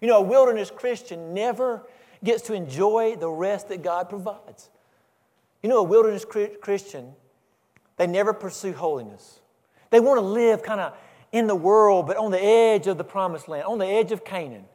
You 0.00 0.08
know, 0.08 0.18
a 0.18 0.22
wilderness 0.22 0.70
Christian 0.70 1.34
never 1.34 1.82
gets 2.22 2.42
to 2.44 2.54
enjoy 2.54 3.16
the 3.16 3.28
rest 3.28 3.68
that 3.68 3.82
God 3.82 4.08
provides. 4.08 4.70
You 5.62 5.68
know, 5.68 5.78
a 5.78 5.82
wilderness 5.82 6.24
Christian, 6.60 7.12
they 7.96 8.06
never 8.06 8.32
pursue 8.32 8.72
holiness. 8.72 9.40
They 9.90 10.00
want 10.00 10.18
to 10.18 10.26
live 10.26 10.62
kind 10.62 10.80
of 10.80 10.94
in 11.34 11.48
the 11.48 11.54
world, 11.56 12.06
but 12.06 12.16
on 12.16 12.30
the 12.30 12.40
edge 12.40 12.86
of 12.86 12.96
the 12.96 13.02
promised 13.02 13.48
land, 13.48 13.64
on 13.64 13.78
the 13.78 13.86
edge 13.86 14.12
of 14.12 14.24
Canaan. 14.24 14.66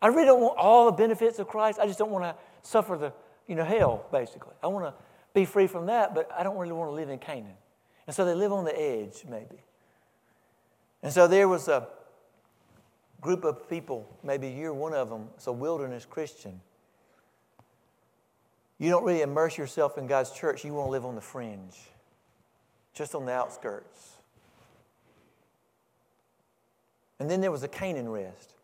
I 0.00 0.06
really 0.06 0.24
don't 0.24 0.40
want 0.40 0.56
all 0.56 0.86
the 0.86 0.92
benefits 0.92 1.38
of 1.38 1.48
Christ. 1.48 1.78
I 1.78 1.86
just 1.86 1.98
don't 1.98 2.10
want 2.10 2.24
to 2.24 2.34
suffer 2.62 2.96
the, 2.96 3.12
you 3.46 3.54
know, 3.54 3.64
hell, 3.64 4.06
basically. 4.10 4.54
I 4.62 4.68
want 4.68 4.86
to 4.86 4.94
be 5.34 5.44
free 5.44 5.66
from 5.66 5.84
that, 5.86 6.14
but 6.14 6.30
I 6.34 6.44
don't 6.44 6.56
really 6.56 6.72
want 6.72 6.88
to 6.90 6.94
live 6.94 7.10
in 7.10 7.18
Canaan. 7.18 7.58
And 8.06 8.16
so 8.16 8.24
they 8.24 8.32
live 8.32 8.54
on 8.54 8.64
the 8.64 8.74
edge, 8.74 9.26
maybe. 9.28 9.62
And 11.02 11.12
so 11.12 11.28
there 11.28 11.46
was 11.46 11.68
a 11.68 11.88
group 13.20 13.44
of 13.44 13.68
people, 13.68 14.08
maybe 14.22 14.48
you're 14.48 14.72
one 14.72 14.94
of 14.94 15.10
them, 15.10 15.28
it's 15.34 15.46
a 15.46 15.52
wilderness 15.52 16.06
Christian. 16.06 16.58
You 18.78 18.88
don't 18.88 19.04
really 19.04 19.20
immerse 19.20 19.58
yourself 19.58 19.98
in 19.98 20.06
God's 20.06 20.30
church, 20.30 20.64
you 20.64 20.72
want 20.72 20.86
to 20.86 20.90
live 20.92 21.04
on 21.04 21.16
the 21.16 21.20
fringe, 21.20 21.76
just 22.94 23.14
on 23.14 23.26
the 23.26 23.32
outskirts. 23.32 24.15
And 27.18 27.30
then 27.30 27.40
there 27.40 27.50
was 27.50 27.62
a 27.62 27.68
Canaan 27.68 28.08
rest. 28.08 28.54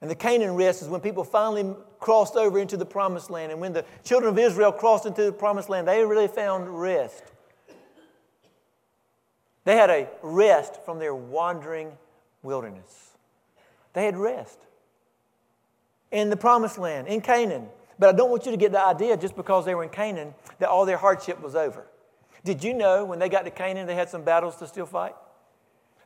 And 0.00 0.10
the 0.10 0.14
Canaan 0.14 0.54
rest 0.54 0.82
is 0.82 0.88
when 0.88 1.00
people 1.00 1.24
finally 1.24 1.74
crossed 1.98 2.36
over 2.36 2.58
into 2.58 2.76
the 2.76 2.84
promised 2.84 3.30
land. 3.30 3.52
And 3.52 3.60
when 3.60 3.72
the 3.72 3.84
children 4.04 4.32
of 4.32 4.38
Israel 4.38 4.70
crossed 4.70 5.06
into 5.06 5.22
the 5.22 5.32
promised 5.32 5.70
land, 5.70 5.88
they 5.88 6.04
really 6.04 6.28
found 6.28 6.68
rest. 6.80 7.22
They 9.64 9.76
had 9.76 9.88
a 9.88 10.08
rest 10.22 10.84
from 10.84 10.98
their 10.98 11.14
wandering 11.14 11.92
wilderness. 12.42 13.12
They 13.94 14.04
had 14.04 14.16
rest 14.16 14.58
in 16.10 16.30
the 16.30 16.36
promised 16.36 16.78
land, 16.78 17.08
in 17.08 17.20
Canaan. 17.20 17.66
But 17.98 18.14
I 18.14 18.16
don't 18.16 18.30
want 18.30 18.44
you 18.44 18.50
to 18.50 18.58
get 18.58 18.72
the 18.72 18.84
idea 18.84 19.16
just 19.16 19.36
because 19.36 19.64
they 19.64 19.74
were 19.74 19.84
in 19.84 19.88
Canaan 19.88 20.34
that 20.58 20.68
all 20.68 20.84
their 20.84 20.96
hardship 20.96 21.40
was 21.40 21.54
over. 21.54 21.86
Did 22.44 22.62
you 22.62 22.74
know 22.74 23.04
when 23.04 23.18
they 23.18 23.28
got 23.28 23.44
to 23.46 23.50
Canaan, 23.50 23.86
they 23.86 23.94
had 23.94 24.10
some 24.10 24.22
battles 24.22 24.56
to 24.56 24.66
still 24.66 24.86
fight? 24.86 25.14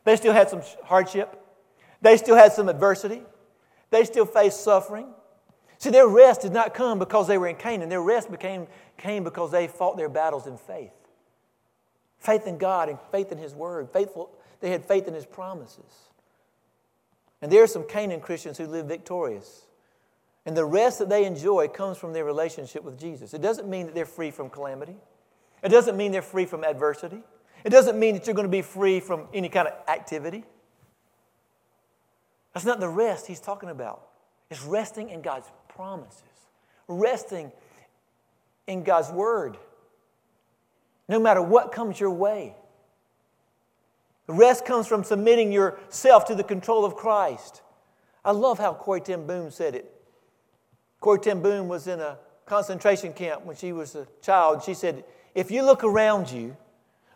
They 0.05 0.15
still 0.15 0.33
had 0.33 0.49
some 0.49 0.61
hardship. 0.85 1.37
They 2.01 2.17
still 2.17 2.35
had 2.35 2.53
some 2.53 2.69
adversity. 2.69 3.21
They 3.89 4.05
still 4.05 4.25
faced 4.25 4.63
suffering. 4.63 5.07
See, 5.77 5.89
their 5.89 6.07
rest 6.07 6.41
did 6.41 6.51
not 6.51 6.73
come 6.73 6.99
because 6.99 7.27
they 7.27 7.37
were 7.37 7.47
in 7.47 7.55
Canaan. 7.55 7.89
Their 7.89 8.01
rest 8.01 8.29
became, 8.29 8.67
came 8.97 9.23
because 9.23 9.51
they 9.51 9.67
fought 9.67 9.97
their 9.97 10.09
battles 10.09 10.45
in 10.45 10.57
faith. 10.57 10.91
Faith 12.17 12.47
in 12.47 12.57
God 12.57 12.89
and 12.89 12.99
faith 13.11 13.31
in 13.31 13.37
His 13.37 13.55
Word. 13.55 13.89
Faithful, 13.91 14.29
they 14.59 14.71
had 14.71 14.83
faith 14.83 15.07
in 15.07 15.13
His 15.13 15.25
promises. 15.25 16.09
And 17.41 17.49
there 17.51 17.63
are 17.63 17.67
some 17.67 17.87
Canaan 17.87 18.19
Christians 18.19 18.57
who 18.57 18.67
live 18.67 18.87
victorious. 18.87 19.65
And 20.45 20.55
the 20.55 20.65
rest 20.65 20.99
that 20.99 21.09
they 21.09 21.25
enjoy 21.25 21.69
comes 21.69 21.97
from 21.97 22.11
their 22.11 22.25
relationship 22.25 22.83
with 22.83 22.99
Jesus. 22.99 23.33
It 23.33 23.41
doesn't 23.41 23.69
mean 23.69 23.85
that 23.85 23.95
they're 23.95 24.05
free 24.05 24.31
from 24.31 24.49
calamity. 24.49 24.97
It 25.63 25.69
doesn't 25.69 25.95
mean 25.95 26.11
they're 26.11 26.21
free 26.21 26.45
from 26.45 26.63
adversity. 26.63 27.21
It 27.63 27.69
doesn't 27.69 27.97
mean 27.97 28.15
that 28.15 28.27
you're 28.27 28.35
going 28.35 28.47
to 28.47 28.51
be 28.51 28.61
free 28.61 28.99
from 28.99 29.27
any 29.33 29.47
kind 29.47 29.67
of 29.67 29.73
activity. 29.87 30.43
That's 32.53 32.65
not 32.65 32.79
the 32.79 32.89
rest 32.89 33.27
he's 33.27 33.39
talking 33.39 33.69
about. 33.69 34.01
It's 34.49 34.63
resting 34.63 35.09
in 35.09 35.21
God's 35.21 35.47
promises, 35.67 36.23
resting 36.87 37.51
in 38.67 38.83
God's 38.83 39.11
word, 39.11 39.57
no 41.07 41.19
matter 41.19 41.41
what 41.41 41.71
comes 41.71 41.99
your 41.99 42.11
way. 42.11 42.55
The 44.27 44.33
rest 44.33 44.65
comes 44.65 44.87
from 44.87 45.03
submitting 45.03 45.51
yourself 45.51 46.25
to 46.25 46.35
the 46.35 46.43
control 46.43 46.85
of 46.85 46.95
Christ. 46.95 47.61
I 48.23 48.31
love 48.31 48.59
how 48.59 48.73
Corrie 48.73 49.01
ten 49.01 49.25
Boom 49.25 49.49
said 49.49 49.73
it. 49.73 49.91
Corrie 50.99 51.19
ten 51.19 51.41
Boom 51.41 51.67
was 51.67 51.87
in 51.87 51.99
a 51.99 52.17
concentration 52.45 53.13
camp 53.13 53.45
when 53.45 53.55
she 53.55 53.71
was 53.71 53.95
a 53.95 54.07
child. 54.21 54.63
She 54.63 54.73
said, 54.73 55.03
If 55.33 55.49
you 55.49 55.63
look 55.63 55.83
around 55.83 56.31
you, 56.31 56.57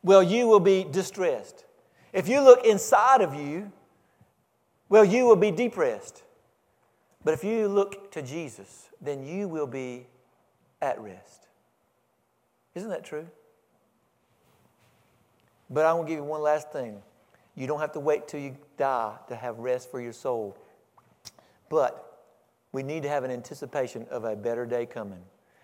well, 0.01 0.23
you 0.23 0.47
will 0.47 0.59
be 0.59 0.85
distressed. 0.89 1.65
If 2.13 2.27
you 2.27 2.41
look 2.41 2.65
inside 2.65 3.21
of 3.21 3.33
you, 3.33 3.71
well, 4.93 5.03
you 5.03 5.25
will 5.25 5.35
be 5.35 5.49
depressed. 5.49 6.21
But 7.23 7.33
if 7.33 7.43
you 7.43 7.67
look 7.67 8.11
to 8.11 8.21
Jesus, 8.21 8.89
then 9.01 9.25
you 9.25 9.47
will 9.47 9.65
be 9.65 10.05
at 10.83 11.01
rest. 11.01 11.47
Isn't 12.75 12.91
that 12.91 13.03
true? 13.03 13.25
But 15.67 15.87
I 15.87 15.93
want 15.93 16.05
to 16.05 16.11
give 16.11 16.19
you 16.19 16.23
one 16.23 16.43
last 16.43 16.71
thing. 16.71 17.01
You 17.55 17.65
don't 17.65 17.79
have 17.79 17.93
to 17.93 17.99
wait 17.99 18.27
till 18.27 18.39
you 18.39 18.55
die 18.77 19.15
to 19.29 19.35
have 19.35 19.57
rest 19.57 19.89
for 19.89 19.99
your 19.99 20.13
soul. 20.13 20.55
But 21.69 22.27
we 22.71 22.83
need 22.83 23.01
to 23.01 23.09
have 23.09 23.23
an 23.23 23.31
anticipation 23.31 24.05
of 24.11 24.25
a 24.25 24.35
better 24.35 24.67
day 24.67 24.85
coming, 24.85 25.23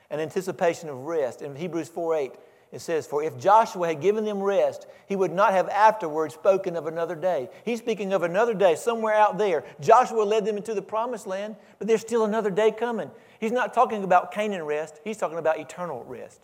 an 0.10 0.20
anticipation 0.20 0.90
of 0.90 1.06
rest. 1.06 1.44
In 1.44 1.56
Hebrews 1.56 1.90
4 1.90 2.16
8, 2.16 2.32
it 2.72 2.80
says, 2.80 3.08
For 3.08 3.24
if 3.24 3.38
Joshua 3.38 3.88
had 3.88 4.02
given 4.02 4.26
them 4.26 4.42
rest, 4.42 4.86
he 5.08 5.16
would 5.16 5.32
not 5.32 5.54
have 5.54 5.68
afterwards 5.70 6.36
spoken 6.36 6.76
of 6.76 6.86
another 6.86 7.16
day. 7.16 7.50
He's 7.66 7.80
speaking 7.80 8.14
of 8.14 8.22
another 8.22 8.54
day 8.54 8.76
somewhere 8.76 9.14
out 9.14 9.38
there. 9.38 9.64
Joshua 9.80 10.22
led 10.22 10.46
them 10.46 10.58
into 10.58 10.76
the 10.76 10.82
promised 10.82 11.26
land, 11.26 11.56
but 11.80 11.88
there's 11.88 12.02
still 12.02 12.26
another 12.26 12.52
day 12.52 12.72
coming. 12.72 13.10
He's 13.40 13.52
not 13.52 13.74
talking 13.74 14.04
about 14.04 14.32
Canaan 14.32 14.64
rest, 14.64 15.00
he's 15.04 15.18
talking 15.18 15.40
about 15.40 15.60
eternal 15.60 16.04
rest. 16.08 16.42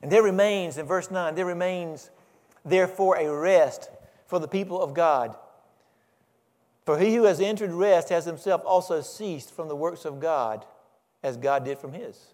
And 0.00 0.10
there 0.10 0.22
remains, 0.22 0.78
in 0.78 0.86
verse 0.86 1.10
9, 1.10 1.34
there 1.34 1.46
remains 1.46 2.10
therefore 2.64 3.16
a 3.16 3.30
rest 3.30 3.90
for 4.26 4.38
the 4.38 4.48
people 4.48 4.80
of 4.80 4.94
God. 4.94 5.36
For 6.84 6.98
he 6.98 7.14
who 7.14 7.24
has 7.24 7.40
entered 7.40 7.72
rest 7.72 8.10
has 8.10 8.24
himself 8.24 8.62
also 8.64 9.00
ceased 9.00 9.54
from 9.54 9.68
the 9.68 9.76
works 9.76 10.04
of 10.04 10.20
God, 10.20 10.64
as 11.22 11.36
God 11.36 11.64
did 11.64 11.78
from 11.78 11.92
his. 11.92 12.33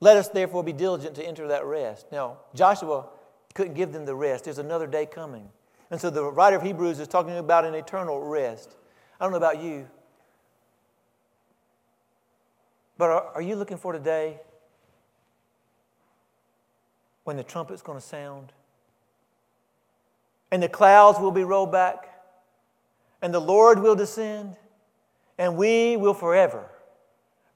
Let 0.00 0.16
us 0.16 0.28
therefore 0.28 0.64
be 0.64 0.72
diligent 0.72 1.14
to 1.16 1.24
enter 1.24 1.46
that 1.48 1.64
rest. 1.64 2.06
Now, 2.10 2.38
Joshua 2.54 3.06
couldn't 3.54 3.74
give 3.74 3.92
them 3.92 4.06
the 4.06 4.14
rest. 4.14 4.44
There's 4.44 4.58
another 4.58 4.86
day 4.86 5.04
coming. 5.04 5.48
And 5.90 6.00
so 6.00 6.08
the 6.08 6.24
writer 6.24 6.56
of 6.56 6.62
Hebrews 6.62 6.98
is 7.00 7.08
talking 7.08 7.36
about 7.36 7.64
an 7.64 7.74
eternal 7.74 8.20
rest. 8.20 8.76
I 9.20 9.24
don't 9.24 9.32
know 9.32 9.38
about 9.38 9.60
you, 9.62 9.86
but 12.96 13.10
are, 13.10 13.24
are 13.34 13.42
you 13.42 13.56
looking 13.56 13.76
for 13.76 13.92
today 13.92 14.40
when 17.24 17.36
the 17.36 17.42
trumpet's 17.42 17.82
going 17.82 17.98
to 17.98 18.04
sound? 18.04 18.52
And 20.50 20.62
the 20.62 20.68
clouds 20.68 21.18
will 21.18 21.30
be 21.30 21.44
rolled 21.44 21.70
back, 21.70 22.08
and 23.20 23.32
the 23.32 23.40
Lord 23.40 23.80
will 23.80 23.94
descend, 23.94 24.56
and 25.38 25.56
we 25.56 25.96
will 25.96 26.14
forever 26.14 26.68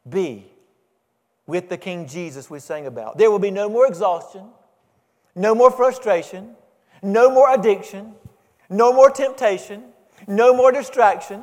be 0.09 0.47
with 1.47 1.69
the 1.69 1.77
King 1.77 2.07
Jesus 2.07 2.49
we 2.49 2.59
sang 2.59 2.87
about. 2.87 3.19
There 3.19 3.31
will 3.31 3.39
be 3.39 3.51
no 3.51 3.69
more 3.69 3.87
exhaustion, 3.87 4.45
no 5.35 5.55
more 5.55 5.71
frustration, 5.71 6.57
no 7.03 7.31
more 7.31 7.53
addiction, 7.53 8.15
no 8.71 8.93
more 8.93 9.11
temptation, 9.11 9.85
no 10.27 10.55
more 10.55 10.73
distraction. 10.73 11.43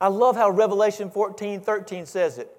I 0.00 0.08
love 0.08 0.36
how 0.36 0.50
Revelation 0.50 1.10
14 1.10 1.60
13 1.60 2.06
says 2.06 2.38
it. 2.38 2.50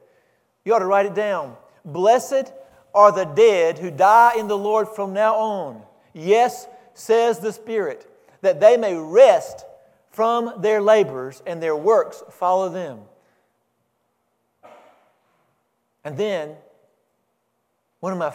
You 0.64 0.74
ought 0.74 0.80
to 0.80 0.86
write 0.86 1.06
it 1.06 1.16
down. 1.16 1.56
Blessed 1.86 2.52
are 2.94 3.12
the 3.12 3.26
dead 3.26 3.80
who 3.80 3.92
die 3.92 4.34
in 4.38 4.48
the 4.48 4.58
Lord 4.58 4.88
from 4.90 5.14
now 5.14 5.36
on. 5.36 5.82
Yes, 6.14 6.68
says 6.94 7.40
the 7.40 7.54
Spirit, 7.54 8.10
that 8.42 8.60
they 8.60 8.78
may 8.78 8.96
rest 8.96 9.66
from 10.12 10.62
their 10.62 10.82
labors 10.82 11.42
and 11.46 11.62
their 11.62 11.76
works 11.76 12.24
follow 12.30 12.70
them. 12.70 13.00
And 16.10 16.18
then, 16.18 16.56
one 18.00 18.12
of 18.12 18.18
my 18.18 18.34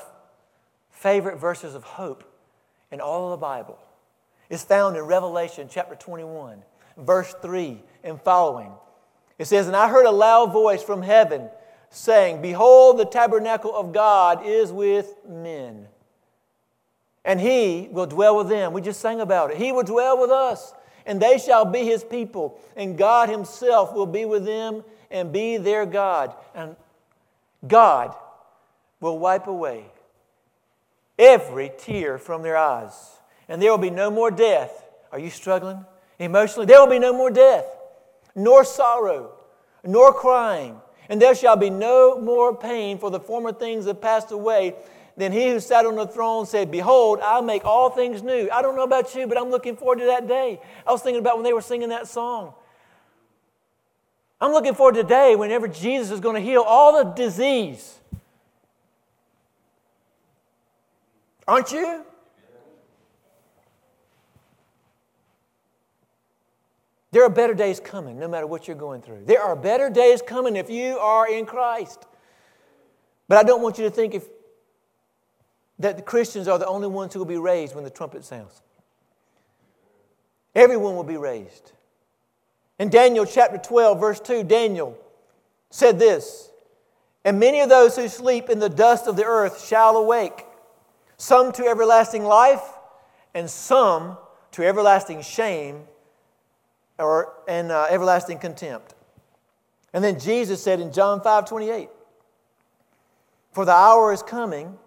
favorite 0.93 1.41
verses 1.41 1.75
of 1.75 1.83
hope 1.83 2.23
in 2.93 3.01
all 3.01 3.25
of 3.25 3.31
the 3.33 3.45
Bible 3.45 3.81
is 4.49 4.63
found 4.63 4.97
in 4.97 5.03
Revelation 5.03 5.67
chapter 5.69 5.97
21, 5.97 6.63
verse 6.97 7.35
3 7.43 7.83
and 8.05 8.23
following. 8.23 8.71
It 9.39 9.47
says, 9.47 9.67
And 9.67 9.75
I 9.75 9.89
heard 9.89 10.07
a 10.07 10.13
loud 10.13 10.53
voice 10.53 10.85
from 10.85 11.03
heaven 11.03 11.49
saying, 11.91 12.41
Behold, 12.41 12.97
the 12.97 13.07
tabernacle 13.07 13.75
of 13.75 13.93
God 13.93 14.47
is 14.47 14.71
with 14.71 15.13
men. 15.29 15.89
And 17.25 17.41
he 17.41 17.89
will 17.91 18.07
dwell 18.07 18.37
with 18.37 18.49
them. 18.49 18.73
We 18.73 18.83
just 18.83 19.01
sang 19.01 19.21
about 19.21 19.51
it. 19.51 19.57
He 19.57 19.73
will 19.73 19.83
dwell 19.83 20.21
with 20.21 20.31
us, 20.31 20.73
and 21.07 21.21
they 21.21 21.39
shall 21.39 21.65
be 21.65 21.81
his 21.81 22.05
people, 22.05 22.61
and 22.77 22.97
God 22.97 23.29
himself 23.29 23.93
will 23.93 24.07
be 24.07 24.27
with 24.27 24.45
them 24.45 24.85
and 25.11 25.33
be 25.33 25.57
their 25.57 25.87
God. 25.87 26.37
And 26.55 26.77
God 27.67 28.15
will 29.01 29.19
wipe 29.19 29.47
away 29.47 29.87
every 31.19 31.71
tear 31.79 32.19
from 32.19 32.43
their 32.43 32.57
eyes, 32.57 32.93
and 33.49 33.61
there 33.61 33.71
will 33.71 33.79
be 33.79 33.91
no 33.91 34.11
more 34.11 34.31
death. 34.31 34.85
Are 35.13 35.19
you 35.19 35.31
struggling 35.31 35.85
emotionally? 36.19 36.67
There 36.67 36.81
will 36.81 36.91
be 36.91 36.99
no 36.99 37.13
more 37.13 37.31
death, 37.31 37.67
nor 38.35 38.65
sorrow, 38.65 39.33
nor 39.85 40.13
crying, 40.13 40.81
and 41.09 41.21
there 41.21 41.35
shall 41.35 41.57
be 41.57 41.71
no 41.71 42.21
more 42.21 42.57
pain, 42.57 42.99
for 42.99 43.11
the 43.11 43.21
former 43.21 43.53
things 43.53 43.87
have 43.87 44.01
passed 44.01 44.33
away. 44.33 44.75
Then 45.17 45.31
he 45.31 45.51
who 45.51 45.61
sat 45.61 45.87
on 45.87 45.95
the 45.95 46.07
throne 46.07 46.45
said, 46.45 46.73
Behold, 46.73 47.21
I 47.23 47.41
make 47.41 47.65
all 47.65 47.91
things 47.91 48.23
new. 48.23 48.49
I 48.53 48.63
don't 48.63 48.75
know 48.75 48.83
about 48.83 49.15
you, 49.15 49.29
but 49.29 49.39
I'm 49.39 49.51
looking 49.51 49.77
forward 49.77 50.01
to 50.01 50.07
that 50.07 50.27
day. 50.27 50.61
I 50.85 50.91
was 50.91 51.03
thinking 51.03 51.21
about 51.21 51.37
when 51.37 51.45
they 51.45 51.53
were 51.53 51.61
singing 51.61 51.91
that 51.91 52.09
song. 52.09 52.55
I'm 54.45 54.53
looking 54.53 54.75
forward 54.75 54.97
to 54.97 55.03
the 55.03 55.09
day 55.09 55.37
whenever 55.37 55.67
Jesus 55.67 56.11
is 56.11 56.21
going 56.21 56.35
to 56.35 56.41
heal 56.43 56.61
all 56.61 57.03
the 57.03 57.11
disease. 57.13 57.99
Aren't 61.49 61.73
you? 61.73 62.05
There 67.11 67.25
are 67.25 67.31
better 67.31 67.55
days 67.55 67.81
coming, 67.81 68.19
no 68.19 68.29
matter 68.29 68.47
what 68.47 68.69
you're 68.69 68.77
going 68.77 69.01
through. 69.01 69.23
There 69.25 69.41
are 69.41 69.57
better 69.57 69.89
days 69.89 70.21
coming 70.21 70.57
if 70.57 70.69
you 70.69 70.99
are 70.99 71.27
in 71.27 71.47
Christ. 71.47 72.05
But 73.29 73.39
I 73.39 73.45
don't 73.45 73.63
want 73.63 73.79
you 73.79 73.85
to 73.85 73.91
think 73.91 74.13
if, 74.13 74.27
that 75.79 75.97
the 75.97 76.03
Christians 76.03 76.49
are 76.49 76.59
the 76.59 76.67
only 76.67 76.89
ones 76.89 77.15
who 77.15 77.21
will 77.21 77.25
be 77.25 77.39
raised 77.39 77.75
when 77.75 77.85
the 77.85 77.89
trumpet 77.89 78.27
sounds. 78.27 78.61
Everyone 80.55 80.97
will 80.97 81.03
be 81.03 81.17
raised. 81.17 81.73
In 82.79 82.89
Daniel 82.91 83.25
chapter 83.25 83.59
12, 83.59 84.01
verse 84.01 84.21
2, 84.21 84.45
Daniel 84.45 84.99
said 85.71 85.99
this 85.99 86.51
And 87.25 87.39
many 87.39 87.61
of 87.61 87.69
those 87.69 87.97
who 87.97 88.09
sleep 88.09 88.51
in 88.51 88.59
the 88.59 88.69
dust 88.69 89.07
of 89.07 89.17
the 89.17 89.25
earth 89.25 89.65
shall 89.65 89.97
awake, 89.97 90.45
some 91.17 91.53
to 91.53 91.67
everlasting 91.67 92.25
life, 92.25 92.65
and 93.35 93.49
some 93.49 94.17
to 94.53 94.65
everlasting 94.65 95.23
shame 95.23 95.83
or, 96.99 97.35
and 97.49 97.71
uh, 97.71 97.87
everlasting 97.91 98.39
contempt. 98.39 98.95
And 99.93 100.03
then 100.03 100.19
Jesus 100.19 100.63
said 100.63 100.81
in 100.81 100.93
John 100.93 101.21
5 101.21 101.49
28, 101.49 101.89
For 103.53 103.65
the 103.65 103.73
hour 103.73 104.13
is 104.13 104.23
coming 104.23 104.79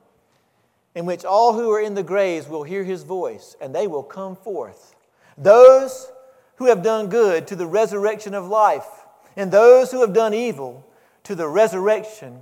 in 0.94 1.06
which 1.06 1.24
all 1.24 1.54
who 1.54 1.72
are 1.72 1.80
in 1.80 1.94
the 1.94 2.04
graves 2.04 2.50
will 2.50 2.64
hear 2.64 2.84
his 2.84 3.04
voice, 3.04 3.56
and 3.62 3.74
they 3.74 3.88
will 3.88 4.04
come 4.04 4.36
forth. 4.36 4.96
Those 5.38 6.12
who 6.58 6.66
have 6.66 6.84
done 6.84 7.08
good 7.08 7.48
to 7.48 7.56
the 7.56 7.68
resurrection 7.68 8.34
of 8.34 8.48
life, 8.48 8.88
and 9.36 9.52
those 9.52 9.92
who 9.92 10.02
have 10.02 10.14
done 10.14 10.34
evil 10.34 10.86
to 11.24 11.36
the 11.36 11.48
resurrection 11.48 12.42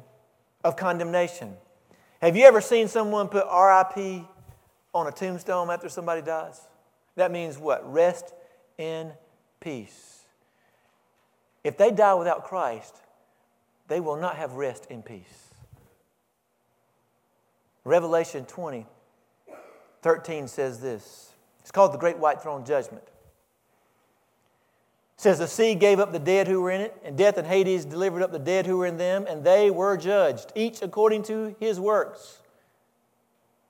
of 0.63 0.76
condemnation. 0.76 1.55
Have 2.22 2.36
you 2.36 2.45
ever 2.45 2.61
seen 2.61 2.88
someone 2.88 3.28
put 3.28 3.45
RIP 3.45 4.26
on 4.93 5.07
a 5.07 5.11
tombstone 5.11 5.70
after 5.70 5.89
somebody 5.89 6.22
dies? 6.22 6.59
That 7.16 7.32
means 7.32 7.57
what? 7.57 7.91
Rest 7.91 8.34
in 8.78 9.11
peace. 9.59 10.24
if 11.63 11.78
they 11.78 11.89
die 11.89 12.13
without 12.13 12.43
Christ, 12.43 12.95
they 13.88 13.99
will 13.99 14.18
not 14.18 14.36
have 14.36 14.53
rest 14.53 14.86
in 14.89 15.01
peace. 15.01 15.53
Revelation 17.84 18.45
20, 18.45 18.86
13 20.01 20.47
says 20.47 20.80
this. 20.80 21.34
It's 21.61 21.72
called 21.72 21.93
the 21.93 21.97
Great 21.97 22.18
White 22.20 22.41
Throne 22.41 22.66
Judgment. 22.66 23.03
Says, 25.26 25.39
The 25.39 25.47
sea 25.47 25.73
gave 25.73 25.99
up 25.99 26.11
the 26.11 26.19
dead 26.19 26.47
who 26.47 26.61
were 26.61 26.69
in 26.69 26.82
it, 26.82 26.95
and 27.03 27.17
death 27.17 27.39
and 27.39 27.47
Hades 27.47 27.84
delivered 27.84 28.21
up 28.21 28.32
the 28.32 28.38
dead 28.38 28.67
who 28.67 28.78
were 28.78 28.86
in 28.86 28.97
them, 28.97 29.26
and 29.28 29.43
they 29.43 29.71
were 29.71 29.97
judged, 29.97 30.51
each 30.53 30.84
according 30.84 31.23
to 31.23 31.55
his 31.59 31.80
works. 31.80 32.43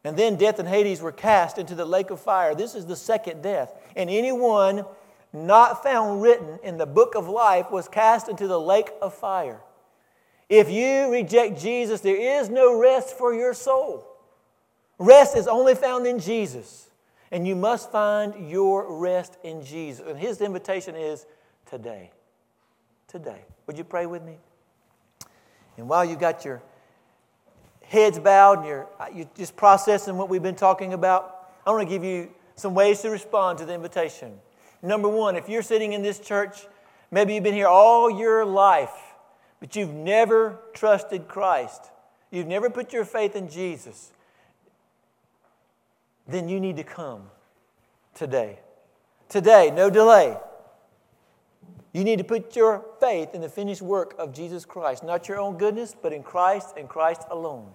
And 0.04 0.18
then 0.18 0.36
death 0.36 0.60
and 0.60 0.68
Hades 0.68 1.00
were 1.00 1.14
cast 1.14 1.58
into 1.58 1.74
the 1.74 1.86
lake 1.86 2.10
of 2.10 2.20
fire. 2.20 2.56
This 2.56 2.76
is 2.76 2.88
the 2.88 2.96
second 2.98 3.42
death. 3.42 3.74
And 3.96 4.10
anyone 4.10 4.84
not 5.32 5.82
found 5.82 6.22
written 6.22 6.60
in 6.62 6.78
the 6.78 6.86
book 6.86 7.16
of 7.16 7.30
life 7.30 7.72
was 7.72 7.88
cast 7.88 8.28
into 8.28 8.50
the 8.50 8.60
lake 8.60 8.92
of 9.02 9.14
fire. 9.14 9.62
If 10.50 10.70
you 10.70 11.10
reject 11.10 11.58
Jesus, 11.58 12.02
there 12.02 12.42
is 12.42 12.50
no 12.50 12.78
rest 12.78 13.18
for 13.18 13.34
your 13.34 13.54
soul. 13.54 14.06
Rest 15.00 15.38
is 15.38 15.48
only 15.48 15.74
found 15.74 16.06
in 16.06 16.20
Jesus. 16.20 16.90
And 17.32 17.48
you 17.48 17.56
must 17.56 17.94
find 17.94 18.50
your 18.52 19.00
rest 19.00 19.38
in 19.42 19.64
Jesus. 19.64 20.06
And 20.06 20.20
his 20.20 20.42
invitation 20.42 20.98
is 20.98 21.26
today. 21.66 22.12
Today. 23.08 23.42
Would 23.68 23.78
you 23.78 23.84
pray 23.84 24.06
with 24.06 24.24
me? 24.24 24.38
And 25.78 25.90
while 25.90 26.06
you 26.06 26.16
got 26.16 26.46
your 26.46 26.62
heads 27.84 28.20
bowed 28.20 28.60
and 28.60 28.68
you're, 28.68 28.88
uh, 29.00 29.08
you're 29.14 29.30
just 29.36 29.56
processing 29.56 30.18
what 30.18 30.30
we've 30.30 30.44
been 30.44 30.56
talking 30.56 30.94
about, 30.94 31.52
I 31.66 31.72
want 31.72 31.88
to 31.88 31.94
give 31.94 32.04
you 32.04 32.30
some 32.56 32.74
ways 32.74 33.02
to 33.02 33.10
respond 33.10 33.60
to 33.60 33.66
the 33.66 33.74
invitation. 33.74 34.40
Number 34.82 35.10
one, 35.10 35.36
if 35.36 35.50
you're 35.50 35.62
sitting 35.62 35.94
in 35.94 36.02
this 36.02 36.20
church, 36.20 36.68
maybe 37.12 37.34
you've 37.34 37.44
been 37.44 37.54
here 37.54 37.68
all 37.68 38.10
your 38.10 38.46
life, 38.46 38.94
but 39.60 39.76
you've 39.76 39.94
never 39.94 40.60
trusted 40.74 41.28
Christ, 41.28 41.92
you've 42.32 42.48
never 42.48 42.70
put 42.70 42.94
your 42.94 43.06
faith 43.06 43.36
in 43.36 43.50
Jesus, 43.50 44.12
then 46.28 46.50
you 46.50 46.60
need 46.60 46.78
to 46.78 46.84
come 46.84 47.24
today. 48.14 48.60
Today, 49.30 49.72
no 49.74 49.90
delay. 49.90 50.38
You 51.96 52.04
need 52.04 52.18
to 52.18 52.26
put 52.26 52.58
your 52.58 52.84
faith 53.00 53.34
in 53.34 53.40
the 53.40 53.48
finished 53.48 53.82
work 53.82 54.16
of 54.20 54.34
Jesus 54.34 54.66
Christ, 54.66 55.02
not 55.02 55.30
your 55.30 55.40
own 55.40 55.58
goodness, 55.58 55.96
but 56.00 56.12
in 56.12 56.24
Christ 56.24 56.74
and 56.76 56.90
Christ 56.90 57.22
alone. 57.32 57.72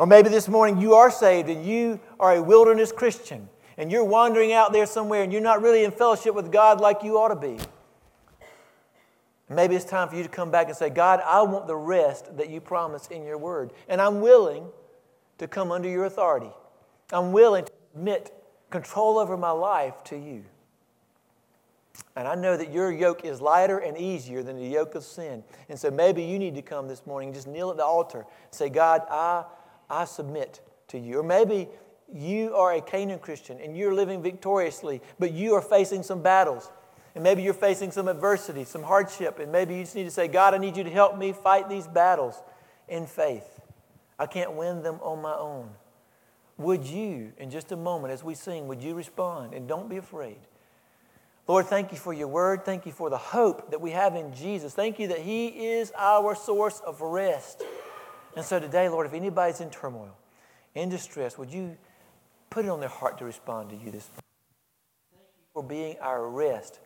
Or 0.00 0.06
maybe 0.08 0.30
this 0.30 0.48
morning 0.48 0.80
you 0.80 0.94
are 0.94 1.08
saved 1.08 1.48
and 1.48 1.64
you 1.64 2.00
are 2.18 2.34
a 2.34 2.42
wilderness 2.42 2.90
Christian 2.90 3.48
and 3.76 3.92
you're 3.92 4.02
wandering 4.02 4.52
out 4.52 4.72
there 4.72 4.84
somewhere 4.84 5.22
and 5.22 5.32
you're 5.32 5.40
not 5.40 5.62
really 5.62 5.84
in 5.84 5.92
fellowship 5.92 6.34
with 6.34 6.50
God 6.50 6.80
like 6.80 7.04
you 7.04 7.18
ought 7.18 7.28
to 7.28 7.36
be. 7.36 7.56
Maybe 9.48 9.76
it's 9.76 9.84
time 9.84 10.08
for 10.08 10.16
you 10.16 10.24
to 10.24 10.28
come 10.28 10.50
back 10.50 10.66
and 10.66 10.76
say, 10.76 10.90
God, 10.90 11.20
I 11.24 11.42
want 11.42 11.68
the 11.68 11.76
rest 11.76 12.36
that 12.36 12.50
you 12.50 12.60
promise 12.60 13.06
in 13.06 13.22
your 13.22 13.38
word. 13.38 13.70
And 13.88 14.00
I'm 14.00 14.20
willing 14.20 14.66
to 15.38 15.46
come 15.46 15.70
under 15.70 15.88
your 15.88 16.06
authority. 16.06 16.50
I'm 17.12 17.30
willing 17.30 17.66
to 17.66 17.72
admit 17.94 18.34
control 18.70 19.20
over 19.20 19.36
my 19.36 19.52
life 19.52 20.02
to 20.06 20.16
you. 20.16 20.46
And 22.16 22.26
I 22.26 22.34
know 22.34 22.56
that 22.56 22.72
your 22.72 22.90
yoke 22.90 23.26
is 23.26 23.42
lighter 23.42 23.78
and 23.78 23.96
easier 23.98 24.42
than 24.42 24.56
the 24.56 24.66
yoke 24.66 24.94
of 24.94 25.04
sin. 25.04 25.44
And 25.68 25.78
so 25.78 25.90
maybe 25.90 26.22
you 26.22 26.38
need 26.38 26.54
to 26.54 26.62
come 26.62 26.88
this 26.88 27.06
morning, 27.06 27.34
just 27.34 27.46
kneel 27.46 27.70
at 27.70 27.76
the 27.76 27.84
altar, 27.84 28.20
and 28.20 28.54
say, 28.54 28.70
God, 28.70 29.02
I, 29.10 29.44
I 29.90 30.06
submit 30.06 30.60
to 30.88 30.98
you. 30.98 31.20
Or 31.20 31.22
maybe 31.22 31.68
you 32.10 32.56
are 32.56 32.72
a 32.72 32.80
Canaan 32.80 33.18
Christian 33.18 33.60
and 33.60 33.76
you're 33.76 33.92
living 33.92 34.22
victoriously, 34.22 35.02
but 35.18 35.32
you 35.32 35.54
are 35.54 35.60
facing 35.60 36.02
some 36.02 36.22
battles. 36.22 36.70
And 37.14 37.22
maybe 37.22 37.42
you're 37.42 37.54
facing 37.54 37.90
some 37.90 38.08
adversity, 38.08 38.64
some 38.64 38.82
hardship. 38.82 39.38
And 39.38 39.52
maybe 39.52 39.74
you 39.74 39.82
just 39.82 39.94
need 39.94 40.04
to 40.04 40.10
say, 40.10 40.26
God, 40.26 40.54
I 40.54 40.58
need 40.58 40.76
you 40.76 40.84
to 40.84 40.90
help 40.90 41.18
me 41.18 41.32
fight 41.32 41.68
these 41.68 41.86
battles 41.86 42.42
in 42.88 43.06
faith. 43.06 43.60
I 44.18 44.24
can't 44.24 44.54
win 44.54 44.82
them 44.82 45.00
on 45.02 45.20
my 45.20 45.34
own. 45.34 45.70
Would 46.58 46.86
you, 46.86 47.32
in 47.36 47.50
just 47.50 47.72
a 47.72 47.76
moment 47.76 48.14
as 48.14 48.24
we 48.24 48.34
sing, 48.34 48.68
would 48.68 48.82
you 48.82 48.94
respond? 48.94 49.52
And 49.52 49.68
don't 49.68 49.90
be 49.90 49.98
afraid. 49.98 50.38
Lord, 51.48 51.66
thank 51.66 51.92
you 51.92 51.98
for 51.98 52.12
your 52.12 52.28
word. 52.28 52.64
Thank 52.64 52.86
you 52.86 52.92
for 52.92 53.08
the 53.08 53.18
hope 53.18 53.70
that 53.70 53.80
we 53.80 53.92
have 53.92 54.16
in 54.16 54.34
Jesus. 54.34 54.74
Thank 54.74 54.98
you 54.98 55.08
that 55.08 55.20
He 55.20 55.46
is 55.46 55.92
our 55.96 56.34
source 56.34 56.80
of 56.80 57.00
rest. 57.00 57.62
And 58.34 58.44
so 58.44 58.58
today, 58.58 58.88
Lord, 58.88 59.06
if 59.06 59.14
anybody's 59.14 59.60
in 59.60 59.70
turmoil, 59.70 60.16
in 60.74 60.88
distress, 60.88 61.38
would 61.38 61.52
you 61.52 61.76
put 62.50 62.64
it 62.64 62.68
on 62.68 62.80
their 62.80 62.88
heart 62.88 63.18
to 63.18 63.24
respond 63.24 63.70
to 63.70 63.76
you 63.76 63.92
this 63.92 64.08
morning? 64.08 64.22
Thank 65.12 65.28
you 65.38 65.44
for 65.54 65.62
being 65.62 65.96
our 66.00 66.28
rest 66.28 66.80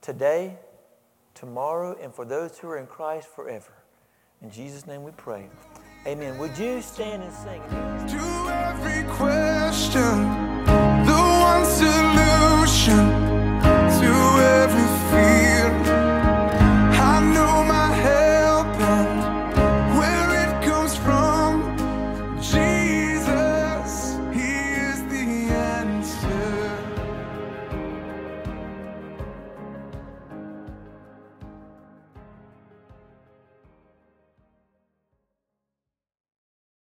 today, 0.00 0.56
tomorrow, 1.34 1.96
and 2.00 2.14
for 2.14 2.24
those 2.24 2.58
who 2.58 2.68
are 2.68 2.78
in 2.78 2.86
Christ 2.86 3.28
forever. 3.34 3.72
In 4.40 4.50
Jesus' 4.50 4.86
name 4.86 5.02
we 5.02 5.10
pray. 5.12 5.50
Amen. 6.06 6.38
Would 6.38 6.56
you 6.56 6.80
stand 6.80 7.24
and 7.24 7.32
sing? 7.32 7.60
To 8.18 8.24
every 8.48 9.02
question 9.14 10.40